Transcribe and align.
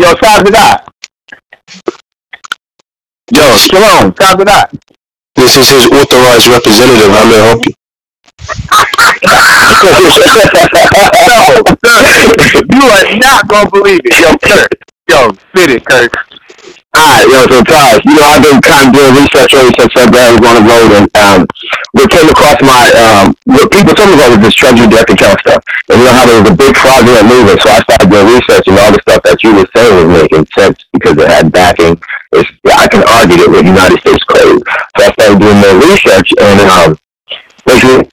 Yo, 0.00 0.14
time 0.14 0.44
to 0.46 0.50
die. 0.50 0.80
Yo, 3.36 3.44
Shalom, 3.58 4.14
time 4.14 4.38
to 4.38 4.44
die. 4.46 4.68
this 5.36 5.56
is 5.60 5.68
his 5.68 5.84
authorized 5.92 6.48
representative. 6.48 7.12
How 7.12 7.28
may 7.28 7.36
I 7.36 7.44
help 7.52 7.60
you? 7.68 7.74
no, 9.28 9.92
sir. 11.36 11.60
you 12.72 12.80
are 12.80 13.12
not 13.20 13.46
gonna 13.46 13.68
believe 13.68 14.00
it. 14.02 14.16
Yo, 14.24 14.32
Kirk. 14.40 14.72
Yo, 15.10 15.32
spit 15.52 15.68
it, 15.68 15.84
Kirk. 15.84 16.16
Alright, 16.96 17.28
yo, 17.28 17.44
so 17.52 17.62
Taj, 17.62 18.00
you 18.06 18.16
know, 18.16 18.24
I've 18.24 18.42
been 18.42 18.60
kind 18.62 18.88
of 18.88 18.94
doing 18.96 19.14
research 19.20 19.52
ever 19.52 19.70
since 19.76 19.92
I 19.96 20.08
was 20.08 20.40
on 20.40 20.54
the 20.56 20.64
road, 20.64 20.90
and 20.96 21.08
um, 21.20 21.46
what 21.92 22.10
came 22.10 22.28
across 22.30 22.58
my, 22.62 22.84
um, 22.94 23.34
what 23.50 23.70
people 23.70 23.94
told 23.94 24.10
me 24.10 24.14
about 24.14 24.38
was 24.38 24.42
this 24.46 24.54
treasury 24.54 24.86
direct 24.86 25.10
account 25.10 25.40
stuff. 25.42 25.62
And 25.90 25.98
you 25.98 26.04
know 26.06 26.14
how 26.14 26.26
there 26.26 26.38
was 26.42 26.50
a 26.50 26.56
big 26.56 26.74
fraudulent 26.76 27.26
movement, 27.26 27.58
so 27.60 27.68
I 27.70 27.80
started 27.82 28.08
doing 28.10 28.28
research, 28.30 28.64
and 28.70 28.78
all 28.78 28.92
the 28.94 29.02
stuff 29.02 29.22
that 29.26 29.42
you 29.42 29.50
were 29.54 29.68
saying 29.74 29.92
was 29.98 30.08
making 30.22 30.46
sense 30.54 30.78
because 30.94 31.18
it 31.18 31.26
had 31.26 31.50
backing. 31.50 31.98
It's, 32.32 32.46
I 32.70 32.86
can 32.86 33.02
argue 33.02 33.42
it 33.42 33.50
with 33.50 33.66
United 33.66 33.98
States 34.00 34.22
code. 34.30 34.62
So 34.96 35.00
I 35.02 35.10
started 35.18 35.42
doing 35.42 35.58
more 35.58 35.76
research, 35.82 36.30
and 36.38 36.58
um, 36.70 36.90
basically, 37.66 38.06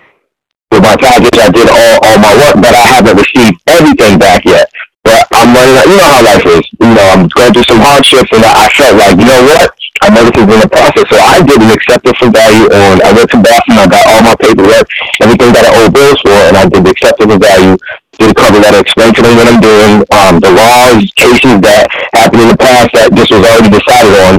with 0.73 0.83
my 0.83 0.97
project, 0.97 1.37
I 1.37 1.49
did 1.53 1.69
all, 1.69 1.95
all 2.01 2.17
my 2.17 2.33
work, 2.33 2.57
but 2.59 2.73
I 2.73 2.85
haven't 2.97 3.17
received 3.17 3.61
everything 3.69 4.17
back 4.17 4.43
yet. 4.43 4.67
But 5.07 5.23
I'm 5.31 5.55
running 5.55 5.77
out, 5.77 5.87
you 5.87 5.95
know 5.95 6.03
how 6.03 6.23
life 6.25 6.45
is. 6.45 6.65
You 6.81 6.91
know, 6.91 7.07
I'm 7.15 7.27
going 7.29 7.53
through 7.53 7.63
some 7.63 7.79
hardships 7.79 8.27
and 8.33 8.43
I, 8.43 8.65
I 8.65 8.69
felt 8.75 8.99
like, 8.99 9.15
you 9.15 9.23
know 9.23 9.43
what? 9.55 9.71
I 10.01 10.09
know 10.13 10.23
this 10.27 10.37
is 10.37 10.47
in 10.47 10.59
the 10.61 10.69
process. 10.69 11.05
So 11.09 11.17
I 11.17 11.41
did 11.43 11.61
an 11.61 11.71
acceptance 11.71 12.17
for 12.17 12.29
value 12.29 12.67
on, 12.69 13.01
I 13.01 13.11
went 13.13 13.29
to 13.31 13.39
Boston, 13.41 13.79
I 13.79 13.87
got 13.87 14.03
all 14.07 14.21
my 14.23 14.35
paperwork, 14.37 14.87
everything 15.21 15.51
that 15.53 15.65
I 15.67 15.71
owe 15.81 15.89
bills 15.89 16.19
for, 16.21 16.37
and 16.51 16.55
I 16.57 16.65
did 16.69 16.83
the 16.85 16.91
acceptance 16.91 17.31
of 17.31 17.39
value, 17.41 17.75
did 18.19 18.31
a 18.31 18.37
cover 18.37 18.59
letter, 18.59 18.79
explained 18.81 19.15
to 19.17 19.21
them 19.21 19.35
what 19.37 19.47
I'm 19.47 19.61
doing, 19.61 19.93
um, 20.13 20.33
the 20.41 20.51
laws, 20.51 21.05
cases 21.15 21.57
that 21.63 21.87
happened 22.13 22.41
in 22.45 22.49
the 22.53 22.59
past 22.59 22.93
that 22.93 23.13
this 23.13 23.29
was 23.29 23.41
already 23.41 23.69
decided 23.73 24.13
on. 24.27 24.35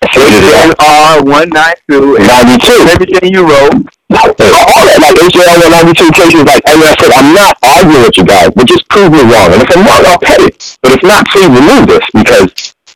Stated 0.00 0.40
it 0.48 0.56
on 0.56 0.70
R 0.80 1.22
one 1.22 1.50
nine 1.52 1.76
two 1.84 2.16
92. 2.16 2.88
everything 2.88 3.36
you 3.36 3.44
wrote. 3.44 3.84
Like, 4.08 4.32
all 4.32 4.84
that, 4.88 4.98
like 4.98 5.14
HJR 5.28 5.94
192 5.94 6.10
cases, 6.16 6.42
like, 6.42 6.64
and 6.66 6.82
I 6.82 6.98
said, 6.98 7.14
I'm 7.14 7.30
not 7.30 7.54
arguing 7.62 8.02
with 8.02 8.16
you 8.18 8.26
guys, 8.26 8.50
but 8.56 8.66
just 8.66 8.88
prove 8.88 9.12
me 9.12 9.22
wrong. 9.22 9.54
And 9.54 9.62
if 9.62 9.70
I'm 9.70 9.86
wrong, 9.86 10.02
I'll 10.08 10.18
pay 10.18 10.40
it. 10.50 10.56
But 10.82 10.98
if 10.98 11.02
not, 11.06 11.28
please 11.30 11.46
remove 11.46 11.86
this 11.86 12.02
because, 12.10 12.50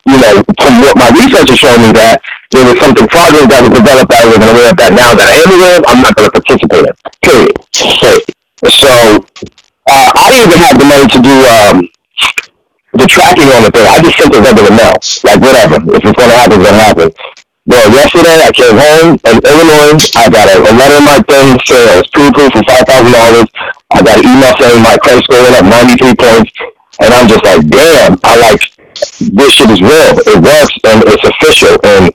you 0.04 0.18
know, 0.20 0.44
from 0.60 0.74
what 0.84 0.94
my 0.96 1.08
research 1.16 1.48
has 1.48 1.58
shown 1.58 1.80
me 1.80 1.90
that 1.96 2.20
there 2.52 2.64
was 2.64 2.76
something 2.78 3.08
fraudulent 3.08 3.48
that 3.50 3.60
was 3.64 3.72
developed 3.72 4.12
I 4.12 4.24
wasn't 4.28 4.50
aware 4.52 4.70
of 4.70 4.76
that 4.76 4.92
now 4.92 5.10
that 5.16 5.26
I 5.26 5.36
am 5.42 5.50
aware 5.56 5.74
of, 5.80 5.82
I'm 5.88 6.00
not 6.04 6.12
going 6.14 6.28
to 6.28 6.34
participate 6.36 6.84
in. 6.84 6.94
Period. 7.24 7.56
Okay. 7.72 8.18
So, 8.68 8.92
uh, 9.88 10.08
I 10.12 10.24
didn't 10.32 10.52
even 10.52 10.60
have 10.64 10.76
the 10.76 10.88
money 10.88 11.06
to 11.08 11.18
do, 11.20 11.34
um, 11.44 11.76
the 12.94 13.06
tracking 13.10 13.50
on 13.50 13.66
the 13.66 13.72
thing. 13.74 13.84
I 13.84 13.98
just 14.00 14.16
sent 14.16 14.32
it 14.32 14.40
regular 14.40 14.70
mail. 14.70 14.96
Like, 15.26 15.40
whatever. 15.42 15.76
If 15.98 16.02
it's 16.04 16.14
going 16.14 16.30
to 16.30 16.38
happen, 16.38 16.62
it's 16.62 16.68
going 16.68 16.78
to 16.78 16.86
happen. 16.86 17.08
Well, 17.66 17.88
yesterday 17.96 18.44
I 18.44 18.52
came 18.52 18.76
home 18.76 19.16
in 19.24 19.36
Illinois. 19.40 19.96
I 20.20 20.28
got 20.28 20.52
a, 20.52 20.68
a 20.68 20.72
letter 20.76 21.00
in 21.00 21.04
my 21.08 21.18
thing 21.24 21.56
saying 21.64 21.88
it's 21.96 22.12
pre-approved 22.12 22.52
for 22.52 22.64
five 22.68 22.84
thousand 22.84 23.12
dollars. 23.16 23.48
I 23.88 24.04
got 24.04 24.20
an 24.20 24.28
email 24.28 24.52
saying 24.60 24.84
my 24.84 24.96
credit 25.00 25.24
score 25.24 25.40
went 25.40 25.56
up 25.56 25.64
ninety 25.64 25.96
three 25.96 26.12
points, 26.12 26.52
and 27.00 27.08
I'm 27.08 27.24
just 27.24 27.40
like, 27.40 27.64
damn! 27.72 28.20
I 28.20 28.36
like 28.36 28.60
this 29.20 29.52
shit 29.52 29.70
is 29.70 29.80
real. 29.82 30.12
It 30.22 30.38
works 30.38 30.74
and 30.84 31.04
it's 31.06 31.24
official. 31.24 31.74
And 31.84 32.14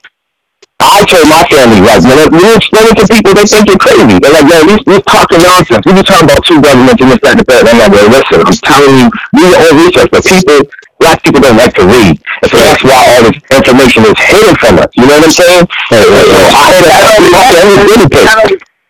I 0.80 1.04
told 1.04 1.28
my 1.28 1.44
family, 1.52 1.84
like, 1.84 2.00
when, 2.08 2.40
you 2.40 2.56
explain 2.56 2.88
it 2.88 2.96
to 3.00 3.06
people, 3.12 3.36
they 3.36 3.44
think 3.44 3.68
you're 3.68 3.80
crazy. 3.80 4.16
They're 4.16 4.32
like, 4.32 4.48
yo, 4.48 4.64
these, 4.64 4.84
these 4.88 5.04
talking 5.04 5.44
nonsense. 5.44 5.84
We 5.84 5.92
be 5.92 6.02
talking 6.02 6.24
about 6.24 6.40
two 6.48 6.56
governments 6.56 7.00
and 7.04 7.12
this, 7.12 7.20
that, 7.20 7.36
and 7.36 7.40
the 7.40 7.46
third. 7.46 7.68
And 7.68 7.76
I'm 7.76 7.78
like, 7.84 7.92
well, 7.92 8.08
listen, 8.08 8.40
I'm 8.40 8.58
telling 8.64 8.94
you, 8.96 9.06
do 9.36 9.40
your 9.44 9.60
own 9.60 9.74
research. 9.76 10.08
But 10.08 10.24
people, 10.24 10.58
black 10.96 11.20
people 11.20 11.40
don't 11.44 11.60
like 11.60 11.76
to 11.76 11.84
read. 11.84 12.16
And 12.16 12.48
so 12.48 12.56
that's 12.56 12.80
why 12.80 12.96
all 12.96 13.22
this 13.28 13.36
information 13.52 14.08
is 14.08 14.16
hidden 14.16 14.56
from 14.56 14.80
us. 14.80 14.88
You 14.96 15.04
know 15.04 15.20
what 15.20 15.28
I'm 15.28 15.36
saying? 15.36 15.64
I 15.68 16.64
had 16.64 16.80
to, 16.80 16.88
I 16.88 17.00
had 17.04 17.20
to, 17.20 17.28
I 17.28 17.44
had 17.44 17.64
to 17.68 17.84
really 17.84 18.08
pay. 18.08 18.24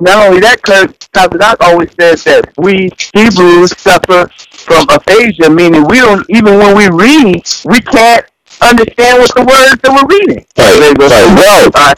Not 0.00 0.30
only, 0.30 0.40
that, 0.40 0.62
Kirk 0.62 0.96
Tazadak 1.12 1.58
always 1.60 1.92
says 1.98 2.24
that 2.24 2.54
we 2.56 2.88
Hebrews 3.12 3.76
suffer 3.76 4.30
from 4.64 4.86
aphasia, 4.90 5.50
meaning 5.50 5.84
we 5.88 5.98
don't 5.98 6.26
even 6.30 6.58
when 6.58 6.76
we 6.76 6.88
read, 6.90 7.42
we 7.66 7.80
can't 7.82 8.26
understand 8.62 9.20
what 9.20 9.32
the 9.34 9.42
words 9.42 9.76
that 9.82 9.92
we're 9.92 10.08
reading. 10.18 10.46
Right, 10.58 10.98
right. 10.98 11.36
Well, 11.36 11.70
Uh, 11.74 11.94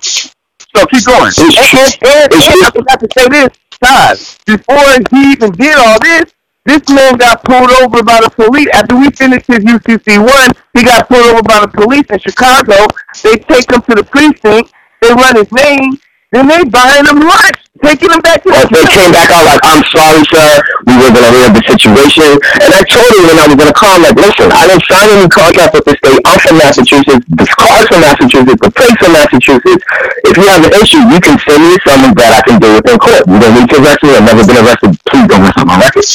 so 0.77 0.87
keep 0.87 1.05
going. 1.07 1.33
And, 1.39 1.53
and, 1.59 1.71
and, 1.75 1.95
and. 2.03 2.33
I 2.65 2.71
forgot 2.75 3.01
to 3.01 3.09
say 3.17 3.29
this, 3.29 3.51
Todd. 3.83 4.19
Before 4.47 4.87
he 5.11 5.33
even 5.33 5.53
did 5.53 5.77
all 5.79 6.01
this, 6.01 6.33
this 6.67 6.83
man 6.91 7.17
got 7.17 7.45
pulled 7.45 7.71
over 7.83 8.03
by 8.05 8.21
the 8.23 8.31
police. 8.31 8.69
After 8.75 8.97
we 8.97 9.11
finished 9.11 9.47
his 9.49 9.61
UCC 9.61 10.19
one, 10.21 10.53
he 10.75 10.85
got 10.85 11.09
pulled 11.09 11.27
over 11.27 11.43
by 11.43 11.61
the 11.61 11.69
police 11.69 12.07
in 12.11 12.19
Chicago. 12.21 12.87
They 13.23 13.37
take 13.37 13.71
him 13.73 13.83
to 13.83 13.95
the 13.97 14.05
precinct. 14.05 14.73
They 15.03 15.11
run 15.15 15.37
his 15.37 15.53
name. 15.53 15.99
Then 16.33 16.49
they 16.49 16.65
buying 16.65 17.07
him 17.07 17.21
lunch, 17.21 17.62
taking 17.83 18.11
him 18.11 18.23
back 18.23 18.41
to 18.43 18.49
Well, 18.49 18.67
they 18.71 18.87
came 18.89 19.13
back 19.13 19.29
out 19.29 19.45
like, 19.45 19.61
I'm 19.67 19.85
sorry, 19.93 20.23
sir. 20.31 20.49
We 20.89 20.95
were 20.97 21.13
going 21.13 21.27
to 21.27 21.33
hear 21.37 21.49
the 21.53 21.65
situation. 21.67 22.29
And 22.63 22.71
I 22.73 22.83
told 22.89 23.11
him 23.13 23.25
when 23.29 23.39
I 23.39 23.47
was 23.51 23.57
going 23.59 23.69
to 23.69 23.77
call 23.77 23.93
him, 23.99 24.09
like, 24.09 24.17
listen, 24.17 24.49
I 24.49 24.65
didn't 24.71 24.87
sign 24.89 25.07
any 25.13 25.29
contract 25.29 25.77
with 25.77 25.85
the 25.85 25.95
state. 26.01 26.21
I'm 26.25 26.39
from 26.41 26.57
Massachusetts. 26.59 27.25
The 27.29 27.47
car's 27.53 27.87
from 27.91 28.01
Massachusetts. 28.01 28.61
The 28.63 28.73
plate's 28.73 28.99
from 29.03 29.13
Massachusetts. 29.13 29.83
If 30.25 30.35
you 30.41 30.47
have 30.49 30.65
an 30.65 30.75
issue, 30.81 31.03
you 31.11 31.21
can 31.21 31.37
send 31.45 31.61
me 31.61 31.77
something 31.85 32.13
that 32.17 32.31
I 32.33 32.41
can 32.47 32.57
deal 32.63 32.73
with 32.79 32.89
in 32.89 32.97
court. 32.97 33.23
You 33.29 33.39
don't 33.39 33.55
need 33.59 33.69
to 33.69 33.77
arrest 33.83 34.01
me. 34.07 34.17
I've 34.17 34.25
never 34.25 34.43
been 34.47 34.59
arrested. 34.63 34.91
Please 35.13 35.27
don't 35.29 35.43
mess 35.45 35.57
up 35.59 35.67
my 35.69 35.77
record. 35.77 36.07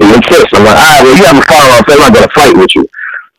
He 0.00 0.06
insists. 0.08 0.52
I'm 0.56 0.64
like, 0.64 0.78
all 0.78 0.88
right, 0.88 1.02
well, 1.04 1.16
you 1.16 1.24
have 1.28 1.38
a 1.40 1.44
firearm, 1.44 1.82
so 1.84 1.90
I'm 1.92 2.00
not 2.00 2.12
going 2.16 2.26
to 2.26 2.34
fight 2.34 2.54
with 2.56 2.72
you. 2.76 2.84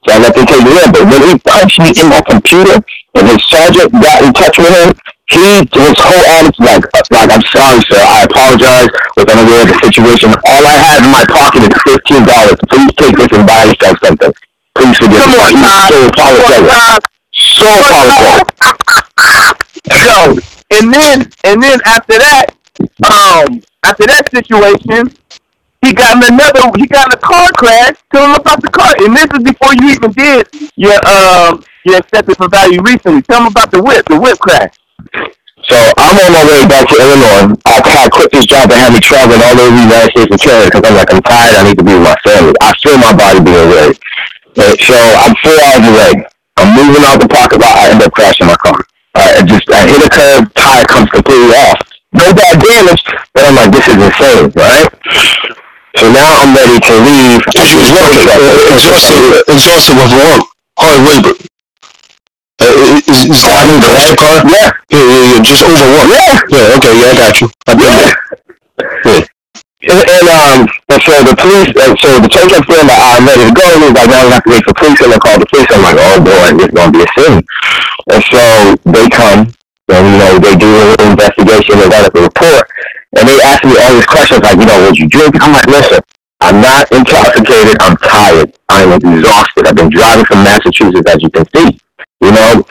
So 0.06 0.08
I 0.14 0.18
let 0.22 0.34
them 0.38 0.46
take 0.46 0.64
me 0.64 0.72
in. 0.78 0.90
But 0.94 1.04
when 1.10 1.22
he 1.26 1.34
punched 1.42 1.80
me 1.82 1.90
in 1.98 2.08
my 2.10 2.22
computer 2.22 2.78
and 3.18 3.24
his 3.26 3.42
sergeant 3.50 3.92
got 3.98 4.22
in 4.22 4.32
touch 4.34 4.58
with 4.58 4.70
him, 4.70 4.94
he, 5.30 5.60
his 5.68 5.98
whole 6.00 6.26
attitude, 6.40 6.64
like, 6.64 6.84
like, 7.12 7.30
I'm 7.32 7.44
sorry, 7.52 7.82
sir. 7.92 8.00
I 8.00 8.24
apologize. 8.24 8.88
Was 9.18 9.28
unaware 9.28 9.62
of 9.64 9.70
the 9.70 9.80
situation. 9.84 10.32
All 10.32 10.64
I 10.64 10.78
had 10.80 11.04
in 11.04 11.12
my 11.12 11.26
pocket 11.28 11.68
is 11.68 11.76
$15. 11.84 12.24
Please 12.72 12.92
take 12.96 13.16
this 13.18 13.32
and 13.36 13.46
buy 13.48 13.66
yourself 13.68 13.98
something. 14.04 14.32
Please 14.76 14.98
forgive 14.98 15.20
Come 15.20 15.32
me. 15.32 15.38
on, 15.38 15.52
He's 15.52 15.92
so 15.92 16.08
apologetic. 16.08 16.70
Todd. 16.72 17.02
So 17.34 17.68
apologetic. 17.68 18.48
Yo, 19.92 20.36
and 20.72 20.94
then 20.94 21.30
and 21.44 21.62
then 21.64 21.80
after 21.86 22.18
that, 22.20 22.46
um, 23.04 23.62
after 23.86 24.06
that 24.08 24.30
situation, 24.32 25.12
he 25.84 25.94
got 25.94 26.18
in 26.18 26.34
another. 26.34 26.62
He 26.78 26.88
got 26.88 27.08
in 27.12 27.18
a 27.18 27.22
car 27.22 27.50
crash. 27.58 27.96
Tell 28.14 28.26
him 28.30 28.36
about 28.36 28.62
the 28.62 28.70
car, 28.70 28.94
and 29.00 29.16
this 29.16 29.28
is 29.32 29.44
before 29.44 29.74
you 29.76 29.90
even 29.96 30.12
did 30.12 30.48
your 30.76 30.96
um 31.08 31.64
your 31.86 31.98
acceptance 31.98 32.38
for 32.38 32.50
value 32.50 32.82
recently. 32.82 33.22
Tell 33.24 33.42
him 33.42 33.48
about 33.48 33.72
the 33.72 33.82
whip, 33.82 34.06
the 34.08 34.20
whip 34.20 34.38
crash. 34.40 34.74
So 35.68 35.76
I'm 35.76 36.16
on 36.16 36.32
my 36.32 36.46
way 36.48 36.64
back 36.70 36.88
to 36.88 36.96
Illinois. 36.96 37.52
I, 37.68 38.08
quit 38.08 38.32
this 38.32 38.48
job 38.48 38.72
that 38.72 38.80
had 38.80 38.96
me 38.96 39.04
traveling 39.04 39.44
all 39.44 39.58
over 39.58 39.76
the 39.76 39.84
United 39.84 40.10
States 40.16 40.32
and 40.32 40.40
Canada 40.40 40.72
because 40.72 40.84
I'm 40.88 40.96
like, 40.96 41.12
I'm 41.12 41.24
tired. 41.26 41.56
I 41.60 41.62
need 41.68 41.78
to 41.82 41.86
be 41.86 41.92
with 41.92 42.08
my 42.08 42.16
family. 42.24 42.56
I 42.64 42.72
feel 42.80 42.96
my 42.96 43.12
body 43.12 43.44
being 43.44 43.68
ready. 43.68 43.96
And 44.56 44.74
so 44.80 44.96
I'm 44.96 45.36
four 45.44 45.58
hours 45.60 45.86
away. 45.86 46.12
I'm 46.56 46.70
moving 46.72 47.04
out 47.04 47.20
the 47.20 47.28
parking 47.28 47.60
lot. 47.60 47.76
I 47.78 47.92
end 47.92 48.00
up 48.00 48.16
crashing 48.16 48.48
my 48.48 48.56
car. 48.64 48.80
I 49.18 49.44
just 49.44 49.68
I 49.68 49.86
hit 49.92 50.02
a 50.06 50.10
curb. 50.10 50.54
Tire 50.56 50.88
comes 50.88 51.10
completely 51.12 51.52
off. 51.68 51.84
No 52.16 52.32
bad 52.32 52.64
damage, 52.64 53.04
but 53.36 53.44
I'm 53.44 53.60
like, 53.60 53.72
this 53.76 53.86
is 53.92 54.00
insane, 54.00 54.48
right? 54.56 54.90
So 56.00 56.06
now 56.16 56.32
I'm 56.42 56.56
ready 56.56 56.80
to 56.80 56.94
leave. 57.04 57.44
Because 57.44 57.68
you 57.70 57.78
was 57.84 57.92
working, 57.92 58.24
exhausted, 58.72 59.44
exhausted 59.52 59.96
hard 60.80 61.02
labor. 61.04 61.36
Is, 63.28 63.36
is 63.36 63.44
that 63.44 63.68
in 63.68 63.80
the 63.84 63.92
right 63.92 64.16
car? 64.16 64.40
Yeah. 64.48 64.72
Yeah, 64.88 65.04
yeah, 65.04 65.36
yeah, 65.36 65.44
just 65.44 65.64
overworked. 65.68 66.12
Yeah. 66.16 66.32
Yeah, 66.48 66.76
okay, 66.80 66.94
yeah, 66.96 67.12
I 67.12 67.16
got 67.20 67.36
you. 67.44 67.48
I've 67.68 67.76
been 67.76 67.96
there. 68.00 68.16
And, 69.88 70.04
and 70.04 70.28
um, 70.28 70.60
and 70.90 71.00
so 71.04 71.12
the 71.28 71.36
police, 71.36 71.72
and 71.76 71.94
so 72.00 72.10
the 72.24 72.28
church 72.32 72.50
kept 72.50 72.68
saying 72.72 72.88
that 72.88 73.00
I'm 73.04 73.28
ready 73.28 73.46
to 73.48 73.54
go. 73.54 73.68
And 73.68 73.84
he's 73.88 73.96
like, 73.96 74.10
now 74.10 74.24
we 74.26 74.32
have 74.32 74.44
to 74.48 74.52
wait 74.52 74.64
for 74.64 74.76
police. 74.80 75.00
And 75.04 75.12
they 75.12 75.20
called 75.20 75.44
the 75.44 75.50
police. 75.52 75.68
I'm 75.70 75.84
like, 75.84 76.00
oh 76.00 76.18
boy, 76.24 76.48
it's 76.60 76.74
gonna 76.74 76.92
be 76.92 77.04
a 77.04 77.10
scene. 77.16 77.40
And 78.12 78.22
so 78.32 78.42
they 78.90 79.06
come, 79.12 79.40
and 79.92 80.04
you 80.08 80.18
know, 80.18 80.32
they 80.40 80.56
do 80.56 80.68
a 80.72 80.84
little 80.96 81.08
investigation. 81.12 81.84
They 81.84 81.88
got 81.92 82.08
up 82.08 82.16
a 82.16 82.22
report, 82.24 82.64
and 83.20 83.24
they 83.28 83.38
ask 83.44 83.64
me 83.68 83.76
all 83.76 83.92
these 83.92 84.08
questions 84.08 84.40
like, 84.40 84.56
you 84.56 84.68
know, 84.68 84.80
would 84.88 84.98
you 84.98 85.08
drink? 85.08 85.36
I'm 85.40 85.52
like, 85.52 85.68
listen, 85.68 86.00
I'm 86.42 86.64
not 86.64 86.88
intoxicated. 86.92 87.76
I'm 87.84 87.96
tired. 88.00 88.56
I'm 88.72 88.96
exhausted. 88.96 89.68
I've 89.68 89.78
been 89.78 89.92
driving 89.92 90.26
from 90.26 90.44
Massachusetts, 90.48 91.06
as 91.12 91.20
you 91.22 91.30
can 91.30 91.46
see. 91.54 91.80
You 92.20 92.32
know, 92.34 92.66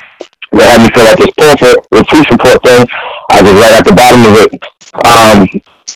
they 0.56 0.66
had 0.66 0.80
me 0.80 0.88
fill 0.90 1.06
out 1.06 1.18
this 1.18 1.32
pulpit, 1.36 1.76
the 1.92 2.04
police 2.08 2.28
report 2.32 2.58
thing. 2.64 2.82
I 3.30 3.42
was 3.42 3.52
right 3.52 3.74
at 3.76 3.84
the 3.84 3.94
bottom 3.94 4.22
of 4.24 4.34
it. 4.40 4.50
Um, 5.04 5.38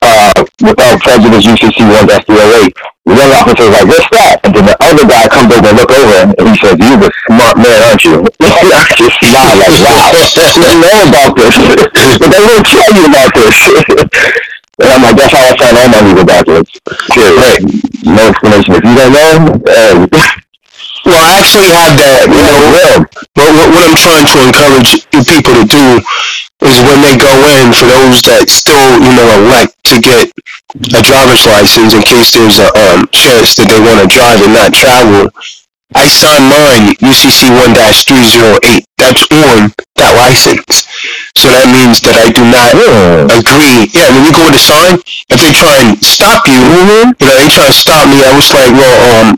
uh, 0.02 0.44
without 0.62 1.00
prejudice, 1.02 1.44
UCC 1.44 1.82
1 1.82 2.08
SDOA. 2.08 2.72
The 3.06 3.16
young 3.16 3.32
officer 3.42 3.64
was 3.66 3.74
like, 3.74 3.88
what's 3.90 4.08
that? 4.12 4.36
And 4.44 4.54
then 4.54 4.64
the 4.70 4.76
other 4.80 5.04
guy 5.08 5.26
comes 5.26 5.50
over 5.50 5.66
and 5.66 5.76
look 5.76 5.90
over 5.90 6.16
and 6.30 6.46
he 6.46 6.56
says, 6.62 6.76
you 6.78 6.94
the 7.00 7.10
smart 7.26 7.56
man, 7.58 7.80
aren't 7.90 8.04
you? 8.04 8.22
I 8.40 8.86
just 8.94 9.16
smile 9.18 9.56
like, 9.58 9.74
wow. 9.82 10.14
You 10.60 10.76
know 10.78 10.96
about 11.10 11.32
this. 11.34 11.54
but 12.20 12.28
they 12.28 12.42
won't 12.44 12.66
tell 12.68 12.90
you 12.94 13.04
about 13.08 13.30
this. 13.34 13.56
and 14.78 14.88
I'm 14.88 15.02
like, 15.02 15.16
that's 15.16 15.34
how 15.34 15.42
I 15.42 15.52
find 15.58 15.74
all 15.74 15.88
my 15.90 16.00
legal 16.06 16.24
documents. 16.24 16.70
Period. 17.10 17.36
Hey, 17.40 17.56
no 18.06 18.22
explanation. 18.30 18.72
If 18.78 18.84
you 18.84 18.94
don't 18.94 19.12
know, 19.12 20.39
Well, 21.04 21.16
I 21.16 21.40
actually 21.40 21.70
have 21.72 21.96
that, 21.96 22.28
you 22.28 22.42
know, 22.44 22.60
Well, 22.76 22.98
But 23.34 23.48
what, 23.56 23.68
what 23.72 23.82
I'm 23.88 23.96
trying 23.96 24.26
to 24.28 24.38
encourage 24.44 24.90
people 25.10 25.54
to 25.56 25.64
do 25.66 25.86
is 26.66 26.76
when 26.84 27.00
they 27.00 27.16
go 27.16 27.32
in, 27.56 27.72
for 27.72 27.88
those 27.88 28.20
that 28.28 28.44
still, 28.52 29.00
you 29.00 29.12
know, 29.16 29.28
elect 29.44 29.72
to 29.88 29.96
get 30.00 30.28
a 30.92 31.00
driver's 31.02 31.44
license 31.48 31.96
in 31.96 32.02
case 32.04 32.36
there's 32.36 32.60
a 32.60 32.68
um, 32.76 33.08
chance 33.16 33.56
that 33.56 33.72
they 33.72 33.80
want 33.80 33.98
to 34.04 34.08
drive 34.12 34.44
and 34.44 34.52
not 34.52 34.76
travel, 34.76 35.32
I 35.96 36.06
signed 36.06 36.46
mine 36.46 36.94
UCC 37.02 37.50
1-308. 37.50 38.84
That's 39.00 39.24
on 39.32 39.72
that 39.96 40.12
license. 40.20 40.86
So 41.34 41.48
that 41.48 41.66
means 41.72 41.98
that 42.04 42.14
I 42.20 42.28
do 42.30 42.44
not 42.44 42.76
Yeah. 42.76 43.26
agree. 43.32 43.88
Yeah, 43.96 44.12
when 44.12 44.28
you 44.28 44.32
go 44.36 44.44
the 44.52 44.60
sign, 44.60 45.00
if 45.32 45.40
they 45.40 45.50
try 45.56 45.80
and 45.80 45.96
stop 46.04 46.46
you, 46.46 46.60
you 46.60 46.84
know, 46.84 47.04
they 47.18 47.48
try 47.48 47.66
to 47.66 47.72
stop 47.74 48.06
me, 48.06 48.20
I 48.22 48.30
was 48.36 48.52
like, 48.52 48.70
well, 48.76 48.98
um, 49.16 49.28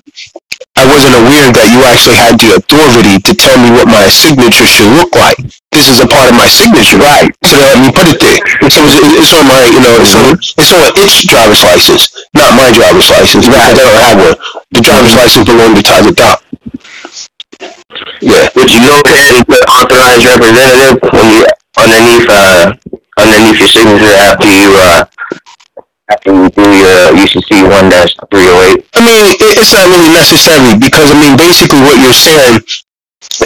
I 0.77 0.89
wasn't 0.89 1.15
aware 1.21 1.53
that 1.53 1.69
you 1.69 1.85
actually 1.85 2.17
had 2.17 2.41
the 2.41 2.57
authority 2.57 3.21
to 3.21 3.33
tell 3.37 3.57
me 3.61 3.69
what 3.77 3.87
my 3.87 4.09
signature 4.09 4.65
should 4.65 4.89
look 4.97 5.13
like. 5.13 5.37
This 5.69 5.89
is 5.89 6.01
a 6.01 6.09
part 6.09 6.33
of 6.33 6.37
my 6.37 6.49
signature, 6.49 6.97
right? 6.97 7.29
So 7.45 7.57
they 7.61 7.69
let 7.77 7.81
me 7.81 7.91
put 7.93 8.09
it 8.09 8.19
there. 8.21 8.41
So 8.73 8.81
it's, 8.89 8.97
it's 9.21 9.33
on 9.37 9.45
my, 9.49 9.61
you 9.69 9.81
know, 9.85 9.95
it's 10.01 10.17
on, 10.17 10.33
it's 10.37 10.73
on 10.73 10.83
its 10.97 11.25
driver's 11.29 11.63
license, 11.63 12.09
not 12.33 12.57
my 12.57 12.73
driver's 12.73 13.09
license, 13.13 13.45
because 13.45 13.61
I 13.61 13.73
don't 13.77 14.01
have 14.01 14.17
one. 14.17 14.37
The 14.73 14.81
driver's 14.81 15.15
license 15.17 15.45
belongs 15.45 15.77
to 15.77 15.85
Tyler 15.85 16.15
Dock. 16.17 16.41
Yeah. 18.25 18.49
Would 18.57 18.71
you 18.73 18.81
go 18.81 18.97
ahead 19.05 19.29
and 19.37 19.45
put 19.47 19.61
authorized 19.69 20.25
representative 20.25 20.97
when 21.13 21.27
you 21.37 21.41
underneath 21.77 22.27
uh 22.29 22.73
underneath 23.19 23.59
your 23.61 23.69
signature 23.69 24.15
after 24.25 24.49
you 24.49 24.71
uh 24.77 25.05
after 26.13 26.33
do 26.53 26.65
your 26.69 27.17
UCC 27.17 27.65
one 27.65 27.89
dash 27.89 28.13
three 28.29 28.45
oh 28.45 28.69
eight? 28.69 28.85
I 28.93 29.01
mean, 29.01 29.25
it's 29.57 29.73
not 29.73 29.89
really 29.89 30.13
necessary 30.13 30.77
because 30.77 31.09
I 31.09 31.17
mean, 31.17 31.41
basically 31.41 31.81
what 31.81 31.97
you're 31.97 32.17
saying 32.17 32.61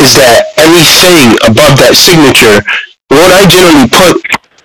is 0.02 0.10
that 0.18 0.50
anything 0.58 1.38
above 1.46 1.78
that 1.78 1.94
signature, 1.94 2.58
what 3.14 3.30
I 3.30 3.46
generally 3.46 3.86
put 3.86 4.18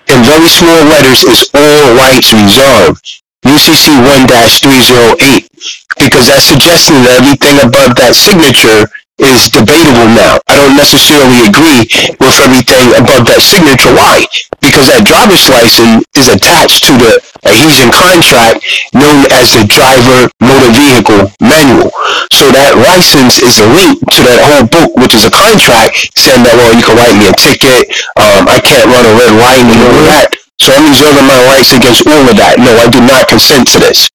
in 0.10 0.26
very 0.26 0.50
small 0.50 0.82
letters 0.90 1.22
is 1.22 1.46
all 1.54 1.94
rights 1.94 2.34
reserved. 2.34 3.06
UCC 3.42 3.90
1-308 4.06 5.50
because 5.98 6.30
that's 6.30 6.46
suggesting 6.46 7.02
that 7.02 7.26
everything 7.26 7.58
above 7.66 7.98
that 7.98 8.14
signature 8.14 8.86
is 9.22 9.54
debatable 9.54 10.10
now. 10.18 10.42
I 10.50 10.58
don't 10.58 10.76
necessarily 10.76 11.46
agree 11.46 11.86
with 12.18 12.36
everything 12.42 12.98
above 12.98 13.30
that 13.30 13.42
signature. 13.42 13.94
Why? 13.94 14.26
Because 14.60 14.90
that 14.90 15.06
driver's 15.06 15.46
license 15.50 16.06
is 16.18 16.28
attached 16.34 16.90
to 16.90 16.94
the 16.98 17.14
adhesion 17.46 17.94
contract 17.94 18.66
known 18.94 19.26
as 19.34 19.54
the 19.54 19.66
driver 19.70 20.30
motor 20.42 20.72
vehicle 20.74 21.30
manual. 21.42 21.94
So 22.34 22.50
that 22.50 22.78
license 22.82 23.42
is 23.42 23.62
a 23.62 23.70
link 23.70 24.02
to 24.02 24.20
that 24.26 24.42
whole 24.42 24.66
book, 24.66 24.98
which 24.98 25.14
is 25.14 25.26
a 25.26 25.34
contract 25.34 26.14
saying 26.18 26.42
that, 26.42 26.58
well, 26.58 26.74
you 26.74 26.82
can 26.82 26.98
write 26.98 27.16
me 27.18 27.30
a 27.30 27.36
ticket, 27.38 27.94
um, 28.18 28.50
I 28.50 28.58
can't 28.58 28.90
run 28.90 29.06
a 29.06 29.14
red 29.14 29.34
light 29.38 29.66
and 29.66 29.82
all 29.86 30.02
that. 30.10 30.34
So 30.62 30.74
I'm 30.74 30.86
reserving 30.90 31.26
my 31.26 31.42
rights 31.50 31.74
against 31.74 32.06
all 32.06 32.26
of 32.26 32.38
that. 32.38 32.62
No, 32.62 32.70
I 32.78 32.86
do 32.90 33.02
not 33.02 33.26
consent 33.30 33.68
to 33.74 33.80
this. 33.82 34.10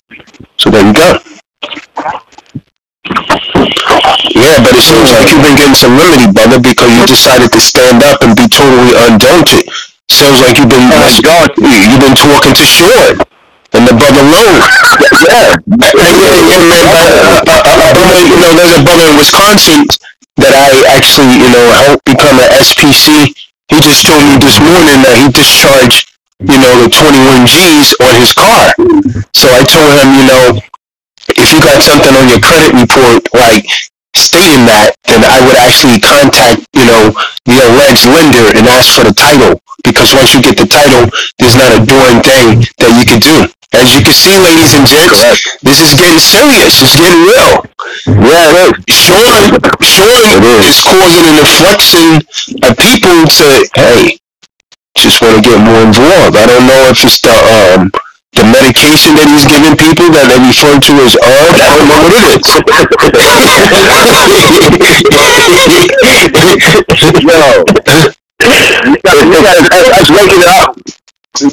So 0.59 0.70
there 0.70 0.87
you 0.87 0.94
go. 0.94 1.19
Yeah, 4.33 4.61
but 4.65 4.73
it 4.73 4.85
seems 4.85 5.12
like 5.12 5.29
you've 5.29 5.44
been 5.44 5.56
getting 5.56 5.77
some 5.77 5.97
remedy, 5.97 6.33
brother, 6.33 6.61
because 6.61 6.88
you 6.93 7.05
decided 7.05 7.53
to 7.53 7.61
stand 7.61 8.03
up 8.05 8.23
and 8.25 8.37
be 8.37 8.49
totally 8.49 8.97
undaunted. 9.09 9.69
Sounds 10.09 10.41
like 10.41 10.56
you've 10.56 10.71
been 10.71 10.87
you've 10.87 12.00
been 12.00 12.17
talking 12.17 12.55
to 12.55 12.65
Sean 12.65 13.21
and 13.77 13.85
the 13.85 13.93
brother 13.93 14.25
Lone. 14.25 14.61
yeah, 15.29 15.53
and, 15.53 16.15
yeah, 16.17 16.37
yeah, 16.49 16.62
man. 16.65 16.85
But, 16.94 17.12
uh, 17.44 17.61
uh, 17.61 17.77
uh, 17.77 17.93
brother, 17.93 18.21
you 18.25 18.38
know, 18.41 18.53
there's 18.56 18.77
a 18.79 18.83
brother 18.83 19.06
in 19.11 19.17
Wisconsin 19.21 19.85
that 20.41 20.53
I 20.56 20.97
actually, 20.97 21.37
you 21.37 21.50
know, 21.53 21.65
helped 21.85 22.05
become 22.09 22.41
an 22.41 22.49
SPC. 22.61 23.37
He 23.69 23.77
just 23.83 24.06
told 24.06 24.23
me 24.31 24.38
this 24.41 24.56
morning 24.62 25.00
that 25.05 25.17
he 25.19 25.27
discharged, 25.29 26.09
you 26.41 26.56
know, 26.56 26.73
the 26.81 26.88
21 26.88 27.44
G's 27.44 27.93
on 28.00 28.12
his 28.17 28.33
car. 28.33 28.73
So 29.35 29.50
I 29.50 29.61
told 29.67 29.91
him, 30.00 30.09
you 30.15 30.25
know, 30.25 30.44
if 31.37 31.53
you 31.53 31.61
got 31.61 31.81
something 31.85 32.15
on 32.17 32.27
your 32.33 32.41
credit 32.41 32.73
report, 32.73 33.29
like 33.37 33.69
stating 34.17 34.65
that, 34.65 34.97
then 35.05 35.21
I 35.21 35.44
would 35.44 35.56
actually 35.61 36.00
contact, 36.00 36.65
you 36.73 36.88
know, 36.88 37.12
the 37.44 37.56
alleged 37.61 38.09
lender 38.09 38.56
and 38.56 38.65
ask 38.67 38.97
for 38.97 39.05
the 39.05 39.12
title. 39.12 39.61
Because 39.85 40.17
once 40.17 40.35
you 40.35 40.43
get 40.43 40.56
the 40.56 40.67
title, 40.67 41.06
there's 41.38 41.55
not 41.55 41.71
a 41.77 41.81
darn 41.85 42.25
thing 42.25 42.65
that 42.81 42.91
you 42.97 43.05
can 43.05 43.21
do. 43.21 43.47
As 43.77 43.93
you 43.93 44.00
can 44.00 44.17
see, 44.17 44.33
ladies 44.41 44.73
and 44.73 44.88
gents, 44.88 45.21
this 45.61 45.79
is 45.85 45.93
getting 46.00 46.19
serious. 46.19 46.81
It's 46.81 46.97
getting 46.97 47.23
real. 47.29 47.55
Yeah, 48.25 48.73
is. 48.73 48.97
Sean, 48.97 49.53
Sean 49.85 50.41
is 50.65 50.81
causing 50.81 51.25
an 51.29 51.37
inflection 51.44 52.09
of 52.65 52.73
people 52.81 53.19
to, 53.29 53.47
hey, 53.77 54.19
just 54.97 55.21
want 55.21 55.37
to 55.37 55.43
get 55.44 55.61
more 55.61 55.83
involved. 55.85 56.35
I 56.41 56.47
don't 56.49 56.67
know 56.67 56.88
if 56.88 57.05
it's 57.05 57.21
the 57.21 57.37
um 57.37 57.93
the 58.37 58.44
medication 58.53 59.17
that 59.17 59.25
he's 59.33 59.49
giving 59.49 59.73
people 59.81 60.12
that 60.12 60.29
they 60.29 60.37
refer 60.44 60.77
to 60.77 60.93
as 61.00 61.17
herb. 61.17 61.56
I 61.56 61.73
don't 61.81 61.88
know 61.88 62.05
what 62.05 62.12
it 62.12 62.37
is. 62.37 62.44
Yo. 67.25 67.65
gotta, 69.00 70.12
wake 70.12 70.37
it 70.37 70.44
up. 70.47 70.77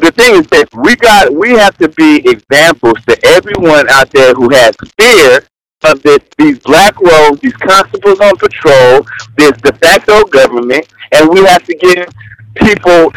the 0.03 0.11
thing 0.11 0.35
is 0.35 0.47
that 0.47 0.67
we 0.75 0.95
got 0.97 1.33
we 1.33 1.51
have 1.51 1.77
to 1.77 1.87
be 1.89 2.17
examples 2.29 2.95
to 3.07 3.17
everyone 3.25 3.89
out 3.89 4.09
there 4.11 4.33
who 4.33 4.49
has 4.49 4.75
fear 4.99 5.39
of 5.85 6.01
this, 6.03 6.19
these 6.37 6.59
black 6.59 6.99
roads, 6.99 7.39
these 7.41 7.53
constables 7.53 8.19
on 8.19 8.35
patrol, 8.37 9.05
this 9.37 9.51
de 9.61 9.71
facto 9.73 10.23
government, 10.25 10.85
and 11.13 11.29
we 11.29 11.41
have 11.43 11.63
to 11.63 11.75
give 11.75 12.07
people 12.55 13.11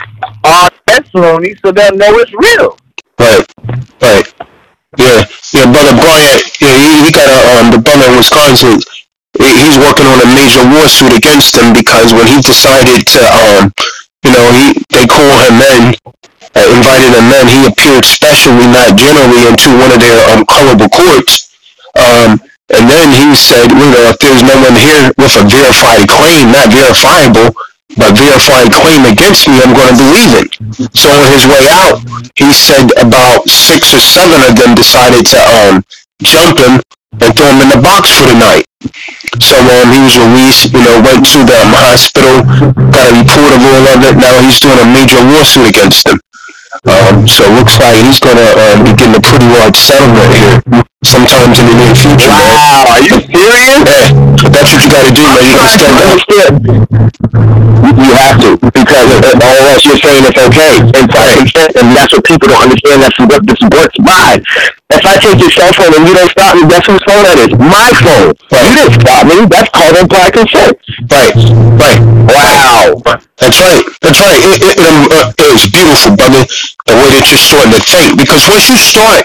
our 0.45 0.71
testimony 0.87 1.55
so 1.65 1.73
they'll 1.73 1.97
know 1.97 2.19
it's 2.19 2.33
real. 2.33 2.77
Right, 3.27 3.43
right. 4.03 4.27
Yeah, 4.97 5.27
yeah, 5.53 5.67
brother 5.73 5.99
Bryant, 5.99 6.47
yeah, 6.63 6.71
he, 6.79 6.91
he 7.07 7.11
got 7.11 7.27
a, 7.27 7.39
um, 7.59 7.67
the 7.75 7.83
brother 7.83 8.07
in 8.07 8.17
Wisconsin, 8.17 8.79
he's 9.35 9.77
working 9.83 10.07
on 10.07 10.23
a 10.23 10.29
major 10.31 10.63
lawsuit 10.63 11.11
against 11.13 11.59
him 11.59 11.75
because 11.75 12.15
when 12.15 12.25
he 12.31 12.39
decided 12.39 13.03
to, 13.05 13.21
um, 13.35 13.63
you 14.23 14.31
know, 14.31 14.47
he, 14.55 14.79
they 14.95 15.05
call 15.11 15.27
him 15.51 15.59
in, 15.59 15.83
uh, 16.55 16.69
invited 16.71 17.13
him 17.19 17.29
in, 17.35 17.45
he 17.51 17.61
appeared 17.67 18.07
specially, 18.07 18.65
not 18.71 18.95
generally, 18.95 19.43
into 19.51 19.75
one 19.75 19.91
of 19.91 19.99
their, 19.99 20.17
um, 20.31 20.47
colorable 20.47 20.89
courts. 20.89 21.51
Um, 21.99 22.39
and 22.71 22.87
then 22.87 23.11
he 23.11 23.35
said, 23.35 23.69
you 23.75 23.91
know, 23.91 24.15
if 24.15 24.19
there's 24.23 24.43
no 24.47 24.57
one 24.63 24.79
here 24.79 25.11
with 25.19 25.35
a 25.35 25.45
verified 25.45 26.07
claim, 26.09 26.55
not 26.55 26.71
verifiable, 26.71 27.51
but 27.97 28.13
verified 28.13 28.69
claim 28.73 29.09
against 29.09 29.49
me, 29.49 29.57
I'm 29.65 29.73
going 29.73 29.89
to 29.89 29.99
believe 29.99 30.33
it. 30.45 30.49
So 30.93 31.09
on 31.09 31.29
his 31.33 31.45
way 31.49 31.65
out, 31.73 31.99
he 32.37 32.49
said 32.53 32.93
about 33.01 33.49
six 33.49 33.97
or 33.97 34.01
seven 34.01 34.39
of 34.45 34.53
them 34.57 34.77
decided 34.77 35.25
to 35.33 35.39
um 35.41 35.75
jump 36.23 36.61
him 36.61 36.81
and 37.21 37.31
throw 37.33 37.49
him 37.49 37.65
in 37.65 37.71
the 37.73 37.81
box 37.81 38.13
for 38.13 38.29
the 38.29 38.39
night. 38.39 38.65
So 39.41 39.57
um 39.57 39.89
he 39.93 40.01
was 40.05 40.17
released, 40.21 40.73
you 40.73 40.85
know, 40.85 41.01
went 41.01 41.25
to 41.33 41.41
the 41.45 41.57
um, 41.57 41.73
hospital, 41.73 42.45
got 42.93 43.05
a 43.09 43.15
report 43.17 43.51
of 43.57 43.61
all 43.65 43.85
of 43.97 44.01
it. 44.05 44.15
Now 44.21 44.37
he's 44.45 44.61
doing 44.61 44.79
a 44.79 44.89
major 44.93 45.21
lawsuit 45.33 45.73
against 45.73 46.05
them. 46.05 46.21
Um, 46.85 47.27
so 47.27 47.43
it 47.49 47.53
looks 47.57 47.81
like 47.81 47.97
he's 48.05 48.21
gonna 48.21 48.45
uh, 48.45 48.77
be 48.85 48.93
getting 48.93 49.17
a 49.17 49.25
pretty 49.25 49.49
large 49.49 49.77
settlement 49.77 50.31
here 50.37 50.85
sometimes 51.07 51.59
in 51.63 51.67
the 51.71 51.77
near 51.79 51.95
future, 51.95 52.31
man. 52.35 52.51
Wow, 52.51 52.93
are 52.99 53.03
you 53.03 53.17
serious? 53.23 53.79
Yeah, 53.87 54.51
that's 54.51 54.71
what 54.75 54.83
you 54.83 54.91
gotta 54.91 55.13
do, 55.15 55.23
man. 55.23 55.43
You 55.47 55.55
gotta 55.55 55.73
stand 55.79 55.97
up. 56.03 57.07
You 57.87 58.13
have 58.19 58.37
to, 58.43 58.51
because 58.59 59.09
all 59.39 59.61
else 59.71 59.85
you're 59.87 60.01
saying 60.03 60.27
it's 60.27 60.37
okay. 60.37 60.83
And, 60.83 61.07
and 61.79 61.87
that's 61.95 62.13
what 62.13 62.25
people 62.27 62.51
don't 62.51 62.63
understand. 62.63 63.03
That's 63.03 63.19
what 63.19 63.47
this 63.47 63.63
works 63.71 63.97
by. 64.03 64.43
If 64.91 65.03
I 65.07 65.15
take 65.23 65.39
your 65.39 65.51
cell 65.51 65.73
phone 65.73 65.95
and 65.95 66.05
you 66.07 66.15
don't 66.15 66.31
stop 66.31 66.55
me, 66.59 66.67
guess 66.67 66.87
whose 66.87 67.03
phone 67.07 67.23
that 67.23 67.39
is? 67.39 67.53
My 67.55 67.91
phone. 68.03 68.35
You 68.51 68.73
didn't 68.75 68.95
stop 69.01 69.23
me. 69.27 69.47
That's 69.47 69.71
called 69.71 69.97
implied 69.97 70.33
consent. 70.35 70.75
Right, 71.07 71.35
right. 71.79 72.01
Wow. 72.27 73.03
That's 73.39 73.59
right. 73.61 73.85
That's 74.03 74.19
right. 74.19 74.39
It, 74.43 74.59
it, 74.63 74.75
it, 74.75 74.87
um, 74.87 75.07
uh, 75.11 75.33
it 75.39 75.51
was 75.55 75.65
beautiful, 75.71 76.17
brother, 76.17 76.43
the 76.87 76.95
way 76.99 77.09
that 77.15 77.25
you're 77.31 77.43
starting 77.43 77.75
to 77.77 77.83
think. 77.83 78.09
Because 78.19 78.43
once 78.51 78.67
you 78.71 78.79
start, 78.81 79.25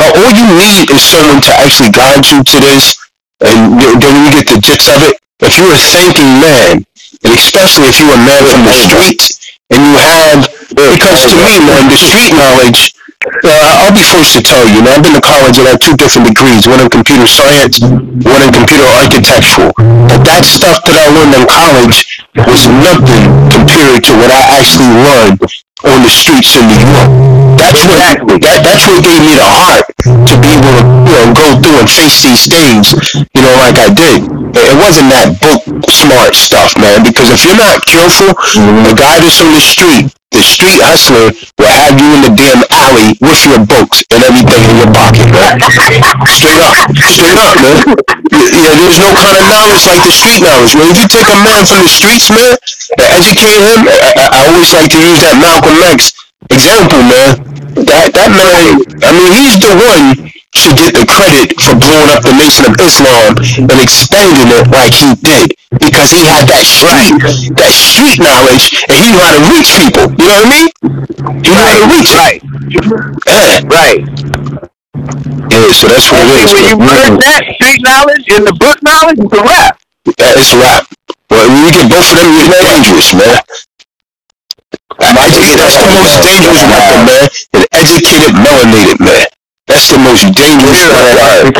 uh, 0.00 0.10
all 0.18 0.30
you 0.34 0.46
need 0.58 0.90
is 0.90 1.02
someone 1.02 1.40
to 1.42 1.52
actually 1.62 1.90
guide 1.90 2.24
you 2.26 2.42
to 2.42 2.56
this, 2.60 2.96
and 3.40 3.80
you- 3.80 3.98
then 4.00 4.14
you 4.24 4.30
get 4.32 4.46
the 4.48 4.58
gist 4.60 4.88
of 4.88 5.02
it. 5.08 5.16
If 5.40 5.56
you're 5.58 5.72
a 5.72 5.76
thinking 5.78 6.40
man, 6.40 6.84
and 7.24 7.32
especially 7.36 7.88
if 7.92 8.00
you're 8.00 8.14
a 8.14 8.22
man 8.24 8.42
from 8.48 8.64
the 8.64 8.74
streets, 8.74 9.36
and 9.70 9.80
you 9.82 9.94
have, 9.98 10.40
because 10.72 11.20
to 11.28 11.36
me, 11.44 11.60
man, 11.66 11.88
the 11.90 11.98
street 11.98 12.32
knowledge, 12.32 12.94
uh, 13.44 13.82
I'll 13.84 13.92
be 13.92 14.02
first 14.06 14.32
to 14.38 14.42
tell 14.42 14.64
you, 14.68 14.80
man, 14.82 14.98
I've 14.98 15.02
been 15.04 15.14
to 15.14 15.20
college 15.20 15.58
and 15.58 15.66
I 15.66 15.70
have 15.74 15.80
two 15.80 15.96
different 15.96 16.28
degrees, 16.28 16.66
one 16.68 16.80
in 16.80 16.88
computer 16.88 17.26
science, 17.26 17.80
one 17.80 18.42
in 18.42 18.50
computer 18.54 18.86
architectural. 19.02 19.72
But 19.76 20.22
that 20.24 20.44
stuff 20.46 20.78
that 20.86 20.94
I 20.96 21.06
learned 21.10 21.34
in 21.34 21.44
college 21.50 22.22
was 22.46 22.64
nothing 22.70 23.24
compared 23.50 24.04
to 24.06 24.12
what 24.20 24.30
I 24.30 24.40
actually 24.60 24.92
learned 25.02 25.40
on 25.90 26.02
the 26.02 26.12
streets 26.12 26.56
in 26.58 26.64
New 26.66 26.82
York. 26.82 27.10
That's 27.56 27.82
what 27.86 27.98
that, 28.42 28.60
that's 28.62 28.84
what 28.86 29.00
gave 29.02 29.22
me 29.22 29.34
the 29.34 29.48
heart 29.48 29.86
to 30.06 30.34
be 30.38 30.50
able 30.54 30.74
to 30.76 30.84
you 30.86 31.14
know 31.14 31.26
go 31.34 31.46
through 31.62 31.78
and 31.82 31.88
face 31.90 32.22
these 32.22 32.46
things, 32.46 32.94
you 33.14 33.42
know, 33.42 33.54
like 33.62 33.78
I 33.78 33.90
did. 33.90 34.22
it 34.26 34.76
wasn't 34.78 35.10
that 35.14 35.38
book 35.40 35.62
smart 35.90 36.34
stuff, 36.34 36.76
man. 36.78 37.02
Because 37.02 37.30
if 37.32 37.42
you're 37.42 37.58
not 37.58 37.82
careful, 37.84 38.30
the 38.30 38.60
mm-hmm. 38.62 38.94
guy 38.94 39.16
that's 39.18 39.40
on 39.42 39.50
the 39.50 39.62
street, 39.62 40.06
the 40.30 40.42
street 40.42 40.78
hustler, 40.82 41.32
will 41.58 41.72
have 41.72 41.96
you 41.96 42.08
in 42.18 42.20
the 42.28 42.32
damn 42.34 42.62
alley 42.70 43.16
with 43.18 43.40
your 43.46 43.60
books 43.64 44.04
and 44.12 44.20
everything 44.22 44.62
in 44.68 44.74
your 44.82 44.90
pocket, 44.92 45.26
man. 45.32 45.58
Straight 46.28 46.60
up, 46.62 46.76
straight 47.10 47.38
up, 47.40 47.56
man. 47.62 47.76
Yeah, 48.30 48.72
there's 48.74 49.00
no 49.00 49.10
kind 49.16 49.36
of 49.36 49.46
knowledge 49.48 49.84
like 49.86 50.02
the 50.02 50.12
street 50.12 50.40
knowledge, 50.42 50.74
man. 50.76 50.88
If 50.92 50.98
you 51.02 51.08
take 51.08 51.28
a 51.30 51.38
man 51.40 51.62
from 51.64 51.80
the 51.84 51.92
streets, 51.92 52.28
man, 52.30 52.54
and 52.98 53.08
educate 53.16 53.60
him, 53.60 53.80
I, 53.86 53.96
I, 53.96 54.24
I 54.26 54.40
always 54.50 54.70
like 54.74 54.90
to 54.92 55.00
use 55.00 55.20
that 55.24 55.36
Malcolm 55.38 55.75
X 55.84 56.12
example, 56.50 57.02
man. 57.04 57.32
That 57.88 58.12
that 58.16 58.30
man, 58.32 58.80
I 59.04 59.10
mean, 59.12 59.30
he's 59.36 59.56
the 59.60 59.72
one 59.76 60.30
should 60.56 60.76
get 60.78 60.94
the 60.96 61.04
credit 61.06 61.52
for 61.60 61.76
blowing 61.76 62.10
up 62.14 62.22
the 62.24 62.32
Nation 62.34 62.64
of 62.66 62.74
Islam 62.80 63.36
and 63.70 63.78
expanding 63.82 64.48
it 64.50 64.66
like 64.72 64.94
he 64.96 65.10
did 65.20 65.48
because 65.78 66.10
he 66.12 66.24
had 66.24 66.48
that 66.48 66.64
street, 66.64 67.20
that 67.60 67.72
street 67.74 68.18
knowledge, 68.22 68.72
and 68.88 68.96
he 68.96 69.08
knew 69.12 69.20
how 69.20 69.34
to 69.36 69.42
reach 69.52 69.70
people. 69.76 70.06
You 70.16 70.26
know 70.26 70.38
what 70.40 70.48
I 70.48 70.54
mean? 70.56 70.68
He 71.44 71.48
knew 71.52 71.64
how 71.64 71.76
to 71.78 71.86
reach. 71.92 72.12
Right. 72.14 72.40
Yeah, 73.26 73.60
Right. 73.68 74.02
yeah. 75.50 75.72
So 75.72 75.88
that's 75.88 76.08
what 76.12 76.22
And 76.22 76.30
it 76.30 76.50
when 76.52 76.64
you 76.68 76.76
merge 76.78 77.16
that 77.24 77.42
street 77.56 77.80
knowledge 77.82 78.26
and 78.30 78.46
the 78.46 78.54
book 78.58 78.78
knowledge, 78.82 79.18
it's 79.20 79.34
a 79.34 79.42
rap. 79.44 79.74
It's 80.06 80.52
a 80.54 80.58
wrap. 80.60 80.84
But 81.28 81.48
when 81.48 81.66
you 81.66 81.72
get 81.72 81.86
both 81.90 82.10
of 82.10 82.16
them, 82.18 82.32
you're 82.36 82.62
dangerous, 82.64 83.10
man. 83.14 83.40
I 85.00 85.28
think 85.28 85.46
that's 85.56 85.76
the 85.76 85.88
most 85.92 86.14
dangerous 86.24 86.62
weapon, 86.66 87.00
man. 87.06 87.28
An 87.54 87.64
educated, 87.72 88.32
melanated 88.36 88.98
man. 89.00 89.26
That's 89.66 89.88
the 89.92 89.98
most 89.98 90.24
dangerous 90.32 90.82
weapon. 90.88 91.52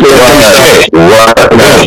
Yeah. 0.92 1.86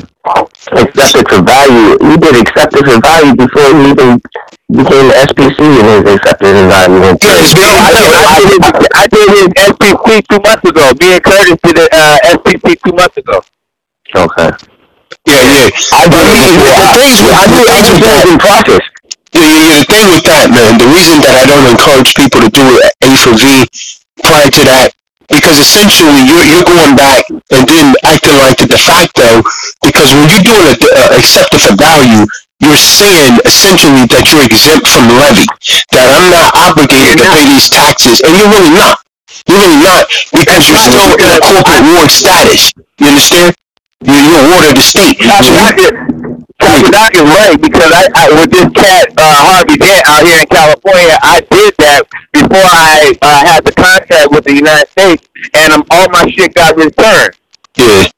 acceptance 0.77 1.31
of 1.33 1.45
value. 1.45 1.97
He 2.05 2.17
did 2.17 2.35
acceptance 2.41 2.89
of 2.93 3.01
value 3.01 3.33
before 3.35 3.69
he 3.73 3.89
even 3.89 4.21
became 4.69 5.07
SPC 5.25 5.59
and 5.59 6.05
his 6.07 6.15
accepted 6.15 6.53
of 6.55 6.69
value. 6.69 6.99
went 7.01 7.23
Yeah, 7.23 7.39
it's 7.41 7.53
through. 7.53 7.63
been- 7.63 7.81
I 7.81 7.91
did, 7.97 8.13
I 8.13 8.39
did, 8.45 8.87
I 8.93 9.07
did 9.07 9.29
his 9.29 9.49
SPC 9.73 10.21
two 10.29 10.39
months 10.45 10.69
ago. 10.69 10.83
Me 10.99 11.13
and 11.15 11.23
Curtis 11.23 11.57
did 11.63 11.75
the 11.77 11.89
uh, 11.91 12.17
SPC 12.37 12.77
two 12.85 12.93
months 12.93 13.17
ago. 13.17 13.41
Okay. 14.15 14.51
Yeah, 15.25 15.41
yeah. 15.41 15.69
I 15.93 16.07
But 16.07 16.11
did 16.11 16.25
the, 16.25 16.29
it 16.29 16.93
things 16.93 17.19
I 17.33 17.45
knew 17.47 17.65
I 17.65 17.81
things 17.81 18.01
was 18.01 18.25
in 18.31 18.37
process. 18.39 18.81
Yeah, 19.33 19.79
the 19.79 19.86
thing 19.86 20.05
with 20.13 20.25
that, 20.25 20.50
man, 20.50 20.77
the 20.81 20.89
reason 20.89 21.21
that 21.21 21.36
I 21.38 21.45
don't 21.45 21.67
encourage 21.69 22.12
people 22.17 22.41
to 22.41 22.50
do 22.50 22.65
A 23.05 23.09
for 23.21 23.33
V 23.38 23.67
prior 24.24 24.50
to 24.50 24.62
that, 24.69 24.89
because 25.29 25.62
essentially 25.62 26.25
you're, 26.25 26.45
you're 26.50 26.65
going 26.65 26.98
back 26.98 27.24
and 27.29 27.63
then 27.69 27.93
acting 28.03 28.36
like 28.41 28.57
the 28.57 28.65
de 28.65 28.79
facto, 28.79 29.45
because 29.86 30.09
when 30.17 30.25
you're 30.33 30.45
doing 30.45 30.65
a 30.74 30.75
accepted 31.13 31.62
for 31.62 31.77
value, 31.77 32.25
you're 32.59 32.75
saying 32.81 33.39
essentially 33.45 34.03
that 34.12 34.25
you're 34.33 34.43
exempt 34.43 34.89
from 34.89 35.07
levy, 35.15 35.48
that 35.95 36.07
I'm 36.09 36.27
not 36.33 36.50
obligated 36.67 37.21
to 37.21 37.25
pay 37.29 37.45
these 37.48 37.69
taxes, 37.71 38.19
and 38.25 38.33
you're 38.36 38.51
really 38.51 38.74
not. 38.75 39.00
You're 39.48 39.62
really 39.62 39.79
not, 39.86 40.09
because 40.33 40.67
you're 40.67 40.81
still 40.81 41.13
in 41.15 41.29
a 41.29 41.39
corporate 41.39 41.86
ward 41.93 42.12
status. 42.12 42.74
You 43.00 43.07
understand? 43.13 43.55
You're, 44.03 44.19
you're 44.19 44.41
a 44.43 44.48
ward 44.51 44.65
of 44.67 44.75
the 44.75 44.83
state. 44.83 45.15
You- 45.21 45.29
Copy 45.29 46.48
Doc 46.59 47.13
is 47.15 47.21
right 47.21 47.57
because 47.61 47.91
I, 47.91 48.09
I 48.15 48.41
with 48.41 48.51
this 48.51 48.69
cat 48.75 49.07
uh, 49.17 49.21
Harvey 49.47 49.77
Dent 49.77 50.03
out 50.07 50.23
here 50.25 50.39
in 50.41 50.47
California, 50.47 51.17
I 51.23 51.39
did 51.49 51.73
that 51.79 52.03
before 52.33 52.57
I 52.59 53.13
uh, 53.21 53.45
had 53.47 53.63
the 53.63 53.71
contract 53.71 54.31
with 54.31 54.43
the 54.43 54.53
United 54.53 54.89
States, 54.89 55.27
and 55.53 55.73
um, 55.73 55.83
all 55.91 56.09
my 56.09 56.29
shit 56.29 56.53
got 56.53 56.75
returned. 56.75 57.35
Yeah, 57.77 58.08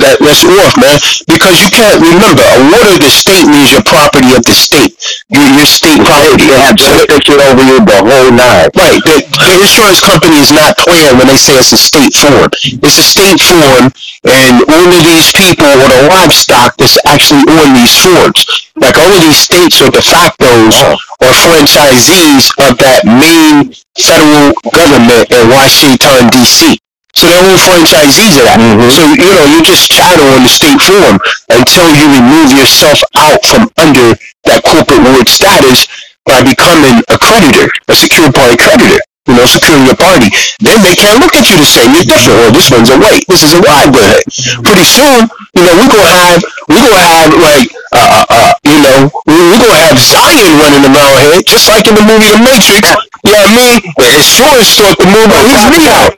that, 0.00 0.16
that's 0.20 0.44
off, 0.44 0.74
man. 0.80 0.96
Because 1.28 1.56
you 1.60 1.68
can't 1.68 2.00
remember, 2.00 2.40
a 2.40 2.58
ward 2.72 2.88
of 2.96 2.98
the 3.04 3.12
state 3.12 3.44
means 3.44 3.72
your 3.72 3.84
property 3.84 4.32
of 4.32 4.42
the 4.44 4.56
state. 4.56 4.96
Your, 5.28 5.44
your 5.56 5.68
state 5.68 6.00
property. 6.00 6.48
They 6.48 6.60
have 6.60 6.76
So- 6.78 6.88
jurisdiction 6.88 7.36
over 7.42 7.62
you 7.64 7.76
the 7.84 8.00
whole 8.00 8.30
nine. 8.32 8.68
Right, 8.72 9.00
the, 9.04 9.16
the 9.24 9.48
insurance 9.60 10.00
company 10.00 10.38
is 10.40 10.52
not 10.52 10.76
playing 10.78 11.18
when 11.18 11.28
they 11.28 11.36
say 11.36 11.56
it's 11.58 11.72
a 11.72 11.80
state 11.80 12.14
form. 12.16 12.48
It's 12.52 12.98
a 12.98 13.06
state 13.06 13.40
form, 13.40 13.92
and 14.24 14.64
of 14.92 15.04
these 15.08 15.32
people 15.32 15.66
or 15.66 15.88
the 15.88 16.08
livestock 16.08 16.76
that's 16.76 16.98
actually 17.06 17.44
on 17.48 17.74
these 17.74 17.96
forms. 17.96 18.70
Like 18.76 18.96
all 18.96 19.12
of 19.12 19.20
these 19.20 19.40
states 19.40 19.80
are 19.80 19.90
de 19.90 20.00
factos 20.00 20.76
uh-huh. 20.76 21.24
or 21.24 21.30
franchisees 21.32 22.52
of 22.68 22.78
that 22.78 23.04
main 23.04 23.72
federal 23.96 24.52
government 24.72 25.30
in 25.32 25.42
Washington, 25.48 26.28
D.C. 26.28 26.78
So 27.14 27.28
they're 27.28 27.44
all 27.44 27.60
franchisees 27.60 28.40
of 28.40 28.44
that. 28.48 28.56
Mm-hmm. 28.56 28.88
So, 28.88 29.04
you 29.12 29.32
know, 29.36 29.46
you 29.52 29.60
just 29.60 29.92
chattel 29.92 30.24
on 30.32 30.42
the 30.42 30.52
state 30.52 30.80
form 30.80 31.20
until 31.52 31.86
you 31.92 32.08
remove 32.08 32.56
yourself 32.56 33.04
out 33.14 33.40
from 33.44 33.68
under 33.76 34.16
that 34.48 34.64
corporate 34.64 35.04
ward 35.04 35.28
status 35.28 35.84
by 36.24 36.40
becoming 36.40 37.04
a 37.12 37.16
creditor, 37.20 37.68
a 37.88 37.94
secured 37.94 38.32
party 38.32 38.56
creditor. 38.56 39.00
You 39.32 39.40
know, 39.40 39.48
your 39.88 39.96
party. 39.96 40.28
Then 40.60 40.76
they 40.84 40.92
can't 40.92 41.16
look 41.16 41.32
at 41.32 41.48
you 41.48 41.56
the 41.56 41.64
same. 41.64 41.88
You're 41.96 42.04
different. 42.04 42.36
Well, 42.36 42.52
this 42.52 42.68
one's 42.68 42.92
a 42.92 43.00
white. 43.00 43.24
This 43.32 43.40
is 43.40 43.56
a 43.56 43.64
livelihood. 43.64 44.28
Pretty 44.60 44.84
soon, 44.84 45.24
you 45.56 45.64
know, 45.64 45.72
we're 45.72 45.88
gonna 45.88 46.12
have 46.20 46.44
we're 46.68 46.84
gonna 46.84 47.00
have 47.00 47.32
like 47.40 47.64
uh, 47.96 47.96
uh, 47.96 48.24
uh 48.28 48.52
you 48.60 48.76
know, 48.84 49.08
we're 49.24 49.56
gonna 49.56 49.88
have 49.88 49.96
Zion 49.96 50.52
running 50.60 50.84
around 50.84 51.16
here, 51.16 51.40
just 51.48 51.64
like 51.64 51.88
in 51.88 51.96
the 51.96 52.04
movie 52.04 52.28
The 52.28 52.44
Matrix. 52.44 52.84
You 53.24 53.32
know 53.32 53.40
what 53.40 53.48
I 53.48 53.56
mean? 53.56 53.76
As 54.04 54.20
sure 54.20 54.52
as 54.60 54.68
start 54.68 55.00
the 55.00 55.08
movie, 55.08 55.40
he's 55.48 55.64
me 55.72 55.80
out. 55.88 56.12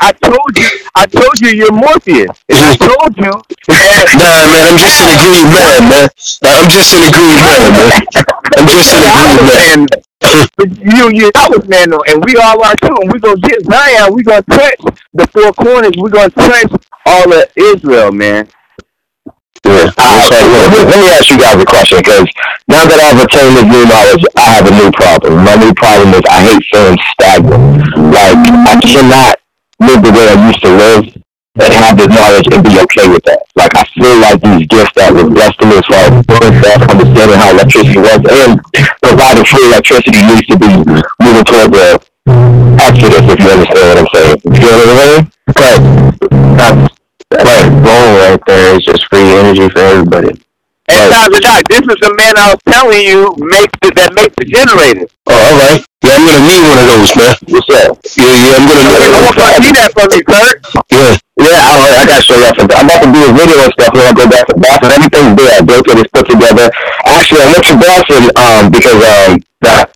I 0.00 0.16
told 0.16 0.56
you, 0.56 0.68
I 0.96 1.04
told 1.04 1.36
you 1.44 1.52
you're 1.52 1.76
Morpheus. 1.76 2.40
I 2.48 2.72
told 2.80 3.20
you. 3.20 3.36
Nah, 3.36 4.48
man, 4.48 4.64
I'm 4.72 4.80
just 4.80 4.96
an 4.96 5.12
agreed 5.12 5.44
man, 5.52 5.92
man. 5.92 6.08
Nah, 6.40 6.56
I'm 6.56 6.72
just 6.72 6.88
an 6.96 7.04
agreed 7.04 7.36
man, 7.36 7.68
man. 7.68 8.00
I'm 8.56 8.64
just 8.64 8.96
an 8.96 9.04
agreed 9.04 9.84
man. 9.92 10.13
You, 10.58 11.10
you 11.10 11.30
that 11.34 11.50
was 11.50 11.66
man, 11.68 11.92
and 11.92 12.24
we 12.24 12.36
all 12.36 12.62
are 12.64 12.76
too. 12.80 12.96
And 13.02 13.12
we 13.12 13.18
gonna 13.18 13.40
get 13.40 13.64
Zion. 13.64 14.14
We 14.14 14.22
gonna 14.22 14.42
touch 14.42 14.80
the 15.12 15.26
four 15.28 15.52
corners. 15.52 15.92
We 16.00 16.10
gonna 16.10 16.30
touch 16.30 16.70
all 17.06 17.32
of 17.32 17.44
Israel, 17.56 18.12
man. 18.12 18.48
Yeah. 19.64 19.90
Uh, 19.96 20.20
so, 20.28 20.36
let, 20.36 20.88
let 20.92 20.98
me 21.00 21.08
ask 21.16 21.30
you 21.30 21.38
guys 21.40 21.56
a 21.56 21.64
question, 21.64 21.98
because 21.98 22.28
now 22.68 22.84
that 22.84 23.00
I've 23.00 23.16
attained 23.16 23.56
this 23.56 23.64
new 23.64 23.84
knowledge, 23.88 24.24
I 24.36 24.60
have 24.60 24.66
a 24.68 24.74
new 24.76 24.92
problem. 24.92 25.40
My 25.40 25.56
new 25.56 25.72
problem 25.72 26.12
is 26.12 26.22
I 26.28 26.40
hate 26.44 26.64
feeling 26.68 27.00
stagnant. 27.16 27.80
Like, 28.12 28.44
I 28.44 28.76
cannot 28.84 29.40
live 29.80 30.04
the 30.04 30.12
way 30.12 30.28
I 30.28 30.36
used 30.48 30.60
to 30.62 30.70
live 30.76 31.23
and 31.56 31.72
have 31.72 31.96
this 31.96 32.10
knowledge 32.10 32.48
and 32.50 32.62
be 32.64 32.74
okay 32.82 33.06
with 33.06 33.22
that. 33.24 33.46
Like, 33.54 33.74
I 33.76 33.84
feel 33.94 34.16
like 34.18 34.40
these 34.42 34.66
gifts 34.66 34.94
that 34.98 35.14
were 35.14 35.30
blessed 35.30 35.58
to 35.62 35.66
me 35.70 35.78
as 35.78 35.86
far 35.86 36.02
as 36.10 36.14
birth, 36.26 36.56
death, 36.62 36.82
understanding 36.90 37.38
how 37.38 37.54
electricity 37.54 38.00
works, 38.02 38.26
and 38.26 38.58
providing 39.02 39.46
free 39.46 39.64
electricity 39.70 40.20
needs 40.26 40.46
to 40.50 40.56
be 40.58 40.70
moving 41.22 41.44
toward 41.46 41.70
a 41.74 41.98
exodus, 42.82 43.22
if 43.30 43.38
you 43.38 43.48
understand 43.54 43.86
what 43.86 43.98
I'm 44.02 44.10
saying. 44.10 44.38
You 44.44 44.66
know 44.66 44.78
what 44.82 44.90
I 44.90 45.06
mean? 45.06 45.22
But 45.46 45.78
that's 46.58 46.94
Right, 47.34 47.66
goal 47.82 48.06
right 48.22 48.40
there 48.46 48.76
is 48.76 48.84
just 48.84 49.06
free 49.08 49.18
energy 49.18 49.68
for 49.68 49.80
everybody. 49.80 50.28
And 50.86 51.10
Right. 51.10 51.10
Uh, 51.10 51.24
Copy 51.24 51.40
Doc, 51.40 51.64
this 51.68 51.80
is 51.80 51.98
the 52.00 52.14
man 52.14 52.36
I 52.36 52.54
was 52.54 52.60
telling 52.68 53.02
you 53.02 53.34
makes 53.38 53.72
the, 53.82 53.90
that 53.96 54.14
makes 54.14 54.34
the 54.36 54.44
generator. 54.44 55.06
Oh, 55.26 55.32
all 55.32 55.56
right. 55.58 55.82
Yeah, 56.04 56.14
I'm 56.14 56.26
gonna 56.26 56.46
need 56.46 56.62
one 56.62 56.78
of 56.78 56.86
those, 56.94 57.16
man. 57.16 57.34
What's 57.48 57.70
up? 57.74 57.98
Yeah, 58.14 58.22
yeah, 58.22 58.54
I'm 58.54 58.68
gonna 58.68 58.84
need 58.86 59.12
want 59.24 59.34
to 59.34 59.62
see 59.64 59.72
that 59.72 59.90
from 59.96 60.08
me, 60.12 60.22
Kurt. 60.22 60.56
Yeah. 60.92 61.23
Yeah, 61.44 61.60
I, 61.60 62.00
I 62.00 62.02
gotta 62.08 62.24
show 62.24 62.40
you 62.40 62.48
something. 62.56 62.72
I'm 62.72 62.88
about 62.88 63.04
to 63.04 63.10
do 63.12 63.20
a 63.20 63.32
video 63.36 63.60
and 63.60 63.72
stuff 63.76 63.92
when 63.92 64.08
I 64.08 64.16
go 64.16 64.24
back 64.24 64.48
to 64.48 64.56
Boston. 64.56 64.96
Everything's 64.96 65.36
there. 65.36 65.60
Bluetooth 65.60 66.00
is 66.00 66.08
put 66.08 66.24
together. 66.24 66.72
Actually, 67.04 67.44
I 67.44 67.48
went 67.52 67.64
to 67.68 67.76
Boston 67.76 68.22
um, 68.32 68.62
because 68.72 69.00
um, 69.04 69.30
that 69.60 69.92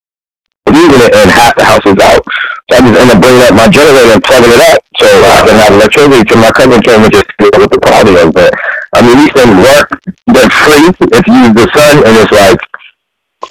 using 0.69 1.01
it 1.01 1.13
and 1.17 1.33
half 1.33 1.57
the 1.57 1.65
house 1.65 1.81
is 1.89 1.97
out. 2.05 2.21
So 2.69 2.77
I 2.77 2.85
just 2.85 3.01
ended 3.01 3.17
up 3.17 3.21
bringing 3.25 3.45
up 3.49 3.57
my 3.57 3.69
generator 3.73 4.13
and 4.13 4.21
plugging 4.21 4.53
it 4.53 4.63
up 4.69 4.85
so 5.01 5.09
I 5.09 5.41
can 5.49 5.57
have 5.57 5.73
electricity 5.73 6.21
to 6.21 6.35
my 6.37 6.53
cousin 6.53 6.85
came 6.85 7.01
and 7.01 7.13
just 7.13 7.29
deal 7.41 7.57
with 7.57 7.73
the 7.73 7.81
quality 7.81 8.13
of 8.21 8.29
it. 8.37 8.53
I 8.93 9.01
mean, 9.01 9.17
these 9.17 9.33
things 9.33 9.57
work. 9.57 9.89
They're 10.29 10.53
free 10.53 10.93
if 10.93 11.25
you 11.25 11.37
use 11.49 11.55
the 11.57 11.67
sun, 11.73 12.05
and 12.05 12.13
it's 12.13 12.33
like, 12.33 12.61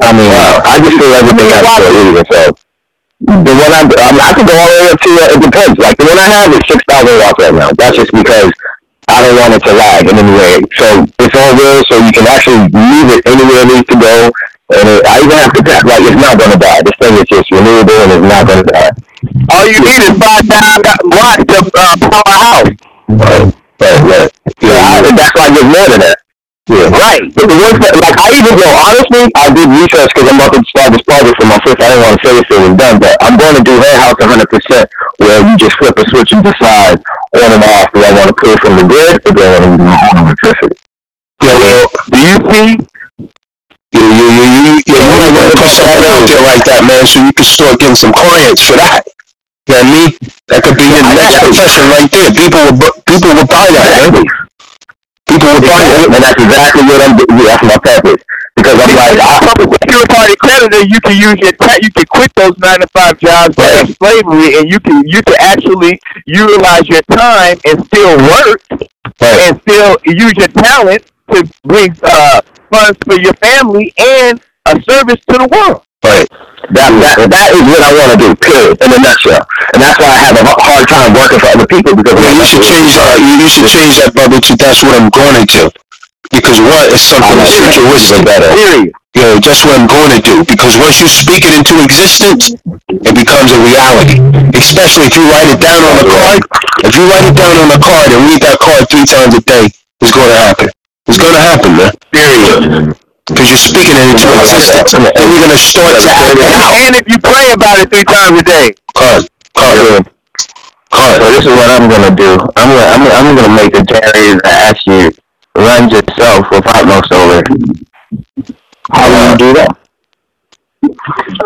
I 0.06 0.14
mean, 0.14 0.30
I 0.30 0.78
just 0.86 0.98
feel 1.02 1.14
everything 1.18 1.50
has 1.50 1.66
to 1.66 1.90
reason. 1.98 2.26
So 2.30 2.67
the 3.22 3.54
one 3.54 3.72
I, 3.74 3.82
I, 3.82 4.10
mean, 4.14 4.22
I 4.22 4.32
could 4.38 4.46
go 4.46 4.54
all 4.54 4.70
the 4.70 4.78
way 4.78 4.90
up 4.94 5.00
to, 5.02 5.10
uh, 5.10 5.34
it 5.34 5.42
depends. 5.42 5.76
Like 5.82 5.98
the 5.98 6.06
one 6.06 6.20
I 6.22 6.28
have 6.38 6.54
is 6.54 6.64
6,000 6.70 6.86
watts 7.18 7.40
right 7.42 7.56
now. 7.58 7.70
That's 7.74 7.98
just 7.98 8.14
because 8.14 8.52
I 9.10 9.26
don't 9.26 9.38
want 9.42 9.58
it 9.58 9.64
to 9.66 9.74
lag 9.74 10.06
in 10.06 10.16
any 10.22 10.34
way. 10.38 10.56
So 10.78 10.86
it's 11.18 11.34
all 11.34 11.54
real, 11.58 11.82
so 11.90 11.98
you 11.98 12.14
can 12.14 12.30
actually 12.30 12.70
move 12.70 13.08
it 13.18 13.26
anywhere 13.26 13.66
it 13.66 13.70
needs 13.74 13.90
to 13.90 13.98
go. 13.98 14.16
And 14.70 14.86
it, 14.86 15.02
I 15.08 15.24
even 15.24 15.38
have 15.40 15.54
to 15.56 15.64
pack, 15.64 15.84
like, 15.88 16.04
it's 16.06 16.20
not 16.20 16.38
going 16.38 16.52
to 16.54 16.60
die. 16.60 16.82
This 16.86 16.98
thing 17.02 17.16
is 17.18 17.26
just 17.26 17.48
renewable 17.50 17.98
and 18.06 18.10
it's 18.22 18.28
not 18.28 18.44
going 18.46 18.62
to 18.62 18.70
die. 18.70 18.92
All 19.50 19.66
you 19.66 19.80
need 19.82 20.02
is 20.06 20.14
five 20.20 20.46
thousand 20.46 20.86
watts 21.10 21.44
to 21.50 21.58
uh, 21.74 21.96
power 21.98 22.22
a 22.28 22.38
house. 22.38 22.70
Right, 23.08 23.50
right, 23.82 24.02
right. 24.06 24.32
Yeah, 24.62 24.78
I, 24.78 25.10
that's 25.16 25.34
why 25.34 25.48
I 25.48 25.54
get 25.56 25.66
more 25.66 25.88
than 25.90 26.00
that. 26.06 26.17
Right. 26.98 27.22
One 27.30 27.78
thing, 27.78 27.94
like, 28.02 28.18
I 28.18 28.28
even 28.34 28.58
go, 28.58 28.66
honestly, 28.90 29.30
I 29.38 29.54
did 29.54 29.70
research 29.70 30.10
because 30.18 30.26
I'm 30.34 30.42
about 30.42 30.58
to 30.58 30.66
start 30.66 30.90
this 30.98 31.06
project 31.06 31.38
for 31.38 31.46
my 31.46 31.60
sister. 31.62 31.84
I 31.86 31.90
didn't 31.94 32.04
want 32.10 32.16
to 32.18 32.22
say 32.26 32.32
this 32.34 32.48
it 32.50 32.58
was 32.58 32.74
done, 32.74 32.98
but 32.98 33.14
I'm 33.22 33.38
going 33.38 33.54
to 33.54 33.64
do 33.64 33.76
her 33.78 33.96
house 34.02 34.18
100% 34.18 34.90
where 35.22 35.40
you 35.46 35.54
just 35.62 35.78
flip 35.78 35.94
a 35.94 36.06
switch 36.10 36.34
and 36.34 36.42
decide 36.42 36.98
on 37.38 37.50
and 37.54 37.64
off? 37.64 37.94
Do 37.94 38.02
I 38.02 38.12
want 38.18 38.30
to 38.34 38.38
pull 38.38 38.56
from 38.58 38.74
the 38.82 38.86
grid 38.90 39.22
or 39.26 39.32
do 39.34 39.40
I 39.46 39.50
want 39.54 39.64
to 39.64 39.70
use 39.78 39.86
my 39.86 39.98
own 40.10 40.18
electricity? 40.26 40.78
Yeah, 41.46 41.58
well, 41.62 41.86
do 42.10 42.18
you 42.18 42.36
see? 42.50 42.70
You, 43.94 44.04
you, 44.04 44.26
you, 44.28 44.46
you, 44.58 44.74
you, 44.82 44.96
you 44.98 45.14
might 45.22 45.34
want 45.38 45.48
to 45.54 45.58
put 45.58 45.70
something 45.70 46.02
out 46.02 46.26
there 46.26 46.44
like 46.50 46.64
that, 46.66 46.82
man, 46.82 47.04
so 47.06 47.22
you 47.24 47.34
can 47.34 47.46
start 47.46 47.80
getting 47.80 47.96
some 47.96 48.14
clients 48.14 48.66
for 48.66 48.76
that. 48.76 49.06
You 49.70 49.76
know 49.76 49.82
what 49.82 49.86
I 49.86 49.94
mean? 49.94 50.10
That 50.50 50.60
could 50.64 50.78
be 50.78 50.86
your 50.88 51.04
next 51.04 51.36
profession 51.46 51.84
right 51.94 52.10
there. 52.10 52.30
People 52.34 52.62
will, 52.66 52.78
bu- 52.80 52.98
people 53.06 53.32
will 53.36 53.48
buy 53.48 53.68
that, 53.70 54.10
man. 54.12 54.47
People 55.28 55.60
buy 55.62 55.84
that. 55.84 56.08
And 56.10 56.22
that's 56.24 56.40
exactly 56.42 56.84
what 56.88 57.00
I'm 57.04 57.16
doing. 57.20 57.38
That's 57.46 57.64
my 57.64 57.80
purpose. 57.84 58.24
Because 58.56 58.78
I'm 58.80 58.94
like, 58.96 59.18
I, 59.22 59.36
you're 59.92 60.04
a 60.04 60.08
party 60.08 60.36
creditor, 60.42 60.82
you 60.88 61.00
can 61.02 61.16
use 61.18 61.38
your 61.40 61.54
ta- 61.54 61.78
you 61.82 61.92
can 61.92 62.06
quit 62.08 62.32
those 62.36 62.58
nine 62.58 62.80
to 62.82 62.88
five 62.90 63.20
jobs 63.20 63.56
Right. 63.58 63.84
of 63.90 63.96
slavery, 63.98 64.58
and 64.58 64.70
you 64.70 64.80
can 64.80 65.04
you 65.08 65.22
can 65.24 65.36
actually 65.40 66.00
utilize 66.26 66.88
your 66.90 67.02
time 67.12 67.58
and 67.68 67.86
still 67.86 68.18
work 68.18 68.62
Right. 69.22 69.40
and 69.50 69.62
still 69.62 69.98
use 70.06 70.34
your 70.38 70.50
talent 70.50 71.06
to 71.32 71.44
bring 71.64 71.96
uh, 72.04 72.42
funds 72.72 72.98
for 73.06 73.20
your 73.20 73.34
family 73.36 73.94
and 73.98 74.42
a 74.66 74.82
service 74.84 75.22
to 75.30 75.38
the 75.38 75.50
world. 75.52 75.84
Right. 76.06 76.30
that, 76.78 76.92
that, 76.94 77.16
that 77.28 77.50
is 77.58 77.64
what 77.66 77.82
I 77.82 77.92
want 77.98 78.10
to 78.14 78.20
do, 78.22 78.30
period, 78.38 78.78
in 78.80 78.90
a 78.94 79.00
nutshell. 79.02 79.44
And 79.74 79.82
that's 79.82 79.98
why 79.98 80.08
I 80.14 80.20
have 80.30 80.38
a 80.38 80.46
hard 80.46 80.86
time 80.88 81.12
working 81.18 81.40
for 81.42 81.50
other 81.58 81.68
people 81.68 81.98
because 81.98 82.16
Yeah, 82.16 82.38
you 82.38 82.46
should 82.46 82.64
change 82.64 82.92
that. 82.96 83.18
You, 83.18 83.34
you 83.42 83.50
should 83.50 83.68
change 83.68 83.94
that, 84.00 84.12
brother, 84.14 84.38
to 84.40 84.52
that's 84.56 84.82
what 84.86 84.94
I'm 84.94 85.10
going 85.10 85.36
to 85.42 85.46
do. 85.50 85.64
Because 86.30 86.60
what 86.60 86.92
is 86.94 87.02
something 87.02 87.34
I'm 87.40 87.48
futuristic. 87.50 88.22
better. 88.28 88.52
Period. 88.52 88.92
You 89.16 89.24
know, 89.26 89.40
that's 89.42 89.64
what 89.66 89.74
I'm 89.80 89.90
going 89.90 90.12
to 90.14 90.22
do. 90.22 90.36
Because 90.46 90.78
once 90.78 91.02
you 91.02 91.10
speak 91.10 91.42
it 91.48 91.54
into 91.58 91.74
existence, 91.82 92.54
it 92.54 93.14
becomes 93.18 93.50
a 93.56 93.60
reality. 93.64 94.22
Especially 94.54 95.10
if 95.10 95.16
you 95.18 95.26
write 95.34 95.50
it 95.50 95.60
down 95.64 95.82
on 95.82 95.96
a 95.98 96.06
card. 96.06 96.40
If 96.86 96.94
you 96.94 97.04
write 97.10 97.26
it 97.26 97.36
down 97.36 97.56
on 97.58 97.70
a 97.74 97.80
card 97.82 98.08
and 98.14 98.22
read 98.30 98.42
that 98.46 98.60
card 98.62 98.86
three 98.92 99.08
times 99.08 99.34
a 99.34 99.42
day, 99.42 99.66
it's 100.04 100.14
going 100.14 100.30
to 100.30 100.40
happen. 100.46 100.70
It's 101.08 101.18
going 101.18 101.34
to 101.34 101.42
happen, 101.42 101.72
man. 101.74 101.94
Period. 102.14 103.07
Because 103.28 103.48
you're 103.52 103.60
speaking 103.60 103.96
it 103.96 104.08
into 104.16 104.28
existence. 104.40 104.94
And 104.96 105.04
you're 105.04 105.44
going 105.44 105.52
to 105.52 105.60
start 105.60 105.94
to 106.00 106.10
act 106.10 106.40
it 106.40 106.52
out. 106.56 106.74
And 106.88 106.96
if 106.96 107.06
you 107.12 107.20
pray 107.20 107.52
about 107.54 107.80
it 107.80 107.92
three 107.92 108.08
times 108.08 108.40
a 108.40 108.44
day, 108.44 108.72
Card. 108.96 109.28
Card. 109.56 110.08
Card. 110.92 111.22
So 111.22 111.26
this 111.36 111.46
is 111.46 111.52
what 111.52 111.70
I'm 111.70 111.90
gonna 111.90 112.16
do. 112.16 112.32
I'm 112.56 112.70
gonna 112.72 112.88
I'm 112.88 113.02
gonna, 113.04 113.16
I'm 113.16 113.36
gonna 113.36 113.56
make 113.56 113.74
a 113.76 113.84
Jerry 113.84 114.40
that 114.42 114.72
actually 114.72 115.12
runs 115.56 115.92
itself 115.94 116.48
without 116.50 116.86
no 116.88 117.02
solar. 117.12 117.44
How 118.90 119.08
will 119.10 119.32
you 119.32 119.38
do 119.38 119.54
that? 119.54 119.72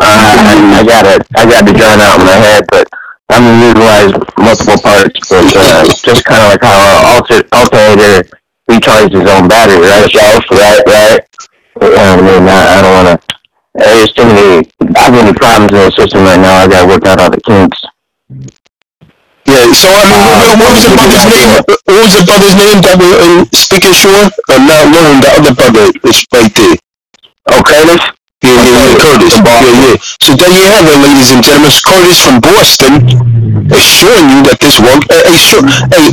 I, 0.00 0.80
I 0.80 0.82
got 0.86 1.04
it. 1.06 1.26
I 1.36 1.44
got 1.44 1.66
the 1.66 1.72
drawing 1.72 2.00
out 2.00 2.20
in 2.20 2.26
my 2.26 2.38
head, 2.38 2.64
but 2.70 2.86
I'm 3.30 3.42
gonna 3.42 3.66
utilize 3.66 4.12
multiple 4.38 4.78
parts. 4.80 5.18
But 5.28 5.52
uh, 5.56 5.84
just 6.04 6.24
kind 6.24 6.42
of 6.42 6.48
like 6.54 6.62
how 6.62 6.78
an 6.78 7.04
alter, 7.16 7.38
alternator 7.52 8.28
recharges 8.70 9.12
his 9.20 9.28
own 9.28 9.48
battery, 9.48 9.82
right? 9.82 10.10
Shelf, 10.10 10.44
right, 10.50 10.82
right. 10.86 11.20
I 11.80 12.16
mean, 12.20 12.48
I, 12.48 12.60
I 12.68 12.82
don't 12.82 12.92
wanna. 12.92 13.16
There's 13.74 14.12
too 14.12 14.24
many. 14.28 14.68
I 14.94 15.08
have 15.08 15.14
many 15.14 15.32
problems 15.32 15.72
in 15.72 15.80
the 15.80 15.92
system 15.96 16.24
right 16.24 16.40
now. 16.40 16.60
I 16.60 16.68
gotta 16.68 16.86
work 16.86 17.04
out 17.06 17.20
all 17.20 17.30
the 17.30 17.40
kinks. 17.40 17.80
Yeah, 19.48 19.66
so 19.72 19.88
I 19.88 20.04
mean, 20.06 20.22
what, 20.22 20.60
what 20.60 20.70
was 20.70 20.84
the 20.84 20.92
brother's 20.94 21.26
name? 21.26 21.50
What 21.66 21.98
was 21.98 22.12
the 22.12 22.24
brother's 22.28 22.54
uh, 22.54 22.62
name 22.62 22.78
that 22.84 22.96
we're 23.00 23.18
um, 23.24 23.48
speaking 23.56 23.96
sure? 23.96 24.28
I'm 24.52 24.68
not 24.68 24.86
knowing 24.92 25.18
the 25.24 25.30
other 25.32 25.52
brother 25.56 25.84
is 26.04 26.18
right 26.30 26.52
there. 26.52 26.76
Oh, 27.50 27.62
Curtis? 27.64 28.04
Yeah, 28.44 28.54
yeah, 28.54 28.86
yeah, 28.86 29.02
Curtis. 29.02 29.34
Yeah, 29.40 29.72
yeah. 29.82 29.96
So 30.22 30.30
there 30.36 30.52
you 30.52 30.66
have 30.70 30.86
it, 30.86 30.98
ladies 31.00 31.30
and 31.32 31.42
gentlemen. 31.42 31.72
Curtis 31.72 32.18
from 32.22 32.36
Boston 32.38 32.94
assuring 33.72 34.26
you 34.30 34.40
that 34.46 34.58
this 34.60 34.78
work. 34.78 35.02
Hey, 35.08 35.24
hey, 35.26 35.38
sure. 35.40 35.64
Hey, 35.90 36.12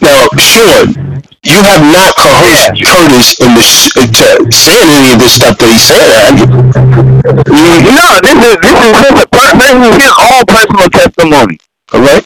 now, 0.00 0.28
Sean, 0.38 1.09
you 1.44 1.56
have 1.56 1.82
not 1.88 2.12
coerced 2.16 2.76
Curtis 2.84 3.40
in 3.40 3.50
the 3.56 3.64
sh- 3.64 3.96
uh, 3.96 4.44
saying 4.52 4.88
any 4.92 5.12
of 5.14 5.18
this 5.20 5.34
stuff 5.40 5.56
that 5.56 5.70
he 5.72 5.80
said. 5.80 6.36
you? 6.36 7.92
know 7.96 8.12
this 8.20 8.36
is 8.36 8.56
this 8.60 8.76
is 8.76 8.96
his, 9.00 9.16
this 9.56 9.72
is 9.72 9.96
his 10.04 10.12
all 10.20 10.44
personal 10.44 10.88
testimony. 10.92 11.56
All 11.92 12.02
right. 12.04 12.24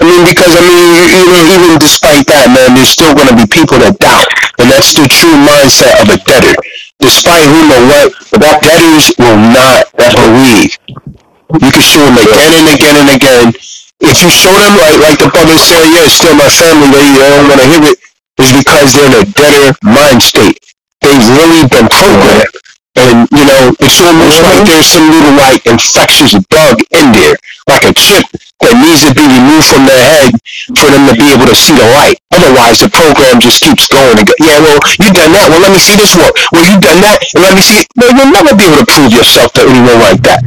I 0.00 0.04
mean, 0.08 0.22
because 0.26 0.50
I 0.50 0.62
mean, 0.66 0.86
you, 0.96 1.04
you 1.14 1.24
know, 1.30 1.42
even 1.54 1.78
despite 1.78 2.26
that, 2.26 2.50
man, 2.50 2.74
there's 2.74 2.90
still 2.90 3.14
going 3.14 3.28
to 3.28 3.36
be 3.36 3.46
people 3.46 3.78
that 3.78 3.98
doubt, 4.00 4.26
and 4.58 4.70
that's 4.70 4.94
the 4.96 5.06
true 5.06 5.36
mindset 5.44 5.94
of 6.02 6.08
a 6.10 6.18
debtor. 6.24 6.56
Despite 6.98 7.44
who 7.46 7.58
know 7.68 7.82
what, 7.86 8.08
that 8.40 8.58
debtors 8.64 9.12
will 9.18 9.38
not 9.38 9.86
believe. 9.94 10.74
You 11.60 11.70
can 11.70 11.82
show 11.84 12.02
them 12.06 12.18
again 12.18 12.52
and 12.58 12.68
again 12.74 12.96
and 12.98 13.10
again. 13.14 13.46
If 14.00 14.16
you 14.24 14.30
show 14.32 14.52
them, 14.52 14.74
like 14.80 14.96
like 15.00 15.18
the 15.20 15.28
brother 15.28 15.56
said, 15.60 15.84
yeah, 15.92 16.08
it's 16.08 16.16
still 16.16 16.34
my 16.34 16.48
family, 16.48 16.88
they, 16.88 17.04
they 17.20 17.28
don't 17.30 17.48
want 17.48 17.60
to 17.60 17.68
hear 17.68 17.84
it, 17.92 17.98
is 18.40 18.50
because 18.56 18.96
they're 18.96 19.08
in 19.12 19.16
a 19.20 19.24
debtor 19.28 19.76
mind 19.84 20.20
state. 20.24 20.58
They've 21.00 21.28
really 21.36 21.68
been 21.68 21.88
programmed. 21.88 22.56
And, 22.98 23.24
you 23.30 23.46
know, 23.46 23.70
it's 23.78 24.02
almost 24.02 24.42
like 24.42 24.60
mm-hmm. 24.60 24.68
there's 24.68 24.90
some 24.90 25.06
little, 25.08 25.32
like, 25.38 25.62
infectious 25.62 26.34
bug 26.50 26.82
in 26.90 27.14
there, 27.14 27.38
like 27.70 27.86
a 27.86 27.94
chip 27.94 28.26
that 28.60 28.74
needs 28.76 29.06
to 29.06 29.14
be 29.14 29.24
removed 29.24 29.70
from 29.70 29.86
their 29.86 30.02
head 30.02 30.34
for 30.74 30.90
them 30.90 31.06
to 31.06 31.14
be 31.14 31.30
able 31.30 31.46
to 31.46 31.54
see 31.54 31.72
the 31.72 31.86
light. 31.96 32.18
Otherwise, 32.34 32.82
the 32.82 32.90
program 32.90 33.38
just 33.38 33.62
keeps 33.62 33.86
going 33.88 34.18
and 34.18 34.26
go, 34.26 34.34
yeah, 34.42 34.58
well, 34.58 34.76
you 35.00 35.08
done 35.14 35.32
that. 35.32 35.48
Well, 35.48 35.62
let 35.62 35.72
me 35.72 35.80
see 35.80 35.96
this 35.96 36.18
one. 36.18 36.34
Well, 36.50 36.66
you 36.66 36.76
done 36.82 37.00
that. 37.00 37.22
And 37.32 37.40
let 37.46 37.54
me 37.54 37.62
see. 37.62 37.86
No, 37.94 38.10
you'll 38.10 38.34
never 38.34 38.52
be 38.58 38.66
able 38.68 38.82
to 38.82 38.88
prove 38.90 39.14
yourself 39.14 39.54
to 39.56 39.64
anyone 39.64 40.02
like 40.02 40.20
that. 40.26 40.42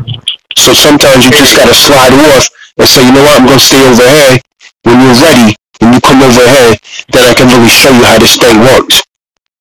So 0.60 0.76
sometimes 0.76 1.26
you 1.26 1.32
just 1.32 1.58
got 1.58 1.66
to 1.66 1.74
slide 1.74 2.13
off 2.13 2.53
and 2.84 2.91
say, 2.91 3.00
you 3.08 3.15
know 3.15 3.24
what, 3.24 3.39
I'm 3.39 3.48
going 3.48 3.56
to 3.56 3.63
stay 3.63 3.80
over 3.88 4.04
here. 4.04 4.36
When 4.84 5.00
you're 5.00 5.15
ready, 5.24 5.56
when 5.80 5.96
you 5.96 6.02
come 6.04 6.19
over 6.19 6.43
here, 6.43 6.76
then 7.15 7.24
I 7.24 7.34
can 7.34 7.48
really 7.48 7.72
show 7.72 7.96
you 7.96 8.04
how 8.04 8.19
this 8.19 8.36
thing 8.36 8.60
works. 8.60 9.00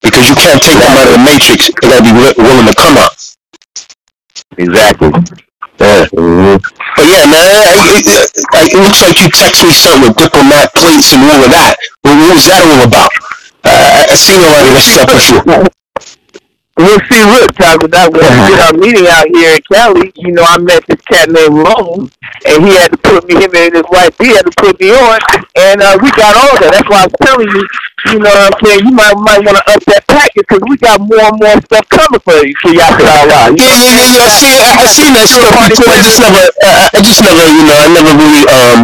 Because 0.03 0.27
you 0.27 0.35
can't 0.35 0.59
take 0.59 0.75
them 0.83 0.91
out 0.99 1.07
of 1.07 1.15
the 1.15 1.23
matrix. 1.23 1.71
They 1.71 1.87
got 1.87 2.03
to 2.03 2.11
be 2.11 2.15
willing 2.19 2.67
to 2.67 2.75
come 2.75 2.99
out. 2.99 3.15
Exactly. 4.59 5.15
Yeah. 5.79 6.07
But 6.11 7.07
yeah, 7.07 7.25
man, 7.31 7.47
it, 7.47 8.03
it, 8.03 8.27
it, 8.35 8.75
it 8.75 8.81
looks 8.83 9.01
like 9.03 9.19
you 9.23 9.31
text 9.31 9.63
me 9.63 9.71
something 9.71 10.11
with 10.11 10.19
diplomat 10.19 10.75
plates 10.75 11.15
and 11.15 11.23
all 11.23 11.47
of 11.47 11.51
that. 11.55 11.79
What, 12.03 12.19
what 12.19 12.35
was 12.35 12.47
that 12.51 12.63
all 12.67 12.83
about? 12.83 13.11
Uh, 13.63 14.11
I 14.11 14.15
seen 14.19 14.43
a 14.43 14.51
lot 14.51 14.67
of 14.67 14.75
this 14.75 14.87
stuff 14.91 15.07
before. 15.15 15.82
We'll 16.73 16.99
see. 17.05 17.21
Look, 17.21 17.53
talking 17.55 17.85
about 17.85 18.17
when 18.17 18.25
we 18.25 18.41
did 18.49 18.61
our 18.65 18.73
meeting 18.73 19.07
out 19.07 19.29
here 19.29 19.61
in 19.61 19.63
Cali, 19.69 20.09
you 20.17 20.33
know, 20.33 20.43
I 20.43 20.57
met 20.57 20.81
this 20.89 21.01
cat 21.05 21.29
named 21.29 21.61
Lone, 21.61 22.09
and 22.49 22.57
he 22.65 22.73
had 22.81 22.97
to 22.97 22.99
put 22.99 23.29
me, 23.29 23.37
him 23.37 23.53
and 23.53 23.77
his 23.77 23.85
wife, 23.93 24.17
he 24.17 24.33
had 24.33 24.49
to 24.49 24.55
put 24.57 24.81
me 24.81 24.89
on, 24.89 25.21
and 25.53 25.85
uh, 25.85 26.01
we 26.01 26.09
got 26.17 26.33
all 26.33 26.57
that. 26.65 26.73
That's 26.73 26.89
why 26.89 27.05
I 27.05 27.07
was 27.13 27.17
telling 27.21 27.49
you, 27.53 27.63
you 28.09 28.19
know 28.25 28.33
what 28.33 28.57
I'm 28.57 28.57
saying, 28.65 28.89
you 28.89 28.93
might 28.97 29.13
might 29.21 29.45
want 29.45 29.61
to 29.61 29.65
up 29.69 29.85
that 29.93 30.09
package, 30.09 30.49
because 30.49 30.65
we 30.65 30.81
got 30.81 30.97
more 31.05 31.29
and 31.29 31.37
more 31.37 31.61
stuff 31.61 31.85
coming 31.93 32.25
for 32.25 32.41
you, 32.41 32.57
for 32.65 32.73
y'all 32.73 32.97
to 32.97 33.05
out. 33.05 33.53
Yeah, 33.53 33.69
yeah, 33.69 33.93
yeah, 33.93 34.17
yeah. 34.17 34.25
I 34.25 34.33
see, 34.33 34.57
I 34.57 34.87
seen 34.89 35.13
that 35.13 35.29
stuff 35.29 35.53
before. 35.69 35.93
I 35.93 36.01
just 36.01 36.21
never, 36.25 36.45
uh, 36.65 36.89
I 36.89 36.99
just 37.05 37.21
never, 37.21 37.45
you 37.53 37.65
know, 37.69 37.79
I 37.79 37.89
never 37.93 38.13
really, 38.17 38.45
um, 38.49 38.79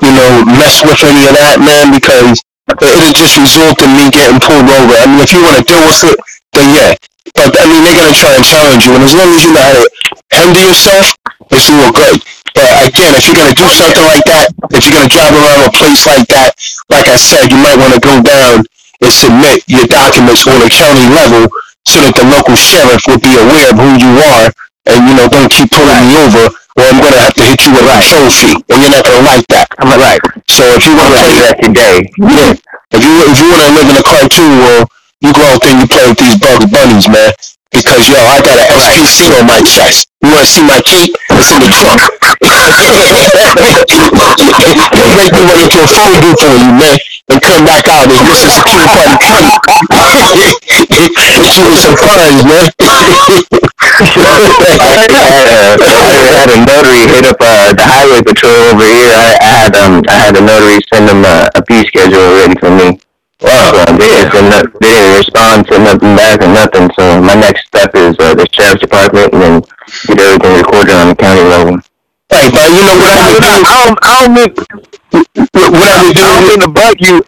you 0.00 0.12
know, 0.16 0.30
mess 0.56 0.80
with 0.88 1.04
any 1.04 1.28
of 1.28 1.36
that, 1.36 1.60
man, 1.60 1.92
because 1.92 2.40
it'll 2.80 3.12
just 3.12 3.36
result 3.36 3.76
in 3.84 3.92
me 3.92 4.08
getting 4.08 4.40
pulled 4.40 4.72
over. 4.72 4.96
I 4.96 5.04
mean, 5.04 5.20
if 5.20 5.36
you 5.36 5.44
want 5.44 5.60
to 5.60 5.64
deal 5.68 5.84
with 5.84 6.16
it, 6.16 6.18
then 6.56 6.68
yeah. 6.72 6.96
But 7.34 7.54
I 7.56 7.64
mean, 7.66 7.82
they're 7.84 7.98
gonna 7.98 8.16
try 8.16 8.32
and 8.34 8.44
challenge 8.44 8.86
you, 8.86 8.92
and 8.94 9.04
as 9.04 9.14
long 9.14 9.30
as 9.32 9.40
you 9.44 9.52
know 9.54 9.62
how 9.64 9.74
to 9.78 9.84
handle 10.32 10.62
yourself, 10.62 11.14
it's 11.50 11.68
real 11.70 11.92
good. 11.92 12.18
But 12.54 12.68
again, 12.90 13.12
if 13.14 13.26
you're 13.26 13.38
gonna 13.38 13.56
do 13.56 13.68
something 13.70 14.06
like 14.06 14.24
that, 14.26 14.50
if 14.74 14.84
you're 14.84 14.96
gonna 14.96 15.10
drive 15.10 15.34
around 15.34 15.60
a 15.66 15.72
place 15.72 16.06
like 16.06 16.26
that, 16.28 16.52
like 16.90 17.06
I 17.08 17.16
said, 17.16 17.50
you 17.50 17.58
might 17.62 17.78
want 17.78 17.94
to 17.94 18.02
go 18.02 18.20
down 18.20 18.66
and 19.00 19.10
submit 19.10 19.64
your 19.70 19.86
documents 19.86 20.44
on 20.46 20.60
a 20.60 20.68
county 20.68 21.06
level 21.08 21.48
so 21.88 21.96
that 22.04 22.14
the 22.18 22.26
local 22.28 22.54
sheriff 22.58 23.02
will 23.08 23.22
be 23.22 23.32
aware 23.38 23.72
of 23.72 23.76
who 23.80 23.90
you 23.96 24.12
are, 24.20 24.48
and 24.90 24.98
you 25.08 25.14
know, 25.16 25.26
don't 25.30 25.50
keep 25.50 25.70
pulling 25.70 26.02
me 26.10 26.18
over, 26.20 26.44
or 26.50 26.82
I'm 26.84 26.98
gonna 27.00 27.22
have 27.24 27.34
to 27.38 27.44
hit 27.46 27.64
you 27.64 27.72
with 27.72 27.86
a 27.86 27.94
control 27.98 28.28
fee, 28.30 28.56
and 28.68 28.76
you're 28.82 28.92
not 28.92 29.06
gonna 29.06 29.24
like 29.24 29.46
that. 29.54 29.66
I'm 29.80 29.90
right. 29.96 30.20
So 30.50 30.62
if 30.76 30.84
you 30.84 30.92
want 30.98 31.14
to 31.14 31.20
play 31.24 31.36
that 31.46 31.56
today. 31.62 31.96
yeah. 32.20 32.52
If 32.90 33.00
you 33.06 33.12
if 33.30 33.38
you 33.38 33.46
want 33.48 33.62
to 33.62 33.70
live 33.78 33.88
in 33.88 33.96
a 33.96 34.02
cartoon 34.02 34.52
world, 34.66 34.86
you 35.20 35.32
go 35.36 35.44
out 35.52 35.60
there 35.60 35.72
and 35.76 35.84
you 35.84 35.88
play 35.88 36.08
with 36.08 36.16
these 36.16 36.36
Bugs 36.40 36.64
Bunnies, 36.72 37.08
man. 37.08 37.32
Because 37.70 38.08
yo, 38.08 38.18
I 38.18 38.40
got 38.40 38.56
an 38.56 38.66
SPC 38.72 39.30
on 39.38 39.46
my 39.46 39.60
chest. 39.62 40.08
You 40.24 40.32
want 40.32 40.42
to 40.42 40.50
see 40.50 40.64
my 40.64 40.80
cape? 40.82 41.14
It's 41.30 41.52
in 41.54 41.60
the 41.60 41.68
trunk. 41.70 42.02
Make 45.16 45.32
me 45.32 45.40
run 45.44 45.60
into 45.60 45.78
a 45.78 45.88
phone 45.92 46.16
booth 46.24 46.40
for 46.40 46.56
you, 46.56 46.72
man, 46.72 46.98
and 47.30 47.38
come 47.40 47.62
back 47.68 47.86
out 47.88 48.08
and 48.08 48.26
this 48.26 48.42
is 48.42 48.52
security 48.58 48.88
party 48.90 49.16
cape. 49.20 50.56
Hit 50.88 51.52
you 51.56 51.68
some 51.78 51.96
fines, 52.00 52.42
man. 52.42 52.72
I 52.80 54.08
had, 54.96 55.44
a, 55.44 55.84
I 55.84 56.32
had 56.32 56.48
a 56.48 56.58
notary 56.64 57.04
hit 57.12 57.28
up 57.28 57.36
uh, 57.40 57.72
the 57.76 57.84
highway 57.84 58.24
patrol 58.24 58.56
over 58.72 58.82
here. 58.82 59.12
I, 59.12 59.36
I 59.36 59.52
had 59.62 59.76
um 59.76 60.02
I 60.08 60.16
had 60.16 60.36
a 60.36 60.40
notary 60.40 60.80
send 60.92 61.08
them 61.08 61.24
a, 61.24 61.50
a 61.54 61.64
fee 61.64 61.86
schedule 61.86 62.34
ready 62.40 62.58
for 62.58 62.70
me. 62.72 63.00
Wow. 63.42 63.72
So 63.72 63.96
they 63.96 64.08
didn't, 64.08 64.32
send 64.32 64.50
no, 64.50 64.60
they 64.80 64.92
didn't 64.92 65.16
respond 65.18 65.66
to 65.68 65.78
nothing 65.78 66.16
back 66.16 66.40
or 66.42 66.48
nothing. 66.48 66.90
So 66.96 67.20
my 67.22 67.34
next 67.34 67.66
step 67.66 67.94
is 67.94 68.16
uh, 68.18 68.34
the 68.34 68.46
sheriff's 68.52 68.80
department 68.80 69.32
and 69.34 69.42
then 69.42 69.54
get 70.06 70.20
everything 70.20 70.56
recorded 70.58 70.94
on 70.94 71.08
the 71.08 71.16
county 71.16 71.42
level. 71.42 71.76
Right, 72.30 72.52
but 72.52 72.68
you 72.70 72.82
know 72.86 72.96
what 73.00 73.10
I 73.10 73.26
would 73.32 73.42
do? 73.42 73.54
I 73.66 73.74
don't, 73.84 73.98
I 74.02 74.12
don't 74.20 74.34
mean, 74.34 74.50
whatever 75.52 76.08
I 76.10 76.12
don't 76.14 76.48
mean 76.48 76.60
to 76.60 76.68
bug 76.68 76.96
you. 77.00 77.24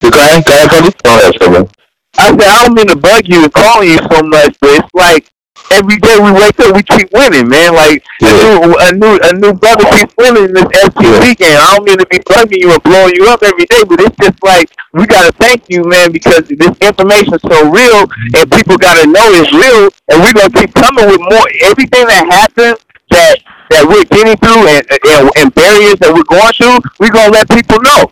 Go 0.00 0.08
ahead, 0.08 0.44
go 0.44 0.52
ahead, 0.52 0.70
buddy. 0.70 0.90
Go 1.04 1.10
ahead, 1.18 1.34
Silver. 1.38 1.70
I 2.18 2.30
said 2.30 2.42
I 2.42 2.64
don't 2.64 2.74
mean 2.74 2.88
to 2.88 2.96
bug 2.96 3.22
you 3.26 3.44
and 3.44 3.52
calling 3.52 3.88
you 3.90 3.98
so 3.98 4.22
much, 4.22 4.56
but 4.60 4.70
it's 4.70 4.88
like 4.94 5.30
every 5.70 5.96
day 5.98 6.18
we 6.18 6.32
wake 6.32 6.58
up, 6.60 6.74
we 6.74 6.82
keep 6.82 7.08
winning, 7.12 7.48
man. 7.48 7.74
Like 7.74 8.02
Yeah. 8.20 8.30
a 8.30 8.58
new, 8.60 8.74
a 8.78 8.92
new, 8.92 9.18
a 9.22 9.32
new 9.34 9.52
brother 9.54 9.84
keeps 9.96 10.14
winning 10.18 10.52
this 10.52 10.64
Yeah. 10.74 11.20
weekend. 11.20 11.56
I 11.58 11.76
don't 11.76 11.84
mean 11.86 11.98
to 11.98 12.06
be 12.06 12.18
bugging 12.20 12.60
you 12.60 12.72
or 12.72 12.78
blowing 12.80 13.14
you 13.14 13.28
up 13.28 13.42
every 13.42 13.64
day, 13.66 13.82
but 13.88 14.00
it's 14.00 14.16
just 14.20 14.42
like 14.42 14.70
we 14.92 15.06
gotta 15.06 15.32
thank 15.32 15.64
you, 15.68 15.84
man, 15.84 16.12
because 16.12 16.42
this 16.48 16.74
information's 16.80 17.42
so 17.42 17.70
real, 17.70 18.10
and 18.34 18.50
people 18.52 18.76
gotta 18.76 19.06
know 19.06 19.26
it's 19.38 19.52
real, 19.52 19.88
and 20.10 20.22
we're 20.22 20.32
gonna 20.32 20.50
keep 20.50 20.74
coming 20.74 21.06
with 21.06 21.20
more. 21.20 21.46
Everything 21.62 22.06
that 22.06 22.26
happens 22.30 22.78
that 23.10 23.36
that 23.70 23.86
we're 23.86 24.04
getting 24.04 24.36
through 24.38 24.66
and, 24.66 24.82
and 25.06 25.30
and 25.38 25.54
barriers 25.54 25.94
that 26.00 26.12
we're 26.12 26.26
going 26.26 26.52
through, 26.58 26.78
we're 26.98 27.10
gonna 27.14 27.30
let 27.32 27.48
people 27.48 27.78
know. 27.82 28.10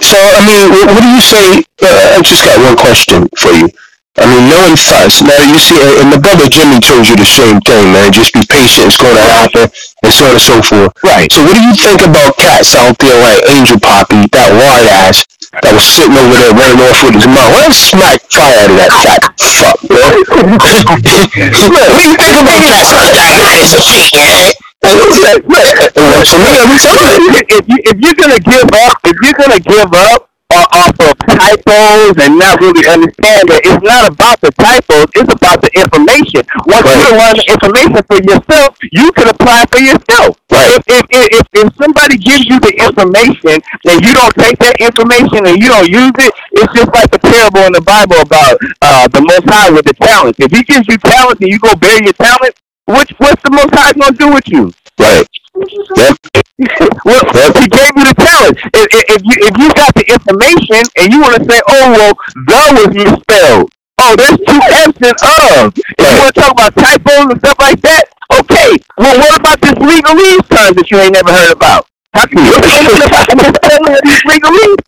So, 0.00 0.16
I 0.16 0.40
mean, 0.46 0.70
what, 0.70 0.94
what 0.94 1.02
do 1.02 1.08
you 1.08 1.20
say? 1.20 1.62
Uh, 1.82 2.16
I 2.16 2.22
just 2.22 2.44
got 2.44 2.56
one 2.64 2.76
question 2.76 3.28
for 3.36 3.50
you. 3.52 3.68
I 4.20 4.28
mean, 4.28 4.44
knowing 4.52 4.76
us, 4.76 5.24
now 5.24 5.40
you 5.40 5.56
see, 5.56 5.80
and 5.96 6.12
the 6.12 6.20
brother 6.20 6.44
Jimmy 6.52 6.84
told 6.84 7.08
you 7.08 7.16
the 7.16 7.24
same 7.24 7.64
thing, 7.64 7.96
man. 7.96 8.12
Just 8.12 8.36
be 8.36 8.44
patient, 8.44 8.92
it's 8.92 9.00
going 9.00 9.16
to 9.16 9.24
happen, 9.24 9.72
and 10.04 10.12
so 10.12 10.28
on 10.28 10.36
and 10.36 10.44
so 10.44 10.60
forth. 10.60 10.92
Right. 11.00 11.32
So, 11.32 11.40
what 11.40 11.56
do 11.56 11.64
you 11.64 11.72
think 11.72 12.04
about 12.04 12.36
cats 12.36 12.76
out 12.76 12.92
there 13.00 13.16
like 13.24 13.40
Angel 13.48 13.80
Poppy, 13.80 14.28
that 14.36 14.52
white 14.52 14.84
ass, 15.08 15.24
that 15.64 15.72
was 15.72 15.88
sitting 15.88 16.12
over 16.12 16.36
there 16.36 16.52
running 16.52 16.84
off 16.84 17.00
with 17.00 17.16
his 17.16 17.24
mouth? 17.24 17.56
Well, 17.56 17.72
smack 17.72 18.20
fire 18.28 18.52
out 18.52 18.68
of 18.68 18.76
that 18.84 18.92
fat 19.00 19.22
fuck, 19.40 19.80
bro. 19.88 19.96
what 20.60 21.00
do 21.00 22.04
you 22.04 22.16
think 22.20 22.36
about 22.36 22.60
cats 22.68 22.92
like 22.92 23.16
that? 23.16 23.32
It's 23.64 23.72
a 23.72 23.80
shit, 23.80 24.12
yeah. 24.12 24.52
For 24.82 24.92
me, 26.36 26.52
you. 26.52 27.40
if 27.48 27.64
you 27.64 27.78
if 27.80 27.96
you're 27.96 28.18
gonna 28.18 28.40
give 28.40 28.68
up, 28.76 28.98
if 29.08 29.16
you're 29.24 29.38
gonna 29.40 29.60
give 29.60 29.88
up 30.12 30.31
off 30.72 30.96
of 31.00 31.12
typos 31.28 32.14
and 32.20 32.38
not 32.38 32.60
really 32.60 32.84
understand 32.88 33.48
that 33.48 33.60
it's 33.64 33.82
not 33.84 34.08
about 34.08 34.40
the 34.40 34.50
typos, 34.56 35.06
it's 35.14 35.32
about 35.32 35.60
the 35.60 35.70
information. 35.76 36.42
Once 36.68 36.88
you 36.88 37.08
learn 37.16 37.36
the 37.36 37.46
information 37.48 38.00
for 38.08 38.18
yourself, 38.24 38.76
you 38.92 39.12
can 39.12 39.28
apply 39.28 39.64
for 39.70 39.80
yourself. 39.80 40.38
Right. 40.50 40.76
If, 40.76 40.84
if, 40.88 41.04
if, 41.10 41.26
if, 41.40 41.46
if 41.64 41.68
somebody 41.76 42.16
gives 42.18 42.44
you 42.44 42.60
the 42.60 42.72
information 42.76 43.56
and 43.88 43.96
you 44.04 44.12
don't 44.12 44.34
take 44.36 44.58
that 44.60 44.76
information 44.80 45.48
and 45.48 45.56
you 45.56 45.68
don't 45.68 45.88
use 45.88 46.12
it, 46.20 46.32
it's 46.60 46.72
just 46.76 46.90
like 46.92 47.08
the 47.10 47.20
parable 47.20 47.64
in 47.68 47.72
the 47.72 47.84
Bible 47.84 48.20
about 48.20 48.56
uh, 48.82 49.08
the 49.08 49.22
Most 49.24 49.48
High 49.48 49.70
with 49.70 49.84
the 49.84 49.96
talents. 49.96 50.38
If 50.40 50.52
He 50.52 50.62
gives 50.64 50.86
you 50.88 50.96
talent 50.98 51.40
and 51.40 51.48
you 51.48 51.58
go 51.58 51.72
bury 51.76 52.04
your 52.04 52.16
talent, 52.16 52.54
which, 52.86 53.12
what's 53.18 53.40
the 53.42 53.50
Most 53.50 53.72
High 53.74 53.92
gonna 53.92 54.16
do 54.16 54.32
with 54.32 54.48
you? 54.48 54.72
Right. 55.00 55.26
Yep. 55.62 56.16
well, 57.04 57.52
he 57.58 57.66
gave 57.68 57.92
you 57.94 58.04
the 58.06 58.16
talent. 58.18 58.58
If, 58.74 58.86
if, 59.14 59.20
you 59.22 59.36
if 59.46 59.54
you 59.58 59.68
got 59.74 59.94
the 59.94 60.04
information 60.10 60.82
and 60.98 61.12
you 61.12 61.20
want 61.20 61.36
to 61.38 61.44
say, 61.44 61.60
oh 61.68 61.86
well, 61.92 62.14
the 62.34 62.60
was 62.78 62.90
misspelled. 62.94 63.70
Oh, 63.98 64.16
there's 64.16 64.38
two 64.38 64.60
F's 64.82 64.98
in 64.98 65.14
of. 65.14 65.72
If 65.76 66.02
you 66.02 66.18
want 66.18 66.34
to 66.34 66.40
talk 66.40 66.52
about 66.52 66.74
typos 66.74 67.30
and 67.30 67.38
stuff 67.38 67.58
like 67.60 67.80
that, 67.82 68.04
okay. 68.40 68.74
Well, 68.98 69.16
what 69.18 69.38
about 69.38 69.60
this 69.60 69.74
legalese 69.78 70.48
terms 70.48 70.76
that 70.76 70.90
you 70.90 70.98
ain't 70.98 71.12
never 71.14 71.30
heard 71.30 71.52
about? 71.52 71.86
How 72.12 72.26
can 72.26 72.44
you 72.44 72.52
understand 72.52 73.88
these 74.04 74.22
legalese 74.28 74.84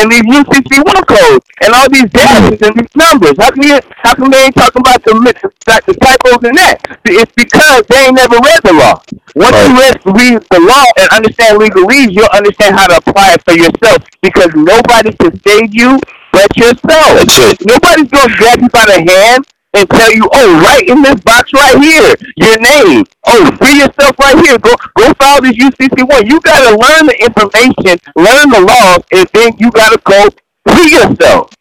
and 0.00 0.08
these 0.08 0.24
UCC 0.24 0.80
one 0.80 1.04
codes 1.04 1.44
and 1.60 1.74
all 1.74 1.88
these 1.90 2.08
dashes 2.08 2.62
and 2.62 2.72
these 2.80 2.96
numbers? 2.96 3.34
How 3.38 3.50
can 3.50 3.62
you? 3.62 3.78
How 3.96 4.14
come 4.14 4.30
they 4.30 4.44
ain't 4.44 4.54
talking 4.54 4.80
about 4.80 5.04
the, 5.04 5.12
the 5.12 5.94
typos 6.00 6.48
in 6.48 6.54
that? 6.56 6.80
It's 7.04 7.32
because 7.36 7.84
they 7.88 8.06
ain't 8.06 8.16
never 8.16 8.36
read 8.40 8.60
the 8.64 8.72
law. 8.72 9.02
Once 9.36 9.56
you 9.60 9.72
read, 9.76 9.96
read 10.16 10.40
the 10.48 10.60
law 10.64 10.84
and 10.96 11.08
understand 11.12 11.60
legalese, 11.60 12.12
you'll 12.12 12.32
understand 12.32 12.74
how 12.76 12.88
to 12.88 12.96
apply 12.96 13.36
it 13.36 13.44
for 13.44 13.52
yourself 13.52 14.00
because 14.22 14.48
nobody 14.56 15.12
can 15.12 15.36
save 15.44 15.74
you 15.74 16.00
but 16.32 16.56
yourself. 16.56 17.20
That's 17.20 17.36
it. 17.52 17.68
Nobody's 17.68 18.08
gonna 18.08 18.32
grab 18.36 18.60
you 18.60 18.68
by 18.72 18.84
the 18.88 19.04
hand 19.04 19.44
and 19.74 19.88
tell 19.88 20.12
you, 20.12 20.28
oh, 20.32 20.60
right 20.60 20.84
in 20.88 21.02
this 21.02 21.20
box 21.20 21.52
right 21.52 21.78
here, 21.80 22.14
your 22.36 22.58
name. 22.60 23.04
Oh, 23.26 23.48
free 23.56 23.80
yourself 23.80 24.18
right 24.18 24.36
here. 24.44 24.58
Go 24.58 24.74
go 24.96 25.12
file 25.14 25.40
this 25.40 25.56
UCC 25.56 26.04
one. 26.04 26.26
You 26.26 26.40
gotta 26.40 26.76
learn 26.76 27.08
the 27.08 27.16
information, 27.16 27.96
learn 28.16 28.46
the 28.52 28.60
laws, 28.60 29.02
and 29.12 29.24
then 29.32 29.56
you 29.56 29.70
gotta 29.70 30.00
go 30.04 30.28
free 30.68 30.92
yourself. 30.92 31.52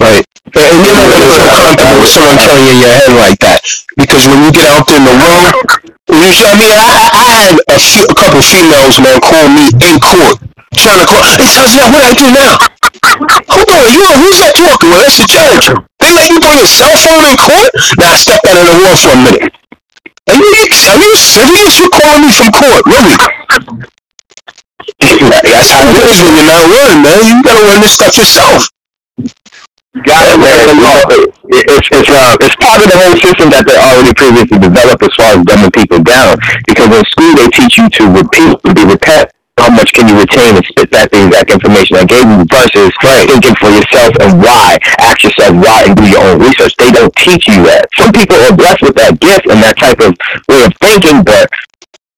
Right. 0.00 0.24
And 0.50 0.74
you're 0.82 0.96
not 0.96 1.06
gonna 1.12 1.30
feel 1.30 1.50
comfortable 1.54 1.98
with 2.00 2.10
someone 2.10 2.38
telling 2.42 2.66
you 2.66 2.76
your 2.82 2.94
head 2.96 3.12
like 3.14 3.38
that. 3.44 3.60
Because 3.94 4.26
when 4.26 4.40
you 4.42 4.50
get 4.50 4.66
out 4.66 4.88
there 4.88 4.98
in 4.98 5.06
the 5.06 5.16
world, 5.20 5.54
usually, 6.10 6.50
I 6.50 6.56
mean, 6.58 6.74
I, 6.74 6.90
I 7.12 7.22
had 7.22 7.54
a, 7.70 7.78
few, 7.78 8.02
a 8.08 8.14
couple 8.16 8.42
females, 8.42 8.98
man, 8.98 9.20
call 9.22 9.46
me 9.46 9.70
in 9.70 9.94
court, 10.02 10.42
trying 10.74 10.98
to 10.98 11.06
call, 11.06 11.22
hey, 11.22 11.38
Tazia, 11.38 11.86
what 11.92 12.02
do 12.02 12.08
I 12.08 12.14
do 12.18 12.26
now? 12.34 12.79
Hold 13.04 13.68
on, 13.70 13.84
you, 13.90 14.04
who's 14.20 14.38
that 14.44 14.54
talking 14.56 14.90
with? 14.92 15.00
That's 15.00 15.18
the 15.18 15.28
judge. 15.28 15.66
They 16.00 16.10
let 16.12 16.26
you 16.28 16.38
bring 16.40 16.58
your 16.60 16.68
cell 16.68 16.94
phone 17.00 17.24
in 17.24 17.36
court? 17.36 17.70
Now, 17.96 18.12
step 18.16 18.40
out 18.44 18.56
of 18.60 18.66
the 18.68 18.76
wall 18.80 18.96
for 18.96 19.12
a 19.12 19.20
minute. 19.24 19.52
Are 20.30 20.36
you, 20.36 20.46
are 20.46 21.00
you 21.00 21.16
serious? 21.16 21.74
You're 21.80 21.90
calling 21.90 22.22
me 22.22 22.30
from 22.30 22.50
court, 22.52 22.82
really? 22.86 23.16
That's 25.00 25.70
how 25.70 25.82
it 25.84 25.96
is 26.06 26.18
when 26.22 26.34
you're 26.36 26.50
not 26.50 26.64
learning, 26.70 27.00
man. 27.02 27.18
You 27.24 27.42
gotta 27.42 27.64
learn 27.66 27.80
this 27.80 27.94
stuff 27.94 28.16
yourself. 28.16 28.68
Got 30.06 30.22
it, 30.30 30.38
man. 30.38 30.70
It's 31.50 31.88
it's 31.90 32.10
uh 32.10 32.36
it's 32.40 32.56
part 32.62 32.78
of 32.78 32.86
the 32.86 32.96
whole 32.96 33.16
system 33.18 33.50
that 33.50 33.66
they 33.66 33.74
already 33.74 34.14
previously 34.14 34.58
developed 34.58 35.02
as 35.02 35.10
far 35.18 35.34
as 35.34 35.42
dumbing 35.42 35.74
people 35.74 35.98
down. 35.98 36.38
Because 36.66 36.94
in 36.94 37.04
school 37.10 37.32
they 37.34 37.48
teach 37.50 37.76
you 37.76 37.90
to 37.90 38.02
repeat, 38.06 38.54
and 38.64 38.74
be 38.74 38.82
repet. 38.86 39.30
How 39.60 39.68
much 39.68 39.92
can 39.92 40.08
you 40.08 40.16
retain 40.16 40.56
and 40.56 40.64
spit 40.64 40.88
back 40.90 41.12
the 41.12 41.20
exact 41.20 41.52
information 41.52 42.00
I 42.00 42.08
gave 42.08 42.24
you 42.24 42.48
versus 42.48 42.96
thinking 43.28 43.52
for 43.60 43.68
yourself 43.68 44.16
and 44.24 44.40
why. 44.40 44.80
Ask 45.04 45.20
yourself 45.22 45.52
why 45.52 45.84
and 45.84 45.92
do 45.92 46.08
your 46.08 46.24
own 46.24 46.40
research. 46.40 46.72
They 46.80 46.88
don't 46.90 47.12
teach 47.16 47.44
you 47.44 47.60
that. 47.68 47.92
Some 48.00 48.12
people 48.12 48.40
are 48.40 48.56
blessed 48.56 48.80
with 48.80 48.96
that 48.96 49.20
gift 49.20 49.44
and 49.52 49.60
that 49.60 49.76
type 49.76 50.00
of 50.00 50.16
way 50.48 50.64
of 50.64 50.72
thinking, 50.80 51.20
but 51.20 51.44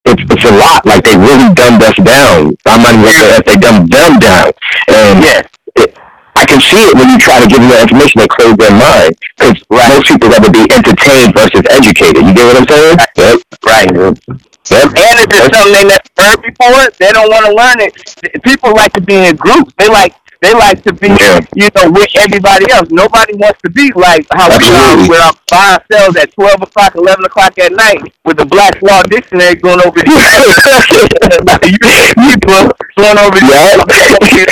it's, 0.06 0.22
it's 0.22 0.46
a 0.46 0.54
lot. 0.54 0.86
Like 0.86 1.02
they 1.02 1.18
really 1.18 1.50
dumbed 1.54 1.82
us 1.82 1.98
down. 1.98 2.54
I 2.62 2.78
might 2.78 2.94
even 2.94 3.10
say 3.10 3.28
that 3.34 3.42
they 3.42 3.58
dumbed 3.58 3.90
them 3.90 4.22
down. 4.22 4.54
And 4.86 5.18
yeah. 5.22 5.42
it, 5.82 5.98
I 6.38 6.46
can 6.46 6.62
see 6.62 6.90
it 6.90 6.94
when 6.94 7.10
you 7.10 7.18
try 7.18 7.42
to 7.42 7.46
give 7.50 7.58
them 7.58 7.70
the 7.70 7.82
information 7.82 8.22
that 8.22 8.30
close 8.30 8.54
their 8.54 8.74
mind. 8.74 9.18
Because 9.34 9.58
most 9.66 10.06
people 10.06 10.30
rather 10.30 10.50
be 10.50 10.62
entertained 10.70 11.34
versus 11.34 11.62
educated. 11.70 12.22
You 12.22 12.34
get 12.34 12.46
what 12.46 12.56
I'm 12.62 12.68
saying? 12.70 12.98
Yep. 13.18 13.36
Right. 13.66 14.51
Yep. 14.70 14.84
And 14.94 15.16
if 15.18 15.26
it's 15.26 15.56
something 15.56 15.72
they 15.72 15.84
never 15.84 16.10
heard 16.18 16.40
before, 16.42 16.90
they 16.98 17.10
don't 17.10 17.28
want 17.30 17.46
to 17.46 17.52
learn 17.52 17.78
it. 17.80 18.42
People 18.44 18.72
like 18.74 18.92
to 18.94 19.00
be 19.00 19.14
in 19.16 19.36
groups. 19.36 19.72
They 19.78 19.88
like 19.88 20.14
they 20.40 20.52
like 20.54 20.82
to 20.82 20.92
be, 20.92 21.06
Yeah. 21.06 21.38
you 21.54 21.68
know, 21.74 21.90
with 21.90 22.10
everybody 22.18 22.66
else. 22.72 22.88
Nobody 22.90 23.34
wants 23.36 23.60
to 23.62 23.70
be 23.70 23.92
like 23.94 24.26
how 24.32 24.48
we 24.50 24.54
Absolutely. 24.58 25.06
are 25.06 25.08
with 25.10 25.20
our 25.20 25.32
by 25.50 25.78
ourselves 25.78 26.16
at 26.16 26.32
twelve 26.34 26.62
o'clock, 26.62 26.94
eleven 26.96 27.24
o'clock 27.24 27.58
at 27.58 27.72
night 27.72 28.02
with 28.24 28.38
the 28.38 28.46
Black 28.46 28.80
Law 28.82 29.02
Dictionary 29.02 29.54
going 29.56 29.80
over 29.86 30.00
here. 30.02 30.14
People 31.62 32.70
going 32.96 33.18
over 33.18 33.38
Yeah. 33.46 33.76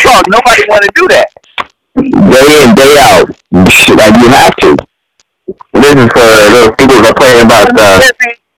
talk. 0.02 0.24
Nobody 0.28 0.62
want 0.68 0.82
to 0.84 0.90
do 0.94 1.08
that. 1.08 1.28
day 1.96 2.64
in, 2.64 2.74
day 2.74 2.96
out. 2.98 3.28
Like 3.50 4.14
you 4.22 4.28
have 4.30 4.56
to. 4.56 4.76
This 5.74 5.94
is 5.94 6.10
for 6.14 6.26
those 6.54 6.70
people 6.78 7.14
playing 7.14 7.46
about 7.46 7.68
uh, 7.78 8.00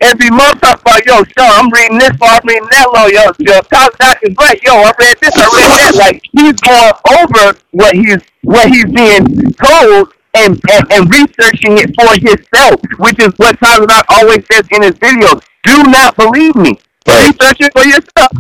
every 0.03 0.23
every 0.23 0.37
month 0.37 0.61
talk 0.61 0.81
about 0.81 1.05
yo, 1.07 1.23
Sean, 1.25 1.51
I'm 1.51 1.71
reading 1.71 1.99
this 1.99 2.19
law, 2.21 2.39
I'm 2.39 2.47
reading 2.47 2.69
that 2.71 2.89
law, 2.93 3.07
yo, 3.07 3.33
yo, 3.39 3.61
Top 3.63 3.97
Doc 3.99 4.19
is 4.23 4.35
right, 4.39 4.61
yo, 4.63 4.75
I 4.75 4.93
read 4.99 5.17
this, 5.21 5.35
I 5.35 5.47
read 5.51 5.71
that. 5.79 5.93
Like 5.97 6.23
he's 6.33 6.59
going 6.61 6.95
over 7.19 7.59
what 7.73 7.95
he's 7.95 8.23
what 8.43 8.69
he's 8.69 8.87
being 8.87 9.53
told 9.55 10.13
and, 10.35 10.59
and, 10.71 10.85
and 10.93 11.03
researching 11.11 11.79
it 11.79 11.93
for 11.95 12.09
himself, 12.19 12.81
which 12.99 13.19
is 13.21 13.33
what 13.37 13.59
Tyler 13.61 13.87
Doc 13.87 14.05
always 14.09 14.45
says 14.51 14.67
in 14.73 14.83
his 14.83 14.97
videos. 14.99 15.43
Do 15.65 15.83
not 15.85 16.17
believe 16.17 16.57
me. 16.57 16.79
Right. 17.07 17.29
Research 17.29 17.61
it 17.61 17.73
for 17.73 17.85
yourself. 17.85 18.33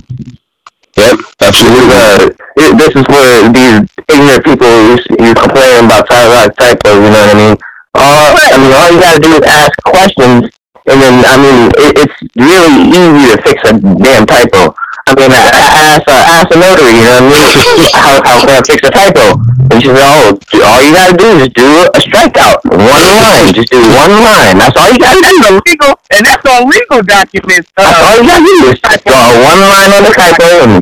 Yep, 0.96 1.18
absolutely. 1.40 1.94
uh, 1.94 2.28
it, 2.56 2.76
this 2.78 2.92
is 2.94 3.06
where 3.08 3.48
these 3.52 3.88
ignorant 4.08 4.44
people 4.44 4.68
you, 4.68 4.96
you 5.24 5.34
complain 5.34 5.84
about 5.86 6.08
typos, 6.08 6.54
typos, 6.56 6.94
you 6.94 7.10
know 7.10 7.22
what 7.26 7.34
I 7.34 7.38
mean? 7.38 7.56
Uh, 7.94 8.36
I 8.36 8.56
mean, 8.58 8.72
all 8.72 8.90
you 8.92 9.00
gotta 9.00 9.20
do 9.20 9.32
is 9.36 9.42
ask 9.46 9.72
questions, 9.84 10.50
and 10.86 10.98
then 11.00 11.14
I 11.26 11.36
mean, 11.38 11.58
it, 11.78 11.92
it's 12.02 12.16
really 12.34 12.90
easy 12.90 13.24
to 13.30 13.38
fix 13.42 13.58
a 13.68 13.72
damn 13.78 14.26
typo. 14.26 14.74
I 15.02 15.18
mean, 15.18 15.34
I, 15.34 15.42
I 15.50 15.98
asked, 15.98 16.06
uh, 16.06 16.34
ask 16.38 16.46
a 16.54 16.58
notary, 16.62 16.94
you 16.94 17.02
know 17.02 17.26
what 17.26 17.26
I 17.26 17.34
mean? 17.34 17.90
how, 17.98 18.14
how 18.22 18.36
can 18.38 18.54
I 18.54 18.62
fix 18.62 18.78
a 18.86 18.90
typo? 18.94 19.34
And 19.74 19.82
she 19.82 19.90
said, 19.90 19.98
oh, 19.98 20.38
all 20.62 20.80
you 20.82 20.94
gotta 20.94 21.16
do 21.18 21.28
is 21.42 21.50
do 21.58 21.66
a 21.90 21.98
strikeout, 21.98 22.62
one 22.70 23.06
line, 23.18 23.50
just 23.50 23.74
do 23.74 23.82
one 23.82 24.14
line. 24.22 24.62
That's 24.62 24.78
all 24.78 24.86
you 24.90 24.98
gotta 25.02 25.18
do. 25.18 25.34
That's 25.42 25.50
illegal, 25.50 25.92
and 26.14 26.22
that's 26.22 26.44
on 26.46 26.70
legal 26.70 27.02
documents. 27.02 27.66
That's 27.74 27.98
Uh, 27.98 28.06
all 28.06 28.14
you 28.22 28.24
gotta 28.30 28.46
do 28.46 28.56
is 28.70 28.78
draw 28.78 29.26
one 29.42 29.60
line 29.74 29.90
on 29.90 30.02
the 30.06 30.14
typo 30.14 30.48
and 30.64 30.72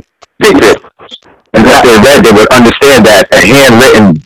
fix 0.40 0.56
it. 0.68 0.78
And 1.56 1.66
if 1.66 1.80
they 1.82 1.96
read, 1.98 2.20
they 2.24 2.32
would 2.32 2.50
understand 2.52 3.04
that 3.08 3.26
a 3.32 3.40
handwritten, 3.40 4.22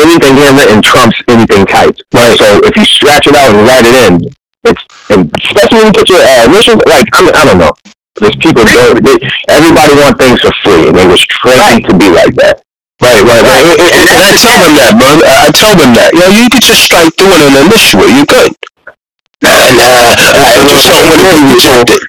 anything 0.00 0.34
handwritten 0.40 0.82
trumps 0.82 1.20
anything 1.28 1.66
typed. 1.66 2.02
Right. 2.12 2.34
So 2.38 2.58
if 2.64 2.74
you 2.76 2.84
scratch 2.84 3.28
it 3.28 3.36
out 3.36 3.54
and 3.54 3.62
write 3.62 3.86
it 3.86 3.94
in, 4.08 4.34
it's, 4.64 4.82
and 5.10 5.30
especially 5.42 5.78
when 5.84 5.86
you 5.92 5.96
put 5.96 6.08
your 6.08 6.20
uh, 6.20 6.48
initials, 6.48 6.80
like, 6.88 7.06
I, 7.12 7.20
mean, 7.22 7.34
I 7.36 7.44
don't 7.44 7.58
know. 7.58 7.72
There's 8.20 8.36
people, 8.36 8.62
they, 8.64 9.18
everybody 9.50 9.92
want 9.98 10.16
things 10.18 10.40
for 10.40 10.52
free, 10.62 10.88
and 10.88 10.94
they 10.96 11.06
was 11.06 11.20
trained 11.26 11.58
Right. 11.60 11.84
to 11.84 11.92
be 11.98 12.08
like 12.10 12.34
that. 12.38 12.62
Right, 13.02 13.20
right, 13.26 13.42
right. 13.42 13.64
And, 13.74 13.90
and, 13.90 14.06
and 14.06 14.20
I 14.22 14.30
tell 14.38 14.56
them 14.62 14.74
that, 14.78 14.92
man. 14.94 15.16
I 15.26 15.50
tell 15.50 15.74
them 15.74 15.92
that. 15.98 16.14
Yeah, 16.14 16.30
you 16.30 16.46
could 16.48 16.62
just 16.62 16.86
strike 16.86 17.10
through 17.18 17.34
it 17.34 17.42
and 17.42 17.66
initiate. 17.66 18.06
You 18.14 18.24
good. 18.24 18.52
And 19.44 19.76
uh, 19.76 20.14
I 20.14 20.62
just 20.70 20.88
don't 20.88 21.04
want 21.04 21.20
to 21.20 21.28
be 21.28 21.42
rejected. 21.58 22.02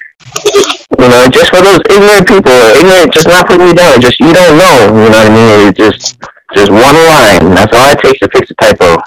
You 0.96 1.08
know, 1.10 1.22
just 1.28 1.50
for 1.50 1.60
those 1.60 1.82
ignorant 1.90 2.24
people, 2.30 2.54
ignorant, 2.78 3.12
just 3.12 3.26
not 3.28 3.50
putting 3.50 3.66
me 3.66 3.74
down. 3.74 4.00
Just 4.00 4.20
you 4.22 4.32
don't 4.32 4.56
know. 4.56 4.76
You 4.94 5.10
know 5.10 5.20
what 5.20 5.26
I 5.26 5.34
mean? 5.34 5.68
It's 5.68 5.78
just, 5.78 6.16
just 6.54 6.70
one 6.70 6.96
line. 6.96 7.50
That's 7.52 7.74
all 7.74 7.90
it 7.92 7.98
takes 7.98 8.20
to 8.22 8.28
fix 8.30 8.50
a 8.50 8.54
typo. 8.54 9.02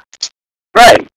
Right. 0.75 1.07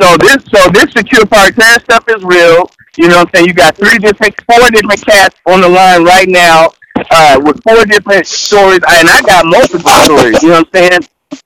So 0.00 0.16
this 0.18 0.42
so 0.50 0.68
this 0.70 0.90
secured 0.92 1.30
party 1.30 1.52
creditor 1.52 1.84
stuff 1.84 2.04
is 2.08 2.22
real. 2.24 2.70
You 2.96 3.08
know 3.08 3.18
what 3.18 3.28
I'm 3.28 3.34
saying? 3.34 3.46
You 3.46 3.54
got 3.54 3.76
three 3.76 3.98
different 3.98 4.34
four 4.42 4.70
different 4.70 5.04
cats 5.06 5.36
on 5.46 5.60
the 5.60 5.68
line 5.68 6.04
right 6.04 6.28
now, 6.28 6.70
uh, 7.10 7.40
with 7.42 7.62
four 7.62 7.84
different 7.84 8.26
stories 8.26 8.80
and 8.88 9.08
I 9.08 9.22
got 9.22 9.46
multiple 9.46 9.90
stories, 10.02 10.42
you 10.42 10.50
know 10.50 10.62
what 10.62 10.68
I'm 10.74 10.90
saying? 10.90 11.00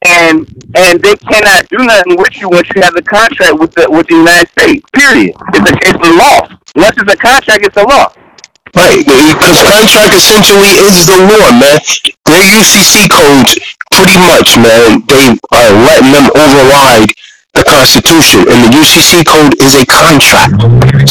And 0.07 0.37
and 0.77 1.01
they 1.01 1.17
cannot 1.17 1.69
do 1.69 1.79
nothing 1.85 2.17
with 2.17 2.41
you 2.41 2.49
once 2.49 2.69
you 2.75 2.83
have 2.83 2.95
the 2.95 3.03
contract 3.03 3.59
with 3.59 3.73
the 3.75 3.89
with 3.91 4.07
the 4.09 4.17
United 4.17 4.49
States. 4.51 4.85
Period. 4.93 5.35
It's 5.55 5.71
a 5.71 5.75
it's 5.85 6.09
a 6.09 6.13
law. 6.17 6.41
Once 6.77 6.97
it's 6.97 7.13
a 7.13 7.17
contract 7.17 7.65
it's 7.65 7.77
a 7.77 7.85
law. 7.85 8.13
Right, 8.77 9.01
because 9.01 9.59
contract 9.65 10.13
essentially 10.13 10.77
is 10.85 11.09
the 11.09 11.19
law, 11.25 11.49
man. 11.57 11.81
Their 12.29 12.45
UCC 12.61 13.09
codes, 13.09 13.57
pretty 13.91 14.19
much, 14.29 14.61
man, 14.61 15.01
they 15.09 15.33
are 15.57 15.73
letting 15.73 16.13
them 16.13 16.29
override 16.37 17.09
the 17.59 17.66
Constitution, 17.66 18.47
and 18.47 18.59
the 18.62 18.71
UCC 18.71 19.27
code 19.27 19.59
is 19.59 19.75
a 19.75 19.85
contract. 19.90 20.55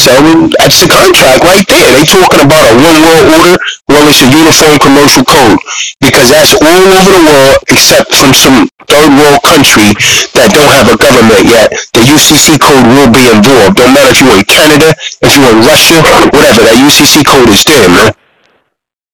So 0.00 0.16
that's 0.56 0.80
the 0.80 0.88
contract 0.88 1.44
right 1.44 1.66
there. 1.68 1.88
They 1.92 2.08
talking 2.08 2.40
about 2.40 2.64
a 2.72 2.74
one 2.80 2.98
world 3.04 3.26
order. 3.36 3.56
Well, 3.92 4.08
it's 4.08 4.24
a 4.24 4.28
uniform 4.32 4.80
commercial 4.80 5.28
code 5.28 5.60
because 6.00 6.32
that's 6.32 6.56
all 6.56 6.84
over 6.88 7.10
the 7.12 7.24
world 7.28 7.56
except 7.68 8.08
from 8.16 8.32
some 8.32 8.64
third 8.88 9.10
world 9.12 9.44
country 9.44 9.92
that 10.32 10.48
don't 10.56 10.72
have 10.72 10.88
a 10.88 10.96
government 10.96 11.44
yet. 11.44 11.68
The 11.92 12.00
UCC 12.08 12.56
code 12.56 12.86
will 12.96 13.12
be 13.12 13.28
involved. 13.28 13.76
Don't 13.76 13.92
matter 13.92 14.16
if 14.16 14.24
you're 14.24 14.40
in 14.40 14.48
Canada, 14.48 14.88
if 15.20 15.30
you're 15.36 15.52
in 15.52 15.60
Russia, 15.68 16.00
whatever. 16.32 16.64
That 16.64 16.80
UCC 16.80 17.28
code 17.28 17.48
is 17.52 17.60
there, 17.68 17.88
man. 17.92 18.12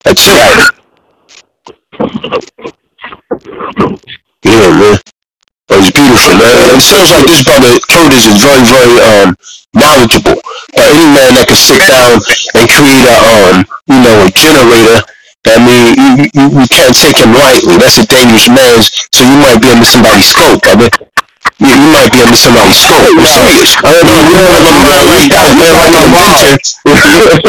That's 0.07 0.23
it. 0.23 0.71
Yeah, 4.45 4.71
man. 4.79 5.04
It 5.75 5.83
was 5.83 5.91
beautiful, 5.91 6.39
man. 6.39 6.55
It 6.71 6.79
sounds 6.87 7.11
like 7.11 7.27
this 7.27 7.43
brother 7.43 7.67
Curtis 7.91 8.23
is 8.31 8.39
very, 8.39 8.63
very 8.63 8.95
um 9.11 9.35
knowledgeable. 9.75 10.39
But 10.71 10.87
any 10.87 11.03
man 11.11 11.35
that 11.35 11.51
can 11.51 11.59
sit 11.59 11.83
down 11.83 12.15
and 12.55 12.63
create 12.71 13.03
a 13.03 13.17
um 13.19 13.67
you 13.91 13.99
know 13.99 14.23
a 14.23 14.31
generator, 14.31 15.03
I 15.51 15.59
mean 15.59 15.83
you, 15.99 16.31
you, 16.31 16.45
you 16.63 16.65
can't 16.71 16.95
take 16.95 17.19
him 17.19 17.35
lightly. 17.35 17.75
That's 17.75 17.99
a 17.99 18.07
dangerous 18.07 18.47
man. 18.47 18.87
So 19.11 19.27
you 19.27 19.35
might 19.43 19.59
be 19.59 19.67
under 19.67 19.83
somebody's 19.83 20.31
scope, 20.31 20.63
brother. 20.63 20.87
You, 21.59 21.67
you 21.67 21.89
might 21.91 22.07
be 22.07 22.23
under 22.23 22.39
somebody's 22.39 22.79
scope. 22.79 23.11
I'm 23.11 23.27
serious. 23.27 23.75
I 23.83 23.99
mean, 23.99 24.23
you 24.31 24.35
have 24.47 24.63
a 24.63 24.73
mind 24.79 25.07
like 25.11 25.27
that, 25.27 25.49
man, 25.59 25.73
like 25.75 25.91
an 25.91 26.07
inventor. 26.07 26.55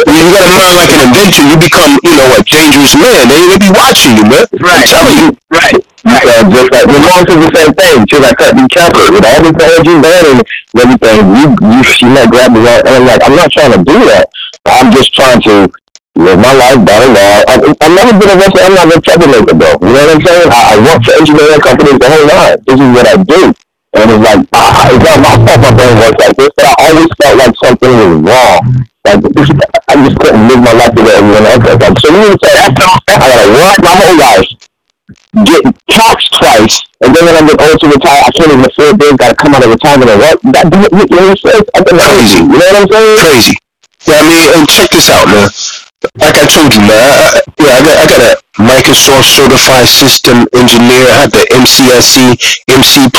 you 0.02 0.24
got 0.34 0.42
a 0.42 0.50
mind 0.50 0.74
like 0.82 0.92
an 0.98 1.00
inventor. 1.14 1.42
You 1.46 1.56
become, 1.62 1.92
you 2.02 2.14
know, 2.18 2.26
a 2.34 2.42
dangerous 2.42 2.94
man. 2.98 3.22
They, 3.30 3.38
they 3.54 3.58
be 3.62 3.70
watching 3.70 4.18
you, 4.18 4.26
man. 4.26 4.46
I'm 4.50 4.82
telling 4.82 5.14
you. 5.14 5.28
Right. 5.46 5.78
Uh, 6.06 6.46
just 6.46 6.70
like 6.70 6.86
the 6.86 7.00
Mom 7.02 7.22
says 7.26 7.40
the 7.42 7.50
same 7.50 7.72
thing. 7.74 7.96
She's 8.06 8.22
like, 8.22 8.38
cut 8.38 8.54
be 8.54 8.62
careful 8.70 9.02
with 9.10 9.26
all 9.26 9.40
the 9.42 9.50
technology 9.50 9.94
learning 9.98 10.38
and 10.38 10.78
everything. 10.78 11.18
You, 11.34 11.46
you, 11.58 11.80
she 11.82 12.06
might 12.06 12.30
grab 12.30 12.54
me 12.54 12.62
right. 12.62 12.78
And 12.86 12.94
I'm 13.02 13.06
like, 13.10 13.22
I'm 13.26 13.34
not 13.34 13.50
trying 13.50 13.74
to 13.74 13.82
do 13.82 13.98
that. 14.14 14.30
I'm 14.70 14.94
just 14.94 15.10
trying 15.10 15.42
to 15.50 15.66
live 16.14 16.38
my 16.38 16.54
life 16.54 16.78
better 16.86 17.10
now. 17.10 17.42
I, 17.50 17.54
I've 17.58 17.94
never 17.94 18.14
been 18.14 18.30
arrested. 18.38 18.62
I'm 18.62 18.74
not 18.78 18.86
a 18.94 18.98
troublemaker, 19.02 19.54
though. 19.58 19.76
You 19.82 19.90
know 19.90 20.02
what 20.06 20.14
I'm 20.14 20.22
saying? 20.22 20.48
I, 20.54 20.60
I 20.62 20.74
work 20.78 21.00
for 21.02 21.14
engineering 21.18 21.62
companies 21.62 21.98
the 21.98 22.06
whole 22.06 22.26
time. 22.30 22.56
This 22.62 22.78
is 22.78 22.90
what 22.94 23.06
I 23.10 23.16
do. 23.18 23.42
And 23.96 24.06
it's 24.06 24.22
like, 24.22 24.42
ah, 24.54 24.92
it's 24.92 25.02
not 25.02 25.18
my 25.26 25.34
fault 25.42 25.58
my 25.58 25.72
brain 25.74 25.94
works 25.98 26.20
like 26.22 26.36
this, 26.38 26.52
but 26.54 26.66
I 26.70 26.74
always 26.86 27.10
felt 27.18 27.34
like 27.34 27.54
something 27.58 27.90
was 27.90 28.14
wrong. 28.30 28.60
Like, 29.02 29.20
this, 29.34 29.48
I 29.90 29.94
just 30.06 30.16
couldn't 30.22 30.44
live 30.46 30.60
my 30.62 30.74
life 30.76 30.94
the 30.94 31.02
way 31.02 31.14
everyone 31.18 31.46
else 31.50 31.62
does. 31.66 31.78
Like, 31.82 31.98
so 31.98 32.06
you 32.14 32.30
what 32.30 32.46
I'm? 32.62 32.74
I 33.10 33.26
gotta 33.26 33.48
work 33.58 33.78
my 33.82 33.94
whole 33.96 34.18
life 34.22 34.50
get 35.44 35.62
taxed 35.90 36.32
twice, 36.32 36.80
and 37.04 37.12
then 37.12 37.24
when 37.26 37.36
I 37.36 37.42
get 37.44 37.60
old 37.60 37.80
to 37.80 37.88
retire, 37.92 38.22
I 38.24 38.30
can't 38.32 38.52
even 38.52 38.64
afford 38.64 38.96
this. 38.96 39.12
Got 39.16 39.30
to 39.30 39.36
come 39.36 39.54
out 39.54 39.64
of 39.64 39.70
retirement 39.70 40.10
and 40.10 40.20
work. 40.20 40.38
That 40.54 40.64
you 40.72 41.04
know 41.12 41.28
what 41.28 41.36
I'm 41.36 41.40
saying? 41.40 41.64
Crazy. 41.74 42.40
You 42.40 42.56
know 42.56 42.68
what 42.72 42.80
I'm 42.80 42.88
saying? 42.88 43.18
crazy. 43.20 43.56
Yeah, 44.06 44.20
I 44.20 44.24
mean, 44.24 44.46
and 44.54 44.68
check 44.68 44.88
this 44.90 45.10
out, 45.10 45.26
man. 45.26 45.50
Like 46.20 46.36
I 46.38 46.46
told 46.46 46.70
you, 46.70 46.82
man. 46.86 47.02
I, 47.02 47.42
yeah, 47.58 47.74
I 47.74 47.80
got, 47.82 47.96
I 47.98 48.04
got 48.06 48.20
a 48.22 48.32
Microsoft 48.62 49.26
certified 49.26 49.88
system 49.88 50.46
engineer. 50.54 51.04
I 51.10 51.26
had 51.26 51.32
the 51.32 51.44
MCSE, 51.50 52.38
MCP, 52.70 53.18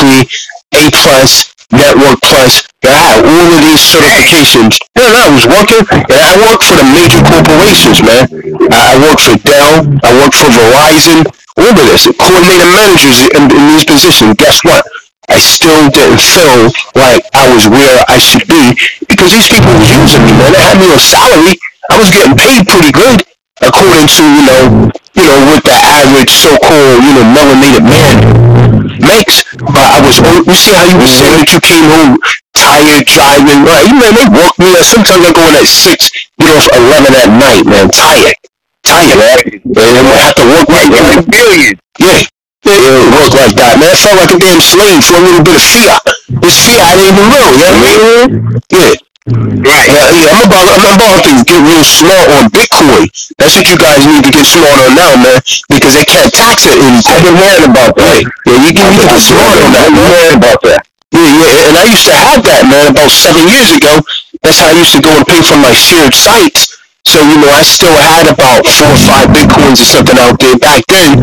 A 0.74 0.84
plus, 0.96 1.52
Network 1.72 2.24
plus. 2.24 2.64
Yeah, 2.80 2.96
I 2.96 3.04
had 3.12 3.22
all 3.28 3.50
of 3.52 3.60
these 3.60 3.84
certifications. 3.84 4.80
Yeah, 4.96 5.12
and 5.12 5.18
I 5.20 5.28
was 5.28 5.44
working, 5.52 5.84
and 5.92 6.20
I 6.24 6.34
worked 6.48 6.64
for 6.64 6.80
the 6.80 6.88
major 6.96 7.20
corporations, 7.28 8.00
man. 8.00 8.24
I, 8.72 8.96
I 8.96 8.96
worked 9.04 9.28
for 9.28 9.36
Dell. 9.44 9.84
I 10.00 10.10
worked 10.16 10.40
for 10.40 10.48
Verizon. 10.48 11.28
All 11.60 11.68
of 11.68 11.86
this, 11.92 12.08
coordinator 12.08 12.72
managers 12.72 13.28
in, 13.36 13.52
in 13.52 13.64
these 13.76 13.84
positions. 13.84 14.40
Guess 14.40 14.64
what? 14.64 14.86
I 15.28 15.44
still 15.44 15.92
didn't 15.92 16.24
feel 16.24 16.72
like 16.96 17.28
I 17.36 17.52
was 17.52 17.68
where 17.68 18.00
I 18.08 18.16
should 18.16 18.48
be 18.48 18.72
because 19.04 19.36
these 19.36 19.52
people 19.52 19.76
was 19.76 19.92
using 19.92 20.24
me, 20.24 20.32
man. 20.40 20.56
They 20.56 20.64
had 20.64 20.80
me 20.80 20.88
on 20.88 21.02
salary. 21.04 21.60
I 21.92 22.00
was 22.00 22.08
getting 22.16 22.38
paid 22.40 22.64
pretty 22.64 22.96
good 22.96 23.28
according 23.60 24.08
to, 24.08 24.24
you 24.24 24.44
know, 24.48 24.64
you 25.20 25.26
know, 25.28 25.40
what 25.52 25.60
the 25.68 25.76
average 25.76 26.32
so-called, 26.32 27.04
you 27.04 27.12
know, 27.12 27.28
melanated 27.36 27.84
man 27.84 28.47
makes. 29.02 29.44
But 29.58 29.86
I 29.86 29.98
was, 30.04 30.18
you 30.22 30.56
see 30.58 30.74
how 30.74 30.86
you 30.86 30.98
were 30.98 31.10
saying 31.10 31.38
that 31.42 31.50
you 31.52 31.62
came 31.62 31.88
home 31.88 32.18
tired, 32.58 33.06
driving, 33.06 33.62
right? 33.64 33.86
You 33.86 33.96
man, 33.98 34.14
they 34.18 34.28
woke 34.30 34.58
me. 34.60 34.70
Sometimes 34.82 35.24
I 35.26 35.32
go 35.32 35.44
in 35.46 35.56
at 35.56 35.70
6, 35.70 36.12
get 36.42 36.52
off 36.58 36.68
11 36.74 37.14
at 37.14 37.30
night, 37.38 37.64
man, 37.66 37.88
tired. 37.94 38.38
Tired, 38.84 39.18
man. 39.18 39.38
And 39.64 40.08
I 40.08 40.18
have 40.26 40.36
to 40.36 40.46
work 40.46 40.68
right, 40.70 40.90
man. 40.90 41.26
Billion. 41.30 41.80
Yeah. 42.00 42.24
Yeah, 42.66 42.74
it 42.74 43.14
worked 43.16 43.38
like 43.38 43.56
that, 43.56 43.80
man. 43.80 43.88
I 43.88 43.96
felt 43.96 44.18
like 44.18 44.34
a 44.34 44.40
damn 44.44 44.60
slave 44.60 45.00
for 45.06 45.16
a 45.16 45.24
little 45.24 45.44
bit 45.46 45.56
of 45.56 45.64
fear. 45.64 45.94
This 46.42 46.58
fear 46.68 46.82
I 46.84 47.00
didn't 47.00 47.16
even 47.16 47.26
know, 47.32 47.48
you 47.48 47.64
know 47.64 47.72
what 47.72 47.78
I 47.78 47.86
mean? 47.88 48.28
Mm-hmm. 48.28 48.58
Yeah. 48.76 49.07
Right. 49.28 49.60
Yeah, 49.60 50.08
yeah, 50.24 50.40
I'm 50.40 50.48
about, 50.48 50.64
I'm 50.72 50.88
about 50.88 51.20
to 51.28 51.32
get 51.44 51.60
real 51.60 51.84
smart 51.84 52.32
on 52.40 52.48
Bitcoin. 52.48 53.12
That's 53.36 53.60
what 53.60 53.68
you 53.68 53.76
guys 53.76 54.08
need 54.08 54.24
to 54.24 54.32
get 54.32 54.48
smart 54.48 54.80
on 54.88 54.96
now, 54.96 55.20
man, 55.20 55.44
because 55.68 56.00
they 56.00 56.08
can't 56.08 56.32
tax 56.32 56.64
it 56.64 56.80
I've 56.80 56.88
anything. 56.88 57.28
been 57.28 57.36
hearing 57.36 57.68
about 57.68 57.92
that. 58.00 58.24
Yeah, 58.48 58.56
you 58.64 58.72
can, 58.72 58.88
you 58.88 59.04
can 59.04 59.20
get 59.20 59.20
smart 59.20 59.52
on 59.60 59.76
that, 59.76 59.92
I've 59.92 59.96
been 60.00 60.08
hearing 60.16 60.38
about 60.40 60.60
that. 60.64 60.82
Yeah, 61.12 61.28
yeah, 61.28 61.68
and 61.68 61.76
I 61.76 61.86
used 61.92 62.08
to 62.08 62.16
have 62.16 62.40
that, 62.48 62.72
man, 62.72 62.88
about 62.96 63.12
seven 63.12 63.44
years 63.52 63.68
ago. 63.76 64.00
That's 64.48 64.64
how 64.64 64.72
I 64.72 64.80
used 64.80 64.96
to 64.96 65.04
go 65.04 65.12
and 65.12 65.28
pay 65.28 65.44
for 65.44 65.60
my 65.60 65.76
shared 65.76 66.16
sites. 66.16 66.80
So, 67.04 67.20
you 67.20 67.36
know, 67.44 67.52
I 67.52 67.68
still 67.68 67.96
had 68.00 68.32
about 68.32 68.64
four 68.64 68.96
or 68.96 69.02
five 69.12 69.28
Bitcoins 69.36 69.84
or 69.84 69.88
something 69.92 70.16
out 70.24 70.40
there. 70.40 70.56
Back 70.56 70.88
then, 70.88 71.20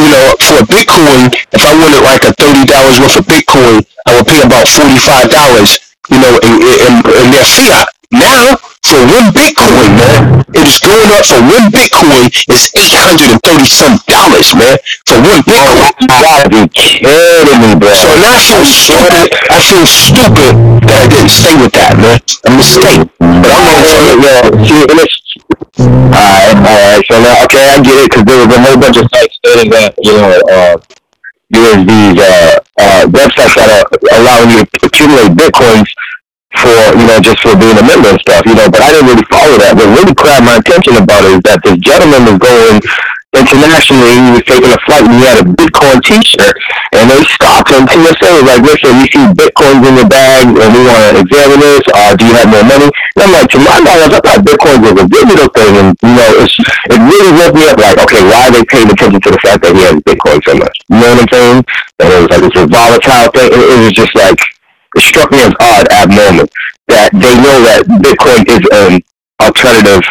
you 0.00 0.08
know, 0.08 0.32
for 0.40 0.64
a 0.64 0.66
Bitcoin, 0.68 1.28
if 1.52 1.60
I 1.60 1.72
wanted 1.76 2.00
like 2.08 2.24
a 2.24 2.32
$30 2.40 2.72
worth 3.04 3.20
of 3.20 3.28
Bitcoin, 3.28 3.84
I 4.08 4.16
would 4.16 4.24
pay 4.24 4.40
about 4.40 4.64
$45, 4.64 5.83
you 6.10 6.18
know, 6.20 6.34
in, 6.44 6.54
in, 6.60 6.94
in 7.00 7.26
their 7.32 7.46
fiat. 7.46 7.88
Now, 8.12 8.56
for 8.84 9.00
one 9.10 9.32
Bitcoin, 9.34 9.90
man, 9.96 10.44
it 10.54 10.66
is 10.68 10.78
going 10.78 11.10
up 11.16 11.24
for 11.26 11.40
one 11.40 11.66
Bitcoin 11.72 12.30
is 12.46 12.70
830 12.76 13.42
some 13.66 13.96
dollars, 14.06 14.54
man, 14.54 14.76
for 15.08 15.18
one 15.18 15.42
Bitcoin. 15.42 15.90
You 15.98 16.06
gotta 16.06 16.46
be 16.52 16.62
kidding 16.70 17.58
me, 17.58 17.74
bro. 17.74 17.90
So 17.90 18.06
now 18.22 18.36
I 18.36 18.42
feel 18.44 18.64
stupid. 18.68 19.34
I 19.50 19.58
feel 19.64 19.86
stupid 19.88 20.52
that 20.84 20.98
I 21.00 21.06
didn't 21.10 21.32
stay 21.32 21.54
with 21.58 21.72
that, 21.74 21.96
man. 21.98 22.20
A 22.46 22.50
mistake. 22.54 23.02
But 23.18 23.50
I'm 23.50 23.66
on 23.66 23.82
for 23.88 24.02
it. 24.04 24.16
Yeah, 24.20 24.40
see, 24.62 24.82
and 24.84 24.98
it's, 25.00 25.16
alright, 25.80 26.54
alright, 26.54 27.04
so 27.08 27.16
now, 27.18 27.44
okay, 27.48 27.64
I 27.66 27.82
get 27.82 27.96
it, 27.98 28.10
because 28.12 28.24
there 28.28 28.38
was 28.46 28.52
a 28.54 28.60
whole 28.62 28.78
bunch 28.78 28.98
of 29.00 29.08
sites 29.10 29.40
that, 29.42 29.94
you 29.98 30.12
know, 30.12 30.38
uh, 30.52 30.76
there's 31.60 31.84
these, 31.86 32.18
uh, 32.18 32.58
uh, 32.78 33.02
websites 33.10 33.54
that 33.54 33.68
are 33.70 33.86
allowing 34.18 34.50
you 34.50 34.60
to 34.64 34.86
accumulate 34.86 35.30
bitcoins 35.38 35.88
for, 36.58 36.74
you 36.98 37.06
know, 37.06 37.18
just 37.18 37.38
for 37.42 37.54
being 37.58 37.74
a 37.78 37.84
member 37.86 38.10
and 38.10 38.20
stuff, 38.22 38.46
you 38.46 38.54
know, 38.54 38.70
but 38.70 38.80
I 38.82 38.94
didn't 38.94 39.10
really 39.10 39.26
follow 39.30 39.58
that. 39.58 39.74
What 39.74 39.90
really 39.90 40.14
grabbed 40.14 40.46
my 40.46 40.56
attention 40.62 40.94
about 40.98 41.26
it 41.26 41.38
is 41.38 41.42
that 41.50 41.58
this 41.66 41.78
gentleman 41.82 42.22
was 42.30 42.38
going 42.38 42.78
internationally, 43.34 44.14
he 44.14 44.30
was 44.38 44.46
taking 44.46 44.70
a 44.70 44.80
flight 44.86 45.02
and 45.02 45.14
he 45.18 45.22
had 45.26 45.42
a 45.42 45.46
Bitcoin 45.46 45.98
t-shirt, 46.02 46.54
and 46.94 47.10
they 47.10 47.20
stopped 47.26 47.70
him. 47.70 47.86
TSA 47.90 48.30
was 48.30 48.46
like, 48.46 48.62
listen, 48.62 48.94
we 49.02 49.06
see 49.10 49.24
Bitcoins 49.34 49.82
in 49.82 49.94
your 49.98 50.08
bag, 50.08 50.46
and 50.46 50.68
we 50.70 50.80
want 50.86 51.02
to 51.02 51.18
examine 51.18 51.58
this, 51.58 51.82
uh, 51.90 52.14
do 52.14 52.22
you 52.26 52.34
have 52.38 52.48
more 52.48 52.64
money? 52.64 52.88
And 53.14 53.30
I'm 53.30 53.32
like, 53.32 53.48
to 53.54 53.58
my 53.62 53.78
knowledge, 53.78 54.14
I 54.14 54.20
thought 54.20 54.42
Bitcoin 54.42 54.78
was 54.82 54.94
a 54.98 55.06
digital 55.06 55.48
thing, 55.54 55.72
and, 55.78 55.88
you 56.02 56.14
know, 56.18 56.30
it's, 56.42 56.54
it 56.90 56.98
really 56.98 57.32
woke 57.38 57.54
me 57.54 57.64
up, 57.70 57.78
like, 57.78 57.98
okay, 58.02 58.22
why 58.26 58.50
are 58.50 58.52
they 58.52 58.64
paying 58.66 58.90
attention 58.90 59.20
to 59.22 59.30
the 59.30 59.38
fact 59.38 59.62
that 59.62 59.74
he 59.74 59.82
has 59.86 59.94
Bitcoin 60.02 60.42
so 60.42 60.54
much? 60.58 60.74
You 60.90 60.98
know 60.98 61.14
what 61.14 61.22
I'm 61.22 61.30
saying? 61.30 61.58
And 62.02 62.06
it 62.10 62.18
was 62.18 62.30
like, 62.34 62.42
it's 62.42 62.58
a 62.58 62.66
volatile 62.66 63.30
thing, 63.30 63.48
it, 63.54 63.62
it 63.70 63.78
was 63.86 63.94
just 63.94 64.14
like, 64.18 64.40
it 64.98 65.02
struck 65.06 65.30
me 65.30 65.38
as 65.46 65.54
odd, 65.62 65.86
abnormal, 65.94 66.50
that 66.90 67.14
they 67.14 67.34
know 67.38 67.56
that 67.70 67.86
Bitcoin 68.02 68.42
is 68.50 68.62
an 68.74 69.00
alternative 69.38 70.02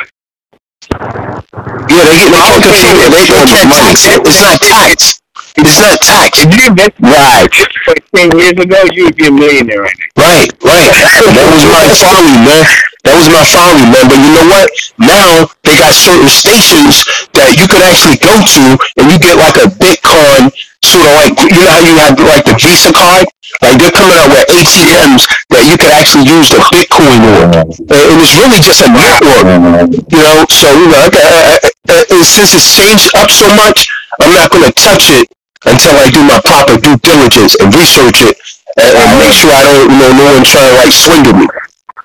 Yeah, 1.89 2.03
they 2.07 2.15
get 2.19 2.31
they 2.31 2.39
can't 2.39 2.63
compete. 2.63 2.97
They, 2.99 3.25
they 3.25 3.45
can't 3.47 3.71
tax 3.73 4.05
it. 4.05 4.19
It's 4.23 4.41
not 4.41 4.59
tax. 4.61 5.22
It's 5.57 5.77
not 5.79 5.99
tax. 6.01 6.41
If 6.41 6.49
you 6.49 6.65
invested 6.69 7.03
Right. 7.03 7.53
for 7.85 7.93
ten 8.15 8.31
years 8.37 8.57
ago, 8.57 8.79
you 8.91 9.05
would 9.05 9.15
be 9.17 9.27
a 9.27 9.31
millionaire 9.31 9.83
right 9.85 9.97
now. 10.17 10.23
Right, 10.23 10.49
right. 10.65 10.89
That 11.29 11.47
was 11.53 11.63
my 11.69 11.85
folly, 12.01 12.35
man. 12.41 12.65
That 13.03 13.15
was 13.19 13.27
my 13.29 13.43
folly, 13.45 13.85
man. 13.91 14.05
But 14.09 14.17
you 14.17 14.31
know 14.33 14.47
what? 14.49 14.69
Now 14.97 15.27
they 15.61 15.75
got 15.77 15.93
certain 15.93 16.29
stations 16.31 17.03
that 17.37 17.53
you 17.59 17.67
could 17.69 17.83
actually 17.85 18.17
go 18.17 18.33
to, 18.33 18.63
and 18.97 19.05
you 19.11 19.17
get 19.21 19.35
like 19.37 19.57
a 19.61 19.67
Bitcoin 19.77 20.49
sort 20.81 21.05
of 21.05 21.13
like 21.21 21.35
you 21.37 21.61
know 21.61 21.69
how 21.69 21.81
you 21.85 21.95
have 22.01 22.15
like 22.17 22.45
the 22.49 22.55
Visa 22.57 22.89
card. 22.95 23.27
Like 23.61 23.77
they're 23.77 23.93
coming 23.93 24.17
out 24.17 24.33
with 24.33 24.49
ATMs 24.49 25.29
that 25.53 25.63
you 25.69 25.77
could 25.77 25.93
actually 25.93 26.25
use 26.25 26.49
the 26.49 26.63
Bitcoin 26.73 27.21
on, 27.21 27.69
and 27.69 28.17
it's 28.23 28.33
really 28.41 28.57
just 28.63 28.81
a 28.81 28.89
network. 28.89 29.45
You 30.09 30.21
know, 30.23 30.37
so 30.49 30.67
you 30.73 30.87
know, 30.89 31.05
uh, 31.13 31.61
uh, 31.93 31.93
uh, 31.93 32.23
since 32.25 32.57
it's 32.57 32.73
changed 32.73 33.13
up 33.19 33.29
so 33.29 33.45
much, 33.53 33.85
I'm 34.17 34.33
not 34.33 34.49
going 34.49 34.65
to 34.65 34.73
touch 34.73 35.11
it 35.13 35.27
until 35.65 35.95
I 35.95 36.07
do 36.11 36.21
my 36.23 36.39
proper 36.43 36.75
due 36.79 36.97
diligence 36.99 37.55
and 37.59 37.73
research 37.75 38.23
it 38.23 38.35
and, 38.77 38.91
and 38.93 39.09
make 39.19 39.33
sure 39.33 39.51
I 39.51 39.63
don't, 39.63 39.91
you 39.91 39.97
know, 39.99 40.11
no 40.11 40.25
one 40.35 40.43
trying 40.43 40.69
to 40.71 40.75
like 40.79 40.93
swing 40.93 41.23
at 41.27 41.35
me 41.35 41.47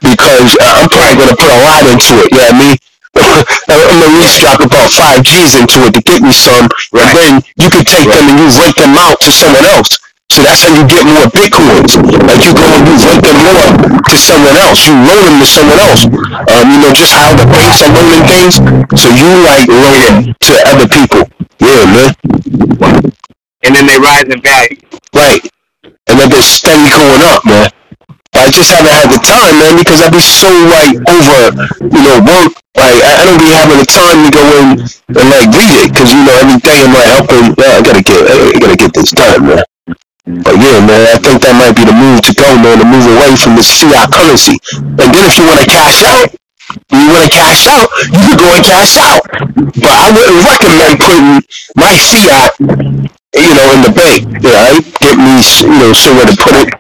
because 0.03 0.55
uh, 0.63 0.83
I'm 0.85 0.89
probably 0.89 1.17
going 1.19 1.33
to 1.33 1.39
put 1.39 1.51
a 1.51 1.61
lot 1.67 1.83
into 1.91 2.13
it. 2.23 2.31
You 2.31 2.39
know 2.39 2.51
what 2.51 2.55
I 2.55 2.63
mean? 2.63 2.77
I'm 3.19 3.99
gonna 3.99 4.15
at 4.15 4.15
least 4.23 4.39
drop 4.39 4.61
about 4.63 4.91
five 4.95 5.25
G's 5.27 5.59
into 5.59 5.83
it 5.91 5.93
to 5.97 6.03
get 6.07 6.23
me 6.23 6.31
some, 6.31 6.71
and 6.95 7.11
then 7.19 7.33
you 7.59 7.67
can 7.67 7.83
take 7.83 8.07
them 8.07 8.31
and 8.31 8.39
you 8.39 8.47
rent 8.63 8.77
them 8.79 8.95
out 8.95 9.19
to 9.27 9.31
someone 9.33 9.67
else. 9.75 9.99
So 10.31 10.45
that's 10.45 10.63
how 10.63 10.71
you 10.71 10.87
get 10.87 11.03
more 11.03 11.27
bitcoins. 11.33 11.99
Like 11.99 12.45
you 12.45 12.53
go 12.55 12.63
and 12.63 12.85
you 12.87 12.95
rent 13.01 13.25
them 13.25 13.39
more 13.43 13.99
to 14.07 14.17
someone 14.19 14.57
else. 14.61 14.87
You 14.87 14.95
loan 14.95 15.25
them 15.25 15.37
to 15.41 15.49
someone 15.49 15.81
else. 15.83 16.05
Um, 16.07 16.65
you 16.71 16.79
know, 16.79 16.93
just 16.93 17.17
how 17.17 17.33
the 17.35 17.49
banks 17.49 17.83
are 17.83 17.91
loaning 17.91 18.23
things. 18.29 18.61
So 18.95 19.09
you 19.11 19.29
like 19.43 19.67
loan 19.67 20.29
it 20.29 20.37
to 20.39 20.53
other 20.69 20.87
people. 20.87 21.23
Yeah, 21.59 21.91
man. 21.91 23.18
And 23.63 23.75
then 23.75 23.87
they 23.87 23.99
rise 23.99 24.29
in 24.29 24.41
value. 24.41 24.79
Right. 25.15 25.43
And 25.83 26.15
then 26.19 26.31
they're 26.31 26.43
steady 26.43 26.89
going 26.91 27.23
up, 27.27 27.45
man. 27.45 27.71
I 28.39 28.47
just 28.55 28.71
haven't 28.71 28.95
had 28.95 29.11
the 29.11 29.19
time, 29.19 29.55
man, 29.59 29.75
because 29.83 29.99
I 29.99 30.09
be 30.15 30.23
so 30.23 30.47
like 30.71 30.95
over, 31.11 31.41
you 31.91 32.01
know, 32.01 32.23
work. 32.23 32.55
Like 32.79 33.03
I, 33.03 33.11
I 33.19 33.23
don't 33.27 33.43
be 33.43 33.51
having 33.51 33.83
the 33.83 33.91
time 33.91 34.23
to 34.23 34.31
go 34.31 34.45
in 34.63 34.67
and 34.87 35.27
like 35.27 35.51
read 35.51 35.75
it, 35.83 35.91
because 35.91 36.15
you 36.15 36.23
know 36.23 36.37
every 36.39 36.63
day 36.63 36.79
I'm 36.87 36.95
like 36.95 37.11
helping. 37.19 37.45
Yeah, 37.59 37.75
I 37.75 37.83
gotta 37.83 38.05
get, 38.05 38.21
I 38.23 38.55
gotta 38.63 38.79
get 38.79 38.95
this 38.95 39.11
done, 39.11 39.43
man. 39.43 39.65
But 40.45 40.55
yeah, 40.61 40.79
man, 40.85 41.03
I 41.09 41.19
think 41.19 41.43
that 41.43 41.57
might 41.57 41.75
be 41.75 41.83
the 41.89 41.97
move 41.97 42.23
to 42.29 42.33
go, 42.37 42.47
man, 42.63 42.79
to 42.79 42.87
move 42.87 43.09
away 43.11 43.35
from 43.35 43.59
this 43.59 43.73
fiat 43.75 44.13
currency. 44.13 44.61
And 44.77 45.09
then 45.11 45.25
if 45.27 45.35
you 45.35 45.45
want 45.49 45.65
to 45.65 45.69
cash 45.69 46.05
out, 46.07 46.31
you 46.95 47.05
want 47.11 47.25
to 47.27 47.33
cash 47.33 47.65
out, 47.67 47.89
you 48.07 48.23
can 48.23 48.37
go 48.39 48.49
and 48.55 48.65
cash 48.65 48.95
out. 49.01 49.25
But 49.73 49.89
I 49.89 50.07
wouldn't 50.15 50.45
recommend 50.47 50.95
putting 51.01 51.29
my 51.75 51.93
fiat, 51.97 52.53
you 53.35 53.53
know, 53.55 53.69
in 53.77 53.81
the 53.85 53.93
bank. 53.93 54.25
I 54.41 54.81
get 55.01 55.17
me, 55.19 55.35
you 55.61 55.77
know, 55.77 55.93
somewhere 55.93 56.29
to 56.29 56.37
put 56.37 56.55
it. 56.65 56.71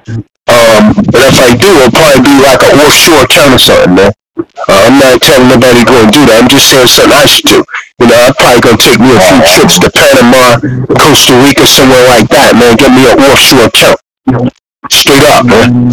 Um, 0.48 0.96
but 1.12 1.20
if 1.28 1.36
I 1.36 1.52
do, 1.52 1.68
it'll 1.68 1.92
probably 1.92 2.24
be 2.24 2.36
like 2.40 2.62
an 2.64 2.80
offshore 2.80 3.24
account 3.28 3.52
or 3.52 3.60
something, 3.60 3.94
man. 3.94 4.12
Uh, 4.38 4.88
I'm 4.88 4.96
not 4.96 5.20
telling 5.20 5.48
nobody 5.50 5.84
to 5.84 5.86
go 5.86 5.98
and 6.00 6.12
do 6.12 6.24
that. 6.24 6.40
I'm 6.40 6.48
just 6.48 6.70
saying 6.70 6.88
something 6.88 7.12
I 7.12 7.26
should 7.26 7.44
do. 7.44 7.60
You 8.00 8.06
know, 8.08 8.16
I'm 8.16 8.34
probably 8.38 8.62
gonna 8.64 8.80
take 8.80 9.00
me 9.02 9.12
a 9.12 9.20
few 9.20 9.40
trips 9.44 9.76
to 9.82 9.90
Panama, 9.92 10.56
Costa 10.94 11.34
Rica, 11.44 11.66
somewhere 11.66 12.06
like 12.08 12.30
that, 12.32 12.56
man. 12.56 12.78
Get 12.78 12.94
me 12.94 13.04
an 13.04 13.18
offshore 13.28 13.68
account. 13.68 13.98
Straight 14.88 15.26
up, 15.36 15.44
man. 15.44 15.90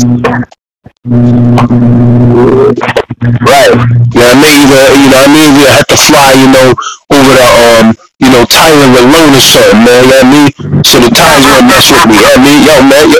Right. 3.44 3.74
Yeah, 4.14 4.30
I 4.30 4.36
may 4.40 4.54
either, 4.56 4.84
you 5.02 5.10
know, 5.10 5.20
I 5.20 5.28
may 5.28 5.44
either 5.50 5.70
have 5.74 5.88
to 5.90 5.98
fly, 5.98 6.32
you 6.38 6.48
know, 6.54 6.70
over 7.12 7.32
to, 7.34 7.44
um, 7.44 8.05
you 8.20 8.30
know, 8.32 8.44
Thailand 8.48 8.96
alone 8.96 9.36
or 9.36 9.44
something, 9.44 9.84
man. 9.84 10.04
You 10.04 10.08
know 10.08 10.16
what 10.16 10.24
I 10.24 10.32
mean? 10.32 10.84
So 10.88 10.96
the 11.04 11.12
Thais 11.12 11.44
won't 11.52 11.68
mess 11.68 11.92
with 11.92 12.08
me. 12.08 12.16
You 12.16 12.24
know 12.24 12.32
what 12.32 12.40
I 12.40 12.48
mean? 12.48 12.60
Yo, 12.64 12.76
man. 12.88 13.06
Yo. 13.12 13.20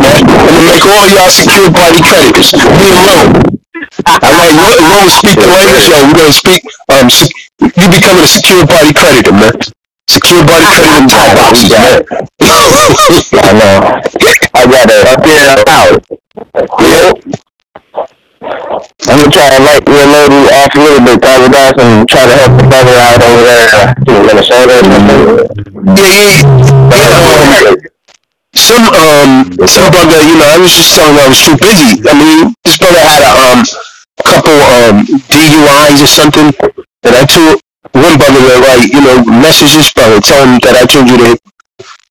I'm 0.00 0.24
gonna 0.24 0.64
make 0.64 0.84
all 0.88 1.06
y'all 1.08 1.28
secure 1.30 1.68
party 1.70 2.00
creditors. 2.00 2.52
Me 2.56 2.86
alone. 2.96 3.60
Like 4.08 4.52
lo- 4.56 4.80
loan 4.88 5.08
speak 5.10 5.36
the 5.36 5.46
language, 5.46 5.88
yo. 5.88 6.00
We're 6.08 6.16
gonna 6.16 6.32
speak, 6.32 6.62
um, 6.88 7.06
you 7.60 7.86
becoming 7.92 8.24
a 8.24 8.28
secure 8.28 8.64
party 8.66 8.92
creditor, 8.94 9.32
man. 9.32 9.52
Secure 10.08 10.42
party 10.48 10.64
creditor 10.64 11.06
Thai 11.12 11.28
boxes, 11.36 11.70
man. 11.76 12.00
I 12.40 13.52
know. 13.52 14.00
I 14.54 14.64
got 14.64 14.88
it 14.88 15.06
up 15.12 15.24
here 15.24 15.64
out. 15.68 16.00
I'm 19.08 19.16
gonna 19.18 19.32
try 19.32 19.48
to 19.48 19.60
light 19.64 19.84
your 19.88 20.06
load 20.06 20.30
you 20.32 20.44
off 20.60 20.72
a 20.76 20.80
little 20.80 21.02
bit, 21.04 21.18
Father 21.24 21.48
guys, 21.48 21.74
and 21.80 22.08
try 22.08 22.24
to 22.26 22.34
help 22.36 22.52
the 22.60 22.66
brother 22.68 22.96
out 23.00 23.20
over 23.22 23.42
there 23.42 23.68
in 23.96 24.20
Minnesota. 24.26 24.76
Yeah, 25.96 26.14
yeah, 26.14 26.36
yeah. 26.36 26.44
Um, 26.92 27.76
some 28.54 28.84
um 28.92 29.30
some 29.66 29.88
brother, 29.90 30.18
you 30.26 30.36
know, 30.36 30.48
I 30.48 30.58
was 30.60 30.72
just 30.74 30.94
telling 30.94 31.14
him 31.16 31.20
I 31.24 31.28
was 31.28 31.40
too 31.40 31.56
busy. 31.56 32.02
I 32.06 32.14
mean, 32.14 32.54
this 32.64 32.78
brother 32.78 33.00
had 33.00 33.22
a 33.24 33.32
um 33.50 33.60
couple 34.24 34.58
um 34.84 34.96
DUIs 35.32 35.98
or 36.04 36.10
something, 36.10 36.48
and 37.04 37.14
I 37.16 37.24
told 37.24 37.60
one 37.96 38.16
brother 38.20 38.42
that 38.52 38.60
like 38.62 38.92
you 38.92 39.00
know 39.00 39.24
message 39.24 39.74
this 39.74 39.92
brother, 39.92 40.20
tell 40.20 40.44
him 40.44 40.60
that 40.62 40.76
I 40.76 40.84
told 40.86 41.08
you 41.08 41.16
to 41.18 41.28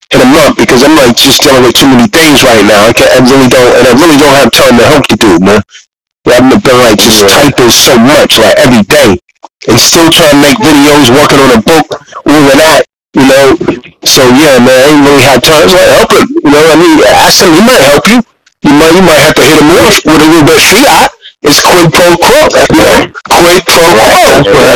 hit 0.09 0.21
him 0.21 0.33
up 0.41 0.57
because 0.57 0.83
I'm 0.83 0.95
like 0.97 1.15
just 1.15 1.41
dealing 1.45 1.63
with 1.63 1.75
too 1.77 1.87
many 1.87 2.07
things 2.09 2.41
right 2.43 2.65
now. 2.65 2.89
I 2.89 2.93
can't, 2.93 3.11
I 3.13 3.19
really 3.21 3.49
don't, 3.49 3.71
and 3.77 3.85
I 3.87 3.93
really 3.93 4.17
don't 4.17 4.37
have 4.41 4.51
time 4.51 4.75
to 4.77 4.85
help 4.89 5.05
the 5.07 5.17
dude, 5.17 5.43
man. 5.43 5.61
Yeah, 6.29 6.45
I've 6.45 6.61
been 6.61 6.77
like 6.77 7.01
just 7.01 7.25
typing 7.25 7.73
so 7.73 7.97
much 7.97 8.37
like 8.37 8.53
every 8.61 8.85
day, 8.85 9.17
and 9.65 9.79
still 9.81 10.13
trying 10.13 10.37
to 10.37 10.41
make 10.45 10.57
videos, 10.61 11.09
working 11.09 11.41
on 11.41 11.57
a 11.57 11.61
book, 11.65 11.89
all 12.29 12.45
of 12.45 12.57
that 12.61 12.85
you 13.13 13.25
know. 13.25 13.57
So 14.05 14.21
yeah, 14.37 14.61
man, 14.61 14.69
I 14.69 14.87
ain't 14.93 15.03
really 15.05 15.25
had 15.25 15.41
time. 15.41 15.65
So 15.69 15.77
I 15.77 15.87
help 15.97 16.11
him, 16.13 16.25
you 16.29 16.51
know. 16.53 16.63
I 16.69 16.75
mean, 16.77 17.01
ask 17.01 17.41
him. 17.41 17.51
He 17.53 17.61
might 17.65 17.81
help 17.81 18.05
you. 18.07 18.19
You 18.61 18.73
might, 18.75 18.93
you 18.93 19.01
might 19.01 19.21
have 19.23 19.35
to 19.35 19.41
hit 19.41 19.57
him 19.57 19.71
off 19.71 19.95
with 20.05 20.19
a 20.19 20.27
little 20.29 20.45
bit 20.45 20.57
of 20.59 20.65
fiat. 20.69 21.09
It's 21.41 21.59
quid 21.63 21.87
pro 21.95 22.07
quo, 22.19 22.39
you 22.75 22.83
know. 22.83 23.09
Quid 23.09 23.59
pro 23.65 23.81
quo. 23.97 24.69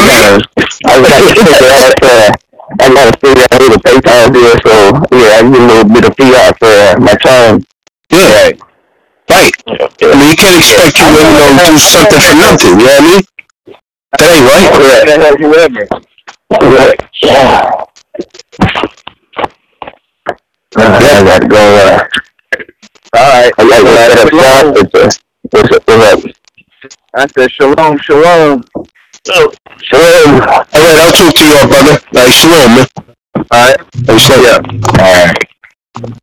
I 0.87 0.93
gotta 1.03 1.29
figure 1.35 1.69
out, 1.69 1.93
uh, 2.01 2.31
I 2.79 2.85
gotta 2.89 3.13
figure 3.19 3.43
out 3.51 3.61
who 3.61 3.67
to 3.69 3.79
PayPal 3.83 4.31
here, 4.33 4.55
so, 4.63 4.73
yeah, 5.11 5.37
I 5.37 5.41
give 5.43 5.61
a 5.61 5.67
little 5.67 5.89
bit 5.91 6.05
of 6.07 6.15
fiat 6.15 6.57
for 6.57 6.99
my 7.03 7.15
time. 7.19 7.65
Yeah, 8.09 8.33
right. 8.41 8.55
I 9.33 10.13
mean, 10.13 10.29
you 10.29 10.37
can't 10.37 10.57
expect 10.61 10.99
you 10.99 11.05
to, 11.05 11.17
you 11.17 11.33
know, 11.33 11.49
do 11.65 11.77
something 11.79 12.21
for 12.21 12.35
nothing. 12.37 12.77
You 12.77 12.85
know 12.85 12.93
what 12.93 13.01
I 13.01 13.09
mean? 13.09 13.23
That 14.19 14.29
ain't 14.29 14.45
right. 14.45 15.89
Correct. 16.59 17.01
Yeah. 17.21 17.83
I 20.75 21.23
gotta 21.25 21.47
go, 21.47 21.57
uh, 21.57 22.07
alright, 23.15 23.53
I 23.57 23.69
gotta 23.69 23.83
go 23.83 23.93
set 23.95 24.17
up 24.19 24.29
shop, 24.33 24.75
it's, 24.77 25.19
what's 25.51 25.71
up, 25.71 25.83
what's 25.87 26.25
up? 26.25 26.31
I 27.15 27.27
said 27.27 27.51
shalom, 27.51 27.97
shalom. 27.99 28.63
Shalom. 29.25 30.41
All 30.41 30.47
right, 30.47 30.67
I'll 30.73 31.11
talk 31.11 31.33
to 31.35 31.43
y'all, 31.45 31.67
brother. 31.67 31.97
Like, 32.11 32.31
shalom, 32.33 32.75
man. 32.75 32.87
Alright. 33.53 33.79
Hey, 34.05 34.17
shalom. 34.17 34.63
Alright. 34.99 36.22